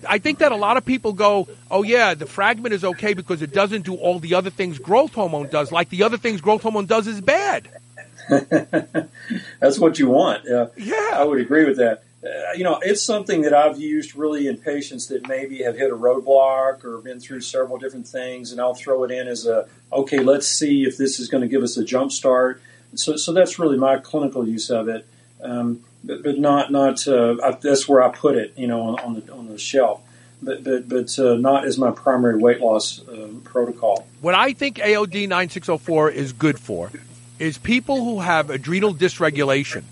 I 0.08 0.18
think 0.20 0.40
that 0.40 0.52
a 0.52 0.56
lot 0.56 0.78
of 0.78 0.86
people 0.86 1.14
go, 1.14 1.48
oh 1.70 1.84
yeah, 1.84 2.14
the 2.14 2.26
fragment 2.26 2.74
is 2.74 2.86
okay 2.86 3.14
because 3.14 3.42
it 3.42 3.52
doesn't 3.52 3.84
do 3.84 3.96
all 3.96 4.20
the 4.20 4.36
other 4.36 4.50
things 4.50 4.80
growth 4.80 5.14
hormone 5.14 5.48
does. 5.50 5.72
Like 5.72 5.90
the 5.90 6.04
other 6.04 6.18
things 6.18 6.42
growth 6.42 6.62
hormone 6.62 6.86
does 6.86 7.08
is 7.08 7.20
bad. 7.22 7.68
That's 8.30 9.80
what 9.80 10.00
you 10.00 10.08
want. 10.08 10.48
Uh, 10.48 10.68
Yeah. 10.78 11.12
I 11.14 11.24
would 11.24 11.40
agree 11.40 11.66
with 11.66 11.78
that. 11.78 12.04
Uh, 12.22 12.52
you 12.54 12.66
know, 12.66 12.80
it's 12.82 13.02
something 13.02 13.44
that 13.44 13.54
I've 13.54 13.80
used 13.80 14.16
really 14.16 14.48
in 14.48 14.58
patients 14.58 15.08
that 15.08 15.28
maybe 15.30 15.64
have 15.64 15.78
hit 15.78 15.90
a 15.90 15.96
roadblock 15.96 16.84
or 16.84 16.98
been 17.00 17.20
through 17.20 17.42
several 17.42 17.78
different 17.78 18.08
things, 18.08 18.52
and 18.52 18.60
I'll 18.60 18.74
throw 18.74 19.06
it 19.06 19.12
in 19.12 19.28
as 19.28 19.46
a 19.46 19.68
okay. 19.92 20.20
Let's 20.20 20.48
see 20.48 20.84
if 20.84 20.98
this 20.98 21.20
is 21.20 21.30
going 21.30 21.42
to 21.42 21.48
give 21.48 21.64
us 21.64 21.78
a 21.78 21.84
jump 21.84 22.12
start. 22.12 22.62
So, 22.96 23.16
so 23.16 23.32
that's 23.32 23.58
really 23.58 23.78
my 23.78 23.98
clinical 24.00 24.46
use 24.46 24.70
of 24.70 24.90
it, 24.90 25.08
um, 25.42 25.82
but, 26.04 26.24
but 26.24 26.38
not 26.38 26.74
not. 26.74 27.08
Uh, 27.08 27.38
I, 27.42 27.52
that's 27.52 27.88
where 27.88 28.04
I 28.04 28.10
put 28.10 28.36
it, 28.36 28.54
you 28.58 28.68
know, 28.68 28.82
on, 28.82 29.00
on 29.00 29.14
the 29.14 29.34
on 29.34 29.48
the 29.48 29.58
shelf. 29.58 30.02
But 30.42 30.64
but 30.64 30.90
but 30.90 31.18
uh, 31.20 31.36
not 31.36 31.66
as 31.66 31.78
my 31.78 31.92
primary 31.92 32.38
weight 32.38 32.60
loss 32.60 33.02
um, 33.08 33.42
protocol. 33.46 34.08
What 34.20 34.36
I 34.36 34.52
think 34.52 34.78
AOD 34.78 35.30
9604 35.30 36.12
is 36.12 36.34
good 36.34 36.60
for 36.60 36.92
is 37.40 37.58
people 37.58 38.04
who 38.04 38.20
have 38.20 38.50
adrenal 38.50 38.94
dysregulation. 38.94 39.84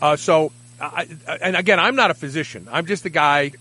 Uh, 0.00 0.14
so, 0.14 0.52
I, 0.80 1.08
and 1.40 1.56
again, 1.56 1.78
I'm 1.80 1.96
not 1.96 2.10
a 2.10 2.14
physician. 2.14 2.68
I'm 2.70 2.86
just 2.86 3.04
a 3.04 3.10
guy, 3.10 3.52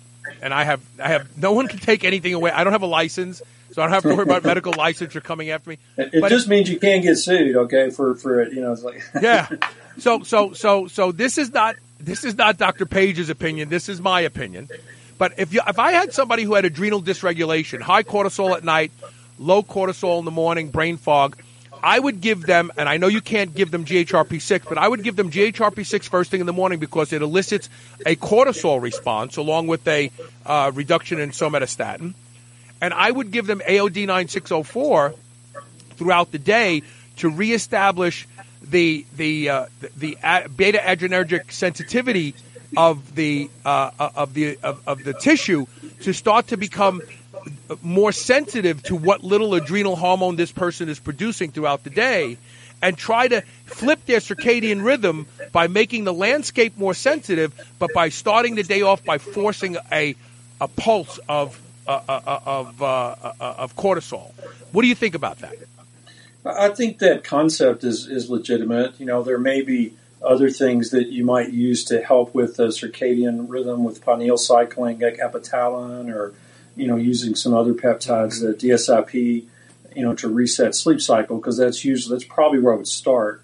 and 0.41 0.53
I 0.53 0.63
have 0.63 0.82
I 1.01 1.09
have 1.09 1.38
no 1.38 1.53
one 1.53 1.68
can 1.68 1.80
take 1.80 2.03
anything 2.03 2.34
away. 2.34 2.51
I 2.51 2.63
don't 2.63 2.74
have 2.74 2.82
a 2.84 2.88
license, 2.88 3.41
so 3.72 3.82
I 3.82 3.86
don't 3.86 3.93
have 3.93 4.03
to 4.03 4.09
worry 4.15 4.24
about 4.24 4.43
medical 4.43 4.74
licensure 4.74 5.24
coming 5.24 5.49
after 5.49 5.72
me. 5.72 5.78
It, 5.97 6.15
it 6.15 6.22
But- 6.22 6.30
just 6.30 6.47
means 6.47 6.70
you 6.70 6.80
can't 6.80 7.03
get 7.03 7.15
sued, 7.18 7.55
okay? 7.55 7.89
For 7.89 8.15
for 8.15 8.41
it, 8.41 8.53
you 8.53 8.61
know, 8.61 8.72
it's 8.72 8.84
like 8.84 9.03
yeah. 9.22 9.47
So 9.99 10.22
so 10.22 10.53
so 10.53 10.86
so 10.88 11.11
this 11.11 11.39
is 11.39 11.51
not 11.51 11.76
this 11.99 12.24
is 12.24 12.36
not 12.38 12.57
Dr. 12.57 12.86
Paige's 12.86 13.32
opinion. 13.32 13.70
This 13.70 13.89
is 13.89 13.99
my 13.99 14.22
opinion. 14.22 14.70
But 15.18 15.39
if 15.39 15.51
you 15.51 15.61
if 15.68 15.80
I 15.80 15.93
had 15.93 16.13
somebody 16.13 16.43
who 16.43 16.53
had 16.53 16.65
adrenal 16.65 17.01
dysregulation, 17.01 17.82
high 17.82 18.03
cortisol 18.03 18.55
at 18.55 18.63
night, 18.63 18.91
low 19.39 19.63
cortisol 19.63 20.20
in 20.20 20.26
the 20.26 20.30
morning, 20.30 20.70
brain 20.70 20.97
fog, 20.97 21.36
I 21.84 21.99
would 21.99 22.21
give 22.21 22.41
them, 22.41 22.71
and 22.78 22.88
I 22.89 22.97
know 22.97 23.07
you 23.07 23.21
can't 23.21 23.53
give 23.53 23.71
them 23.71 23.86
GHRP6, 23.86 24.63
but 24.67 24.78
I 24.78 24.88
would 24.88 25.03
give 25.03 25.15
them 25.15 25.32
GHRP6 25.32 26.03
first 26.03 26.32
thing 26.32 26.39
in 26.39 26.45
the 26.45 26.53
morning 26.53 26.80
because 26.80 27.13
it 27.13 27.21
elicits 27.21 27.69
a 28.05 28.15
cortisol 28.15 28.82
response 28.82 29.38
along 29.38 29.67
with 29.67 29.88
a 29.88 30.11
uh, 30.45 30.71
reduction 30.73 31.19
in 31.19 31.32
somatostatin. 31.32 32.13
And 32.82 32.93
I 32.93 33.09
would 33.09 33.32
give 33.32 33.47
them 33.47 33.61
AOD 33.67 34.05
9604 34.05 35.15
throughout 35.95 36.32
the 36.32 36.39
day 36.39 36.84
to 37.17 37.30
reestablish 37.30 38.28
the 38.61 39.05
the 39.15 39.49
uh, 39.49 39.65
the, 39.82 39.89
the 39.97 40.49
beta 40.55 40.78
adrenergic 40.78 41.51
sensitivity 41.51 42.36
of 42.75 43.15
the 43.15 43.49
uh, 43.65 43.91
of 44.15 44.34
the 44.34 44.57
of, 44.63 44.82
of 44.88 45.03
the 45.03 45.13
tissue 45.13 45.65
to 46.01 46.13
start 46.13 46.47
to 46.47 46.57
become 46.57 47.01
more 47.81 48.11
sensitive 48.11 48.81
to 48.83 48.95
what 48.95 49.23
little 49.23 49.53
adrenal 49.53 49.95
hormone 49.95 50.35
this 50.35 50.51
person 50.51 50.89
is 50.89 50.99
producing 50.99 51.51
throughout 51.51 51.83
the 51.83 51.89
day 51.89 52.38
and 52.81 52.97
try 52.97 53.27
to 53.27 53.41
flip 53.65 54.05
their 54.05 54.19
circadian 54.19 54.83
rhythm 54.83 55.25
by 55.51 55.67
making 55.67 56.03
the 56.03 56.13
landscape 56.13 56.77
more 56.77 56.93
sensitive 56.93 57.53
but 57.79 57.91
by 57.93 58.09
starting 58.09 58.55
the 58.55 58.63
day 58.63 58.81
off 58.81 59.03
by 59.03 59.17
forcing 59.17 59.77
a 59.91 60.15
a 60.59 60.67
pulse 60.67 61.19
of 61.29 61.59
uh, 61.88 61.99
uh, 62.07 62.39
of 62.45 62.81
uh, 62.81 62.85
uh, 62.85 63.33
of 63.39 63.75
cortisol 63.75 64.31
what 64.71 64.81
do 64.81 64.88
you 64.88 64.95
think 64.95 65.15
about 65.15 65.39
that 65.39 65.55
I 66.47 66.69
think 66.69 66.99
that 66.99 67.23
concept 67.23 67.83
is, 67.83 68.07
is 68.07 68.29
legitimate. 68.29 68.99
You 68.99 69.05
know, 69.05 69.23
there 69.23 69.38
may 69.38 69.61
be 69.61 69.93
other 70.21 70.49
things 70.49 70.91
that 70.91 71.09
you 71.09 71.25
might 71.25 71.51
use 71.51 71.83
to 71.85 72.01
help 72.01 72.33
with 72.33 72.55
the 72.55 72.67
circadian 72.67 73.45
rhythm 73.49 73.83
with 73.83 74.03
pineal 74.03 74.38
cycling, 74.38 74.99
like 74.99 75.17
Epitalon, 75.17 76.13
or 76.13 76.33
you 76.78 76.88
know, 76.88 76.95
using 76.95 77.36
some 77.36 77.53
other 77.53 77.73
peptides, 77.73 78.41
the 78.41 78.53
DSIP, 78.53 79.45
you 79.95 80.01
know, 80.03 80.13
to 80.15 80.28
reset 80.30 80.75
sleep 80.75 81.01
cycle. 81.01 81.38
Because 81.38 81.57
that's 81.57 81.84
usually 81.84 82.15
that's 82.15 82.32
probably 82.32 82.59
where 82.59 82.73
I 82.73 82.78
would 82.78 82.88
start 82.88 83.41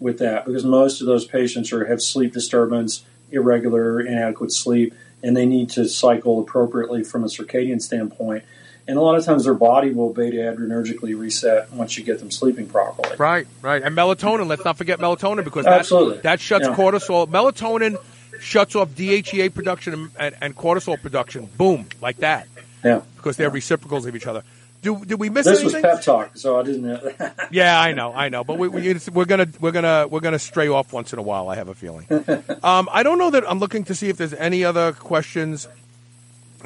with 0.00 0.18
that, 0.18 0.44
because 0.44 0.64
most 0.64 1.00
of 1.00 1.06
those 1.06 1.24
patients 1.26 1.72
are 1.72 1.86
have 1.86 2.00
sleep 2.02 2.32
disturbance, 2.32 3.04
irregular, 3.30 4.00
inadequate 4.00 4.52
sleep, 4.52 4.92
and 5.22 5.36
they 5.36 5.46
need 5.46 5.70
to 5.70 5.88
cycle 5.88 6.40
appropriately 6.40 7.02
from 7.02 7.24
a 7.24 7.28
circadian 7.28 7.80
standpoint. 7.80 8.44
And 8.86 8.98
a 8.98 9.00
lot 9.00 9.16
of 9.16 9.24
times 9.24 9.44
their 9.44 9.54
body 9.54 9.92
will 9.92 10.12
beta 10.12 10.36
adrenergically 10.36 11.18
reset 11.18 11.72
once 11.72 11.96
you 11.96 12.04
get 12.04 12.18
them 12.18 12.30
sleeping 12.30 12.66
properly. 12.66 13.16
Right, 13.16 13.46
right. 13.62 13.82
And 13.82 13.96
melatonin, 13.96 14.46
let's 14.46 14.62
not 14.62 14.76
forget 14.76 14.98
melatonin 14.98 15.42
because 15.42 15.64
that, 15.64 15.78
Absolutely. 15.80 16.18
that 16.18 16.38
shuts 16.38 16.66
Yeah. 16.66 16.74
cortisol. 16.74 17.26
Melatonin 17.26 17.96
shuts 18.40 18.76
off 18.76 18.90
DHEA 18.90 19.54
production 19.54 19.94
and, 19.94 20.10
and, 20.18 20.36
and 20.42 20.56
cortisol 20.56 21.00
production. 21.00 21.48
Boom, 21.56 21.86
like 22.02 22.18
that. 22.18 22.46
Yeah. 22.84 23.02
Because 23.16 23.36
they're 23.36 23.50
reciprocals 23.50 24.06
of 24.06 24.14
each 24.14 24.26
other. 24.26 24.42
Do, 24.82 25.02
did 25.02 25.18
we 25.18 25.30
miss 25.30 25.46
anything? 25.46 25.64
This 25.64 25.74
was 25.74 25.82
pep 25.82 26.02
talk, 26.02 26.36
so 26.36 26.60
I 26.60 26.62
didn't. 26.62 27.14
Yeah, 27.50 27.80
I 27.80 27.92
know, 27.92 28.12
I 28.12 28.28
know, 28.28 28.44
but 28.44 28.58
we, 28.58 28.68
we, 28.68 28.98
we're 29.12 29.24
gonna 29.24 29.48
we're 29.58 29.70
gonna 29.70 30.06
we're 30.08 30.20
gonna 30.20 30.38
stray 30.38 30.68
off 30.68 30.92
once 30.92 31.12
in 31.12 31.18
a 31.18 31.22
while. 31.22 31.48
I 31.48 31.54
have 31.54 31.68
a 31.68 31.74
feeling. 31.74 32.06
um, 32.62 32.88
I 32.92 33.02
don't 33.02 33.18
know 33.18 33.30
that 33.30 33.48
I'm 33.48 33.60
looking 33.60 33.84
to 33.84 33.94
see 33.94 34.10
if 34.10 34.18
there's 34.18 34.34
any 34.34 34.62
other 34.62 34.92
questions 34.92 35.68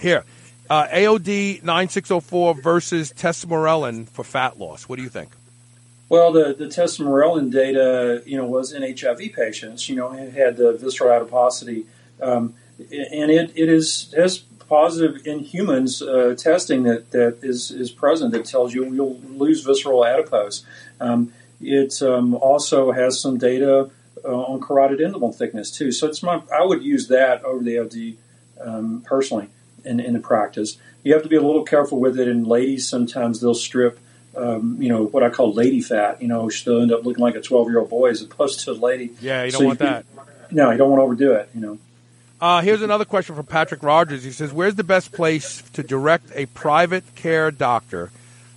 here. 0.01 0.25
Uh, 0.69 0.87
AOD 0.89 1.63
9604 1.63 2.55
versus 2.61 3.13
tesamorelin 3.13 4.09
for 4.09 4.25
fat 4.25 4.59
loss. 4.59 4.89
What 4.89 4.97
do 4.97 5.03
you 5.03 5.09
think? 5.09 5.31
well, 6.09 6.33
the 6.33 6.55
the 6.55 6.67
tesamorelin 6.67 7.53
data, 7.53 8.23
you 8.25 8.37
know, 8.37 8.47
was 8.47 8.73
in 8.73 8.83
HIV 8.83 9.33
patients. 9.35 9.89
You 9.89 9.97
know, 9.97 10.11
had 10.11 10.57
the 10.57 10.73
visceral 10.73 11.13
adiposity, 11.13 11.87
um, 12.21 12.55
and 12.79 13.31
it, 13.31 13.53
it 13.55 13.69
is 13.69 14.13
has 14.17 14.43
positive 14.69 15.27
in 15.27 15.41
humans 15.41 16.03
uh, 16.03 16.35
testing 16.37 16.83
that, 16.85 17.11
that 17.13 17.39
is 17.43 17.71
is 17.71 17.91
present 17.91 18.33
that 18.33 18.45
tells 18.45 18.75
you 18.75 18.93
you'll 18.93 19.19
lose 19.21 19.63
visceral 19.63 20.05
adipose. 20.05 20.65
Um, 21.01 21.33
it 21.61 22.01
um, 22.03 22.35
also 22.35 22.93
has 22.93 23.21
some 23.21 23.39
data 23.39 23.91
uh, 24.25 24.29
on 24.29 24.61
carotid 24.61 25.01
intimal 25.01 25.35
thickness 25.35 25.71
too. 25.71 25.91
So 25.93 26.07
it's 26.07 26.23
my 26.23 26.43
I 26.55 26.65
would 26.65 26.83
use 26.83 27.09
that 27.09 27.45
over 27.45 27.63
the 27.63 27.81
LD 27.81 28.17
um, 28.61 29.03
personally 29.05 29.49
in, 29.85 30.01
in 30.01 30.13
the 30.13 30.21
practice. 30.21 30.79
You 31.03 31.15
have 31.15 31.23
to 31.23 31.29
be 31.29 31.37
a 31.37 31.43
little 31.43 31.65
careful 31.65 31.99
with 31.99 32.19
it. 32.19 32.29
And 32.29 32.47
ladies 32.47 32.89
sometimes 32.89 33.41
they'll 33.41 33.55
strip, 33.55 33.99
um, 34.37 34.77
you 34.81 34.89
know, 34.89 35.05
what 35.05 35.23
I 35.23 35.31
call 35.31 35.53
lady 35.53 35.81
fat. 35.81 36.21
You 36.21 36.29
know, 36.29 36.49
she'll 36.49 36.83
end 36.83 36.93
up 36.93 37.05
looking 37.05 37.23
like 37.23 37.35
a 37.37 37.41
twelve 37.41 37.69
year 37.69 37.79
old 37.81 37.91
boy 37.91 38.11
as 38.11 38.23
opposed 38.23 38.61
to 38.61 38.73
a 38.73 38.73
lady. 38.73 39.11
Yeah, 39.21 39.45
you 39.45 39.53
don't 39.53 39.61
So 39.61 39.67
want 39.67 39.79
that. 39.81 40.05
No, 40.51 40.71
you 40.71 40.79
don't 40.79 40.91
want 40.91 41.01
to 41.01 41.05
overdo 41.05 41.33
it. 41.33 41.51
You 41.55 41.61
know. 41.61 41.79
Uh, 42.41 42.61
here's 42.61 42.83
another 42.83 43.05
question 43.05 43.35
from 43.35 43.47
Patrick 43.47 43.83
Rogers. 43.83 44.23
He 44.23 44.31
says, 44.31 44.53
"Where's 44.53 44.77
the 44.77 44.85
best 44.85 45.13
place 45.13 45.63
to 45.73 45.83
direct 45.83 46.31
a 46.35 46.47
private 46.47 47.15
care 47.17 47.51
doctor 47.51 48.11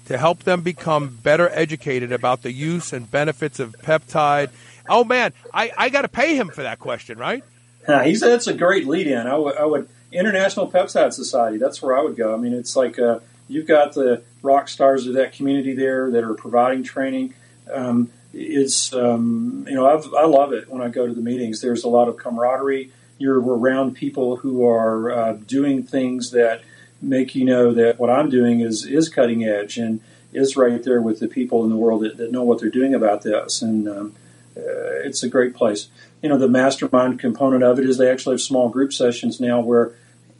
to 0.05 0.17
help 0.17 0.43
them 0.43 0.61
become 0.61 1.17
better 1.23 1.49
educated 1.49 2.11
about 2.11 2.43
the 2.43 2.51
use 2.51 2.93
and 2.93 3.09
benefits 3.09 3.59
of 3.59 3.75
peptide?" 3.81 4.49
Oh 4.87 5.03
man, 5.03 5.33
I, 5.53 5.71
I 5.75 5.89
got 5.89 6.03
to 6.03 6.07
pay 6.07 6.35
him 6.35 6.49
for 6.49 6.63
that 6.63 6.79
question, 6.79 7.17
right? 7.17 7.43
Yeah, 7.87 8.03
he 8.03 8.15
said 8.15 8.29
that's 8.29 8.47
a 8.47 8.53
great 8.53 8.87
lead 8.87 9.07
in. 9.07 9.25
I 9.25 9.35
would, 9.35 9.55
would 9.59 9.89
International 10.11 10.69
Peptide 10.69 11.13
Society. 11.13 11.57
That's 11.57 11.81
where 11.81 11.97
I 11.97 12.01
would 12.01 12.15
go. 12.15 12.33
I 12.33 12.37
mean, 12.37 12.53
it's 12.53 12.75
like 12.75 12.99
uh, 12.99 13.19
you've 13.47 13.67
got 13.67 13.93
the 13.93 14.21
rock 14.41 14.67
stars 14.67 15.07
of 15.07 15.15
that 15.15 15.33
community 15.33 15.73
there 15.73 16.11
that 16.11 16.23
are 16.23 16.33
providing 16.33 16.83
training. 16.83 17.33
Um, 17.71 18.11
it's 18.33 18.93
um, 18.93 19.65
you 19.67 19.75
know 19.75 19.87
I've, 19.87 20.13
I 20.13 20.25
love 20.25 20.53
it 20.53 20.69
when 20.69 20.81
I 20.81 20.89
go 20.89 21.07
to 21.07 21.13
the 21.13 21.21
meetings. 21.21 21.61
There's 21.61 21.83
a 21.83 21.89
lot 21.89 22.07
of 22.07 22.17
camaraderie. 22.17 22.91
You're 23.21 23.39
around 23.39 23.93
people 23.93 24.37
who 24.37 24.67
are 24.67 25.11
uh, 25.11 25.33
doing 25.33 25.83
things 25.83 26.31
that 26.31 26.63
make 27.01 27.35
you 27.35 27.45
know 27.45 27.73
that 27.73 27.99
what 27.99 28.09
I'm 28.09 28.29
doing 28.29 28.59
is 28.59 28.85
is 28.85 29.09
cutting 29.09 29.43
edge 29.43 29.77
and 29.77 30.01
is 30.33 30.55
right 30.55 30.81
there 30.83 31.01
with 31.01 31.19
the 31.19 31.27
people 31.27 31.63
in 31.63 31.69
the 31.69 31.75
world 31.75 32.01
that, 32.01 32.17
that 32.17 32.31
know 32.31 32.43
what 32.43 32.59
they're 32.59 32.69
doing 32.69 32.93
about 32.93 33.23
this. 33.23 33.61
And 33.61 33.87
um, 33.87 34.15
uh, 34.55 35.05
it's 35.05 35.23
a 35.23 35.29
great 35.29 35.55
place. 35.55 35.87
You 36.21 36.29
know, 36.29 36.37
the 36.37 36.47
mastermind 36.47 37.19
component 37.19 37.63
of 37.63 37.79
it 37.79 37.85
is 37.85 37.97
they 37.97 38.09
actually 38.09 38.33
have 38.33 38.41
small 38.41 38.69
group 38.69 38.93
sessions 38.93 39.39
now 39.39 39.59
where 39.59 39.93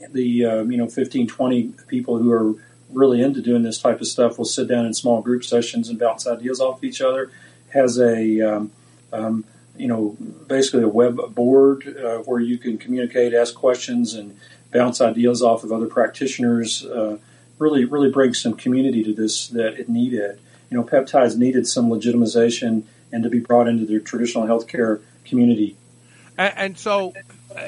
the 0.10 0.46
um, 0.46 0.72
you 0.72 0.78
know 0.78 0.88
15, 0.88 1.28
20 1.28 1.74
people 1.88 2.18
who 2.18 2.32
are 2.32 2.56
really 2.92 3.22
into 3.22 3.42
doing 3.42 3.64
this 3.64 3.80
type 3.80 4.02
of 4.02 4.08
stuff 4.08 4.38
will 4.38 4.46
sit 4.46 4.68
down 4.68 4.86
in 4.86 4.94
small 4.94 5.22
group 5.22 5.44
sessions 5.44 5.88
and 5.90 5.98
bounce 5.98 6.28
ideas 6.28 6.60
off 6.60 6.84
each 6.84 7.02
other. 7.02 7.32
Has 7.70 7.98
a 7.98 8.42
um, 8.42 8.72
um, 9.14 9.46
you 9.82 9.88
know, 9.88 10.16
basically 10.48 10.84
a 10.84 10.88
web 10.88 11.20
board 11.34 11.88
uh, 11.98 12.18
where 12.20 12.40
you 12.40 12.60
can 12.60 12.78
communicate, 12.78 13.34
ask 13.34 13.56
questions, 13.56 14.14
and 14.14 14.38
bounce 14.72 15.02
ideas 15.02 15.42
off 15.42 15.64
of 15.64 15.72
other 15.72 15.88
practitioners. 15.88 16.86
Uh, 16.86 17.18
really, 17.58 17.86
really 17.86 18.12
bring 18.12 18.36
some 18.36 18.54
community 18.54 19.04
to 19.04 19.14
this 19.14 19.48
that 19.48 19.80
it 19.80 19.90
needed. 19.90 20.40
You 20.70 20.78
know, 20.78 20.84
peptides 20.84 21.36
needed 21.36 21.68
some 21.68 21.90
legitimization 21.90 22.84
and 23.12 23.24
to 23.24 23.30
be 23.30 23.40
brought 23.40 23.68
into 23.68 23.86
the 23.86 24.00
traditional 24.00 24.46
healthcare 24.46 25.02
community. 25.26 25.76
And, 26.38 26.54
and 26.58 26.78
so, 26.78 27.14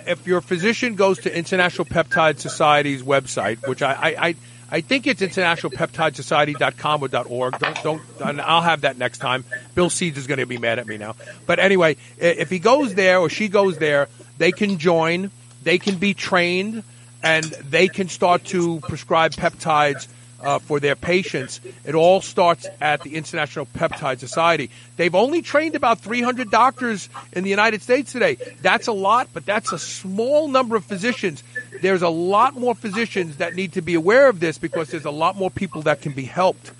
if 0.06 0.28
your 0.28 0.42
physician 0.42 0.94
goes 0.94 1.18
to 1.22 1.36
International 1.36 1.86
Peptide 1.86 2.38
Society's 2.40 3.02
website, 3.02 3.68
which 3.68 3.82
I, 3.82 3.94
I, 3.94 4.28
I 4.28 4.36
I 4.72 4.82
think 4.82 5.08
it's 5.08 5.22
internationalpeptidesociety.com 5.22 7.04
or 7.04 7.26
.org. 7.28 7.60
Don't, 7.60 8.00
don't, 8.20 8.40
I'll 8.40 8.62
have 8.62 8.82
that 8.82 8.98
next 8.98 9.20
time. 9.20 9.46
Bill 9.76 9.90
Seeds 9.90 10.18
is 10.18 10.28
going 10.28 10.40
to 10.40 10.46
be 10.46 10.58
mad 10.58 10.80
at 10.80 10.88
me 10.88 10.98
now. 10.98 11.16
But 11.46 11.60
anyway, 11.60 11.98
if 12.18 12.50
he 12.50 12.60
goes 12.60 12.96
there 12.96 13.20
or 13.20 13.30
she 13.30 13.48
goes 13.48 13.78
there, 13.78 14.08
they 14.38 14.52
can 14.52 14.78
join, 14.78 15.32
they 15.64 15.78
can 15.78 15.96
be 15.96 16.14
trained, 16.14 16.84
and 17.22 17.46
they 17.46 17.88
can 17.88 18.10
start 18.10 18.44
to 18.46 18.80
prescribe 18.82 19.34
peptides 19.34 20.08
uh, 20.44 20.60
for 20.60 20.80
their 20.80 20.96
patients. 20.96 21.62
It 21.86 21.96
all 21.96 22.22
starts 22.22 22.68
at 22.82 23.02
the 23.02 23.16
International 23.16 23.66
Peptide 23.66 24.20
Society. 24.20 24.70
They've 24.98 25.16
only 25.16 25.42
trained 25.42 25.76
about 25.76 26.00
300 26.00 26.52
doctors 26.52 27.10
in 27.32 27.44
the 27.44 27.50
United 27.50 27.82
States 27.82 28.12
today. 28.12 28.38
That's 28.62 28.88
a 28.88 28.92
lot, 28.92 29.30
but 29.34 29.46
that's 29.46 29.72
a 29.72 29.80
small 29.80 30.48
number 30.50 30.76
of 30.76 30.84
physicians. 30.84 31.44
There's 31.84 32.02
a 32.02 32.08
lot 32.08 32.56
more 32.56 32.76
physicians 32.76 33.36
that 33.38 33.56
need 33.56 33.74
to 33.74 33.82
be 33.82 33.94
aware 33.94 34.30
of 34.30 34.40
this 34.40 34.58
because 34.58 34.90
there's 34.90 35.04
a 35.04 35.12
lot 35.12 35.36
more 35.36 35.52
people 35.52 35.82
that 35.82 36.02
can 36.02 36.14
be 36.14 36.24
helped 36.24 36.72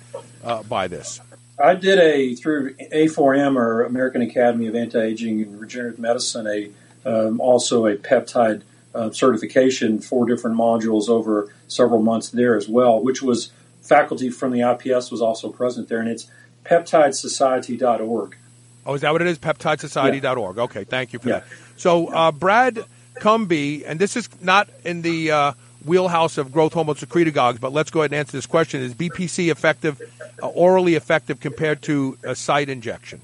uh, 0.42 0.62
by 0.62 0.88
this. 0.88 1.20
I 1.62 1.74
did 1.74 1.98
a 1.98 2.34
through 2.36 2.72
A4M 2.74 3.54
or 3.56 3.82
American 3.82 4.22
Academy 4.22 4.66
of 4.66 4.74
Anti-Aging 4.74 5.42
and 5.42 5.60
Regenerative 5.60 5.98
Medicine, 5.98 6.46
a 6.46 6.70
um, 7.06 7.38
also 7.38 7.84
a 7.84 7.96
peptide 7.96 8.62
uh, 8.94 9.10
certification, 9.10 9.98
four 9.98 10.24
different 10.24 10.56
modules 10.56 11.10
over 11.10 11.52
several 11.68 12.00
months 12.00 12.30
there 12.30 12.56
as 12.56 12.66
well, 12.66 12.98
which 12.98 13.20
was 13.20 13.52
faculty 13.82 14.30
from 14.30 14.52
the 14.52 14.62
IPS 14.62 15.10
was 15.10 15.20
also 15.20 15.50
present 15.50 15.90
there, 15.90 16.00
and 16.00 16.08
it's 16.08 16.30
peptidesociety.org. 16.64 18.38
Oh, 18.86 18.94
is 18.94 19.02
that 19.02 19.12
what 19.12 19.20
it 19.20 19.28
is? 19.28 19.38
Peptidesociety.org. 19.38 20.56
Yeah. 20.56 20.62
Okay, 20.62 20.84
thank 20.84 21.12
you 21.12 21.18
for 21.18 21.28
yeah. 21.28 21.40
that. 21.40 21.48
So, 21.76 22.06
uh, 22.06 22.32
Brad 22.32 22.86
Cumbie, 23.20 23.84
and 23.86 23.98
this 23.98 24.16
is 24.16 24.28
not 24.40 24.68
in 24.84 25.02
the 25.02 25.30
uh, 25.30 25.52
wheelhouse 25.84 26.38
of 26.38 26.52
growth 26.52 26.72
hormone 26.72 26.96
secretagogues, 26.96 27.60
but 27.60 27.72
let's 27.72 27.90
go 27.90 28.00
ahead 28.00 28.12
and 28.12 28.18
answer 28.18 28.32
this 28.32 28.46
question. 28.46 28.82
Is 28.82 28.94
BPC 28.94 29.50
effective, 29.50 30.00
uh, 30.42 30.48
orally 30.48 30.94
effective 30.94 31.40
compared 31.40 31.82
to 31.82 32.18
a 32.24 32.34
site 32.34 32.68
injection? 32.68 33.20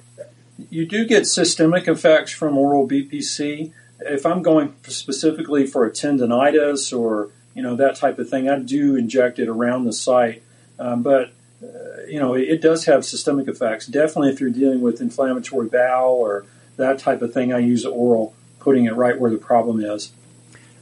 You 0.71 0.87
do 0.87 1.07
get 1.07 1.27
systemic 1.27 1.89
effects 1.89 2.33
from 2.33 2.59
oral 2.59 2.87
BPC 2.87 3.73
if 4.03 4.25
I'm 4.25 4.43
going 4.43 4.75
specifically 4.85 5.67
for 5.67 5.85
a 5.85 5.91
tendonitis 5.91 6.97
or 6.97 7.31
you 7.55 7.63
know 7.63 7.77
that 7.77 7.97
type 7.97 8.19
of 8.19 8.29
thing, 8.29 8.49
I 8.49 8.59
do 8.59 8.97
inject 8.97 9.39
it 9.39 9.49
around 9.49 9.85
the 9.85 9.93
site. 9.93 10.43
Um, 10.79 11.03
but 11.03 11.33
uh, 11.63 12.07
you 12.09 12.19
know, 12.19 12.35
it, 12.35 12.49
it, 12.49 12.63
does 12.63 12.87
have 12.87 13.05
systemic 13.05 13.49
effects. 13.49 13.87
Definitely, 13.87 14.31
if 14.31 14.41
you're 14.41 14.51
dealing 14.51 14.81
with 14.81 15.01
inflammatory 15.01 15.69
bowel 15.69 16.15
or 16.15 16.47
that 16.77 16.99
type 16.99 17.21
of 17.21 17.35
thing, 17.35 17.53
I 17.53 17.59
use 17.59 17.85
oral, 17.85 18.35
putting 18.61 18.85
it 18.85 18.95
right 18.95 19.19
where 19.19 19.31
the 19.31 19.39
problem 19.39 19.81
is. 19.81 20.13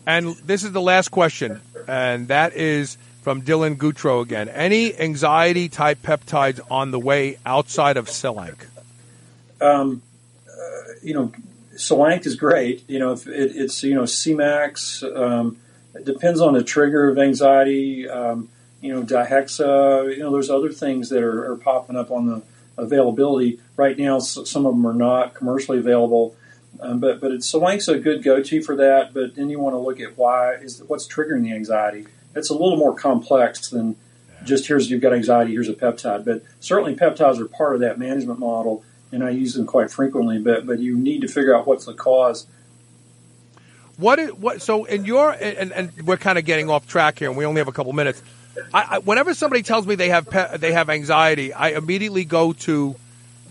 And 0.07 0.37
this 0.37 0.65
is 0.65 0.73
the 0.73 0.81
last 0.81 1.09
question, 1.11 1.61
and 1.87 2.29
that 2.29 2.55
is 2.55 2.97
from 3.23 3.43
Dylan 3.43 3.77
Gutro 3.77 4.21
again. 4.21 4.49
Any 4.49 4.99
anxiety 4.99 5.69
type 5.69 6.01
peptides 6.03 6.61
on 6.71 6.91
the 6.91 6.99
way 6.99 7.39
outside 7.45 7.97
of 7.99 8.07
Selank? 8.07 8.57
Um, 9.61 10.03
uh, 10.49 10.93
you 11.03 11.15
know, 11.15 11.33
Selank 11.75 12.27
is 12.27 12.37
great. 12.37 12.89
You 12.89 12.99
know, 12.99 13.13
if 13.13 13.27
it, 13.27 13.53
it's 13.55 13.83
you 13.83 13.95
know 13.95 14.05
Semax. 14.05 15.03
Um, 15.17 15.59
it 15.95 16.05
depends 16.05 16.41
on 16.41 16.55
the 16.55 16.63
trigger 16.63 17.09
of 17.09 17.19
anxiety. 17.19 18.09
Um, 18.09 18.49
you 18.81 18.95
know, 18.95 19.03
dihexa. 19.03 20.17
You 20.17 20.23
know, 20.23 20.33
there's 20.33 20.51
other 20.51 20.71
things 20.71 21.09
that 21.11 21.23
are, 21.23 21.53
are, 21.53 21.57
popping 21.57 21.97
up 21.97 22.11
on 22.11 22.27
the 22.27 22.43
availability 22.77 23.61
right 23.77 23.99
now. 23.99 24.19
Some 24.19 24.67
of 24.67 24.75
them 24.75 24.87
are 24.87 24.95
not 24.95 25.35
commercially 25.35 25.79
available, 25.79 26.37
um, 26.81 27.01
but 27.01 27.21
but 27.21 27.33
it's 27.33 27.51
Selank's 27.51 27.89
a 27.89 27.99
good 27.99 28.23
go-to 28.23 28.63
for 28.63 28.77
that. 28.77 29.15
But 29.15 29.35
then 29.35 29.51
you 29.51 29.59
want 29.59 29.75
to 29.75 29.79
look 29.79 30.01
at 30.01 30.17
why 30.17 30.55
is 30.55 30.83
what's 30.87 31.07
triggering 31.07 31.43
the 31.43 31.53
anxiety. 31.53 32.07
It's 32.35 32.51
a 32.51 32.55
little 32.55 32.77
more 32.77 32.95
complex 32.95 33.69
than 33.71 33.97
just 34.45 34.69
here's 34.69 34.91
you've 34.91 35.01
got 35.01 35.13
anxiety. 35.13 35.53
Here's 35.53 35.69
a 35.69 35.75
peptide, 35.75 36.25
but 36.25 36.43
certainly 36.61 36.95
peptides 36.95 37.41
are 37.41 37.49
part 37.49 37.75
of 37.75 37.81
that 37.81 37.99
management 37.99 38.39
model 38.39 38.85
and 39.13 39.25
I 39.25 39.31
use 39.31 39.55
them 39.55 39.67
quite 39.67 39.91
frequently. 39.91 40.39
But 40.39 40.67
but 40.67 40.79
you 40.79 40.97
need 40.97 41.23
to 41.23 41.29
figure 41.29 41.55
out 41.57 41.67
what's 41.67 41.87
the 41.87 41.95
cause. 41.95 42.47
What 43.97 44.19
is, 44.19 44.33
what? 44.35 44.63
So 44.63 44.85
in 44.85 45.05
your 45.05 45.31
and, 45.33 45.73
and 45.73 46.07
we're 46.07 46.17
kind 46.17 46.39
of 46.39 46.45
getting 46.45 46.71
off 46.71 46.87
track 46.87 47.19
here, 47.19 47.29
and 47.29 47.37
we 47.37 47.45
only 47.45 47.61
have 47.61 47.69
a 47.69 47.73
couple 47.73 47.93
minutes. 47.93 48.23
I, 48.75 48.87
I, 48.91 48.99
whenever 48.99 49.35
somebody 49.35 49.63
tells 49.63 49.87
me 49.87 49.95
they 49.95 50.09
have 50.09 50.29
pe- 50.29 50.59
they 50.59 50.73
have 50.73 50.91
anxiety, 50.91 51.53
I 51.53 51.71
immediately 51.71 52.25
go 52.25 52.53
to 52.53 52.97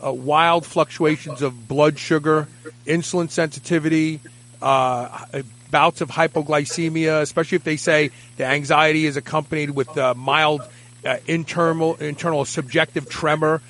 uh, 0.04 0.12
wild 0.12 0.66
fluctuations 0.66 1.41
of 1.41 1.68
blood 1.68 2.00
sugar, 2.00 2.48
insulin 2.86 3.30
sensitivity, 3.30 4.20
uh, 4.62 5.26
bouts 5.72 6.02
of 6.02 6.10
hypoglycemia, 6.10 7.22
especially 7.22 7.58
if 7.58 7.64
they 7.64 7.78
say 7.78 8.12
the 8.38 8.45
anxiety 8.45 9.06
is 9.06 9.18
accompanied 9.18 9.72
with 9.72 9.98
uh, 9.98 10.14
mild 10.14 10.62
uh, 11.06 11.18
internal 11.28 11.95
internal 11.95 12.43
subjective 12.43 13.08
tremor 13.10 13.62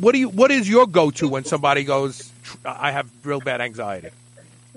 what 0.00 0.12
do 0.12 0.18
you? 0.18 0.28
What 0.28 0.50
is 0.50 0.68
your 0.68 0.86
go-to 0.86 1.28
when 1.28 1.44
somebody 1.44 1.84
goes? 1.84 2.30
I 2.64 2.92
have 2.92 3.10
real 3.24 3.40
bad 3.40 3.60
anxiety. 3.60 4.10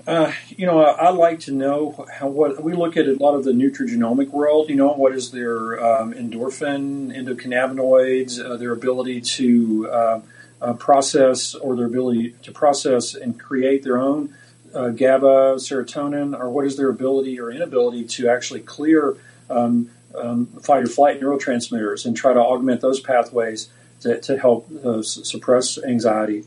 Uh, 0.06 0.32
you 0.48 0.66
know, 0.66 0.80
I, 0.80 1.06
I, 1.06 1.10
like 1.10 1.40
to 1.40 1.52
know 1.52 2.06
how 2.12 2.26
what 2.26 2.62
we 2.62 2.72
look 2.72 2.96
at 2.96 3.06
a 3.06 3.14
lot 3.14 3.34
of 3.34 3.44
the 3.44 3.52
nutrigenomic 3.52 4.28
world. 4.30 4.68
You 4.68 4.76
know, 4.76 4.92
what 4.94 5.12
is 5.14 5.30
their 5.30 5.82
um, 5.84 6.12
endorphin, 6.12 7.14
endocannabinoids, 7.14 8.44
uh, 8.44 8.56
their 8.56 8.72
ability 8.72 9.20
to 9.20 9.88
uh, 9.90 10.20
uh 10.62 10.72
process, 10.74 11.54
or 11.54 11.76
their 11.76 11.86
ability 11.86 12.34
to 12.42 12.52
process 12.52 13.14
and 13.14 13.38
create 13.38 13.82
their 13.82 13.98
own 13.98 14.34
uh, 14.74 14.88
GABA, 14.88 15.56
serotonin, 15.56 16.38
or 16.38 16.48
what 16.50 16.64
is 16.64 16.76
their 16.76 16.88
ability 16.88 17.38
or 17.38 17.50
inability 17.50 18.04
to 18.04 18.28
actually 18.28 18.60
clear 18.60 19.16
um, 19.50 19.90
um, 20.16 20.46
fight 20.46 20.84
or 20.84 20.86
flight 20.86 21.20
neurotransmitters 21.20 22.06
and 22.06 22.16
try 22.16 22.32
to 22.32 22.40
augment 22.40 22.80
those 22.80 23.00
pathways 23.00 23.68
to, 24.00 24.20
to 24.20 24.38
help 24.38 24.68
uh, 24.84 25.02
suppress 25.02 25.82
anxiety. 25.82 26.44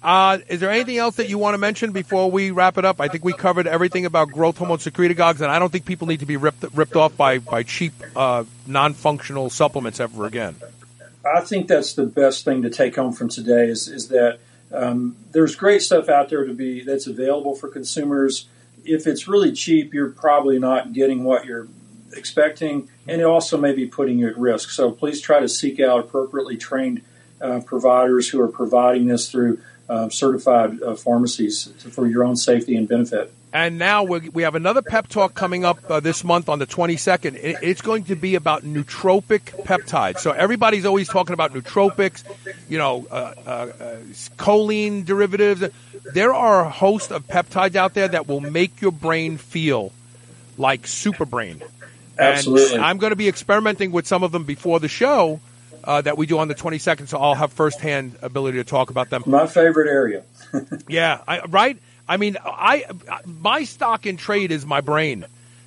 Uh, 0.00 0.38
is 0.46 0.60
there 0.60 0.70
anything 0.70 0.96
else 0.96 1.16
that 1.16 1.28
you 1.28 1.38
want 1.38 1.54
to 1.54 1.58
mention 1.58 1.90
before 1.90 2.30
we 2.30 2.52
wrap 2.52 2.78
it 2.78 2.84
up? 2.84 3.00
I 3.00 3.08
think 3.08 3.24
we 3.24 3.32
covered 3.32 3.66
everything 3.66 4.06
about 4.06 4.28
growth 4.30 4.56
hormone 4.56 4.78
secretagogues, 4.78 5.40
and 5.40 5.46
I 5.50 5.58
don't 5.58 5.72
think 5.72 5.86
people 5.86 6.06
need 6.06 6.20
to 6.20 6.26
be 6.26 6.36
ripped 6.36 6.64
ripped 6.72 6.94
off 6.94 7.16
by 7.16 7.38
by 7.38 7.64
cheap 7.64 7.92
uh, 8.14 8.44
non-functional 8.66 9.50
supplements 9.50 9.98
ever 9.98 10.26
again. 10.26 10.54
I 11.34 11.40
think 11.40 11.68
that's 11.68 11.94
the 11.94 12.06
best 12.06 12.44
thing 12.44 12.62
to 12.62 12.70
take 12.70 12.96
home 12.96 13.12
from 13.12 13.28
today 13.28 13.68
is 13.68 13.88
is 13.88 14.08
that 14.08 14.38
um, 14.72 15.16
there's 15.32 15.56
great 15.56 15.82
stuff 15.82 16.08
out 16.08 16.28
there 16.28 16.44
to 16.44 16.54
be 16.54 16.82
that's 16.82 17.06
available 17.06 17.54
for 17.54 17.68
consumers. 17.68 18.46
If 18.84 19.06
it's 19.06 19.26
really 19.28 19.52
cheap, 19.52 19.92
you're 19.92 20.10
probably 20.10 20.58
not 20.58 20.92
getting 20.92 21.24
what 21.24 21.44
you're 21.44 21.68
expecting, 22.12 22.88
and 23.06 23.20
it 23.20 23.24
also 23.24 23.58
may 23.58 23.72
be 23.72 23.86
putting 23.86 24.18
you 24.18 24.28
at 24.28 24.38
risk. 24.38 24.70
So 24.70 24.90
please 24.90 25.20
try 25.20 25.40
to 25.40 25.48
seek 25.48 25.80
out 25.80 26.00
appropriately 26.00 26.56
trained 26.56 27.02
uh, 27.40 27.60
providers 27.60 28.28
who 28.28 28.40
are 28.40 28.48
providing 28.48 29.06
this 29.06 29.30
through 29.30 29.60
uh, 29.88 30.08
certified 30.08 30.82
uh, 30.82 30.94
pharmacies 30.94 31.72
for 31.90 32.06
your 32.06 32.24
own 32.24 32.36
safety 32.36 32.76
and 32.76 32.88
benefit. 32.88 33.32
And 33.52 33.78
now 33.78 34.04
we 34.04 34.42
have 34.42 34.54
another 34.54 34.82
pep 34.82 35.08
talk 35.08 35.34
coming 35.34 35.64
up 35.64 35.78
uh, 35.90 36.00
this 36.00 36.22
month 36.22 36.48
on 36.48 36.58
the 36.58 36.66
22nd. 36.66 37.38
It's 37.62 37.80
going 37.80 38.04
to 38.04 38.14
be 38.14 38.34
about 38.34 38.62
nootropic 38.62 39.64
peptides. 39.64 40.18
So 40.18 40.32
everybody's 40.32 40.84
always 40.84 41.08
talking 41.08 41.32
about 41.32 41.54
nootropics, 41.54 42.24
you 42.68 42.76
know, 42.76 43.06
uh, 43.10 43.14
uh, 43.14 43.50
uh, 43.50 43.96
choline 44.36 45.04
derivatives. 45.06 45.64
There 46.12 46.34
are 46.34 46.66
a 46.66 46.70
host 46.70 47.10
of 47.10 47.26
peptides 47.26 47.74
out 47.74 47.94
there 47.94 48.08
that 48.08 48.28
will 48.28 48.40
make 48.40 48.82
your 48.82 48.92
brain 48.92 49.38
feel 49.38 49.92
like 50.58 50.86
super 50.86 51.24
brain. 51.24 51.62
Absolutely. 52.18 52.74
And 52.74 52.84
I'm 52.84 52.98
going 52.98 53.12
to 53.12 53.16
be 53.16 53.28
experimenting 53.28 53.92
with 53.92 54.06
some 54.06 54.22
of 54.22 54.32
them 54.32 54.44
before 54.44 54.80
the 54.80 54.88
show 54.88 55.40
uh, 55.84 56.02
that 56.02 56.18
we 56.18 56.26
do 56.26 56.38
on 56.38 56.48
the 56.48 56.54
22nd, 56.54 57.08
so 57.08 57.18
I'll 57.18 57.34
have 57.34 57.52
firsthand 57.52 58.16
ability 58.20 58.58
to 58.58 58.64
talk 58.64 58.90
about 58.90 59.08
them. 59.08 59.22
My 59.26 59.46
favorite 59.46 59.88
area. 59.88 60.22
yeah, 60.88 61.22
I, 61.26 61.40
right. 61.46 61.78
I 62.08 62.16
mean, 62.16 62.36
I 62.44 62.84
my 63.26 63.64
stock 63.64 64.06
in 64.06 64.16
trade 64.16 64.50
is 64.50 64.64
my 64.64 64.80
brain, 64.80 65.24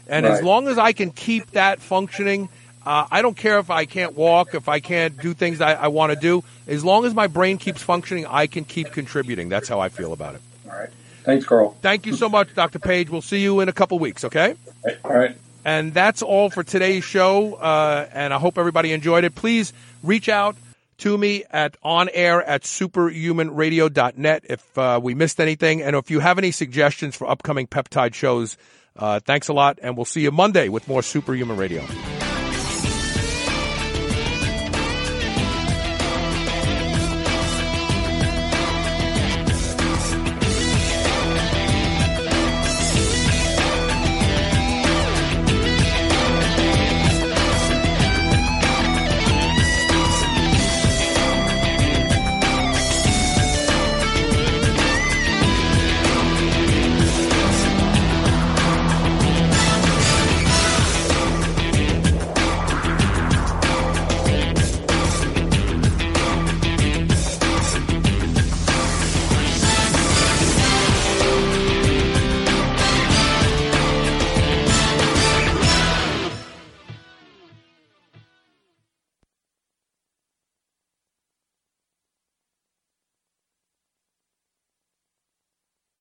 and 0.07 0.25
right. 0.25 0.33
as 0.33 0.41
long 0.41 0.67
as 0.67 0.77
I 0.77 0.93
can 0.93 1.11
keep 1.11 1.51
that 1.51 1.79
functioning, 1.79 2.49
uh, 2.85 3.05
I 3.11 3.21
don't 3.21 3.37
care 3.37 3.59
if 3.59 3.69
I 3.69 3.85
can't 3.85 4.15
walk, 4.15 4.55
if 4.55 4.67
I 4.67 4.79
can't 4.79 5.17
do 5.21 5.33
things 5.33 5.61
I, 5.61 5.73
I 5.73 5.87
want 5.87 6.13
to 6.13 6.19
do. 6.19 6.43
As 6.67 6.83
long 6.83 7.05
as 7.05 7.13
my 7.13 7.27
brain 7.27 7.57
keeps 7.57 7.83
functioning, 7.83 8.25
I 8.25 8.47
can 8.47 8.65
keep 8.65 8.91
contributing. 8.91 9.49
That's 9.49 9.69
how 9.69 9.79
I 9.79 9.89
feel 9.89 10.13
about 10.13 10.35
it. 10.35 10.41
All 10.69 10.77
right. 10.77 10.89
Thanks, 11.23 11.45
Carl. 11.45 11.77
Thank 11.81 12.07
you 12.07 12.15
so 12.15 12.27
much, 12.27 12.55
Dr. 12.55 12.79
Paige. 12.79 13.09
We'll 13.11 13.21
see 13.21 13.41
you 13.41 13.59
in 13.59 13.69
a 13.69 13.73
couple 13.73 13.99
weeks. 13.99 14.25
Okay. 14.25 14.55
All 15.03 15.13
right. 15.13 15.37
And 15.63 15.93
that's 15.93 16.23
all 16.23 16.49
for 16.49 16.63
today's 16.63 17.03
show. 17.03 17.53
Uh, 17.53 18.07
and 18.11 18.33
I 18.33 18.39
hope 18.39 18.57
everybody 18.57 18.93
enjoyed 18.93 19.23
it. 19.23 19.35
Please 19.35 19.73
reach 20.01 20.27
out 20.27 20.55
to 21.01 21.17
me 21.17 21.43
at 21.51 21.77
on 21.83 22.09
air 22.13 22.41
at 22.43 22.63
superhumanradio.net 22.63 24.45
if 24.49 24.77
uh, 24.77 24.99
we 25.01 25.15
missed 25.15 25.39
anything. 25.39 25.81
And 25.81 25.95
if 25.95 26.09
you 26.09 26.19
have 26.19 26.37
any 26.37 26.51
suggestions 26.51 27.15
for 27.15 27.29
upcoming 27.29 27.67
peptide 27.67 28.13
shows, 28.13 28.57
uh, 28.95 29.19
thanks 29.19 29.47
a 29.47 29.53
lot. 29.53 29.79
And 29.81 29.97
we'll 29.97 30.05
see 30.05 30.21
you 30.21 30.31
Monday 30.31 30.69
with 30.69 30.87
more 30.87 31.01
Superhuman 31.01 31.57
Radio. 31.57 31.83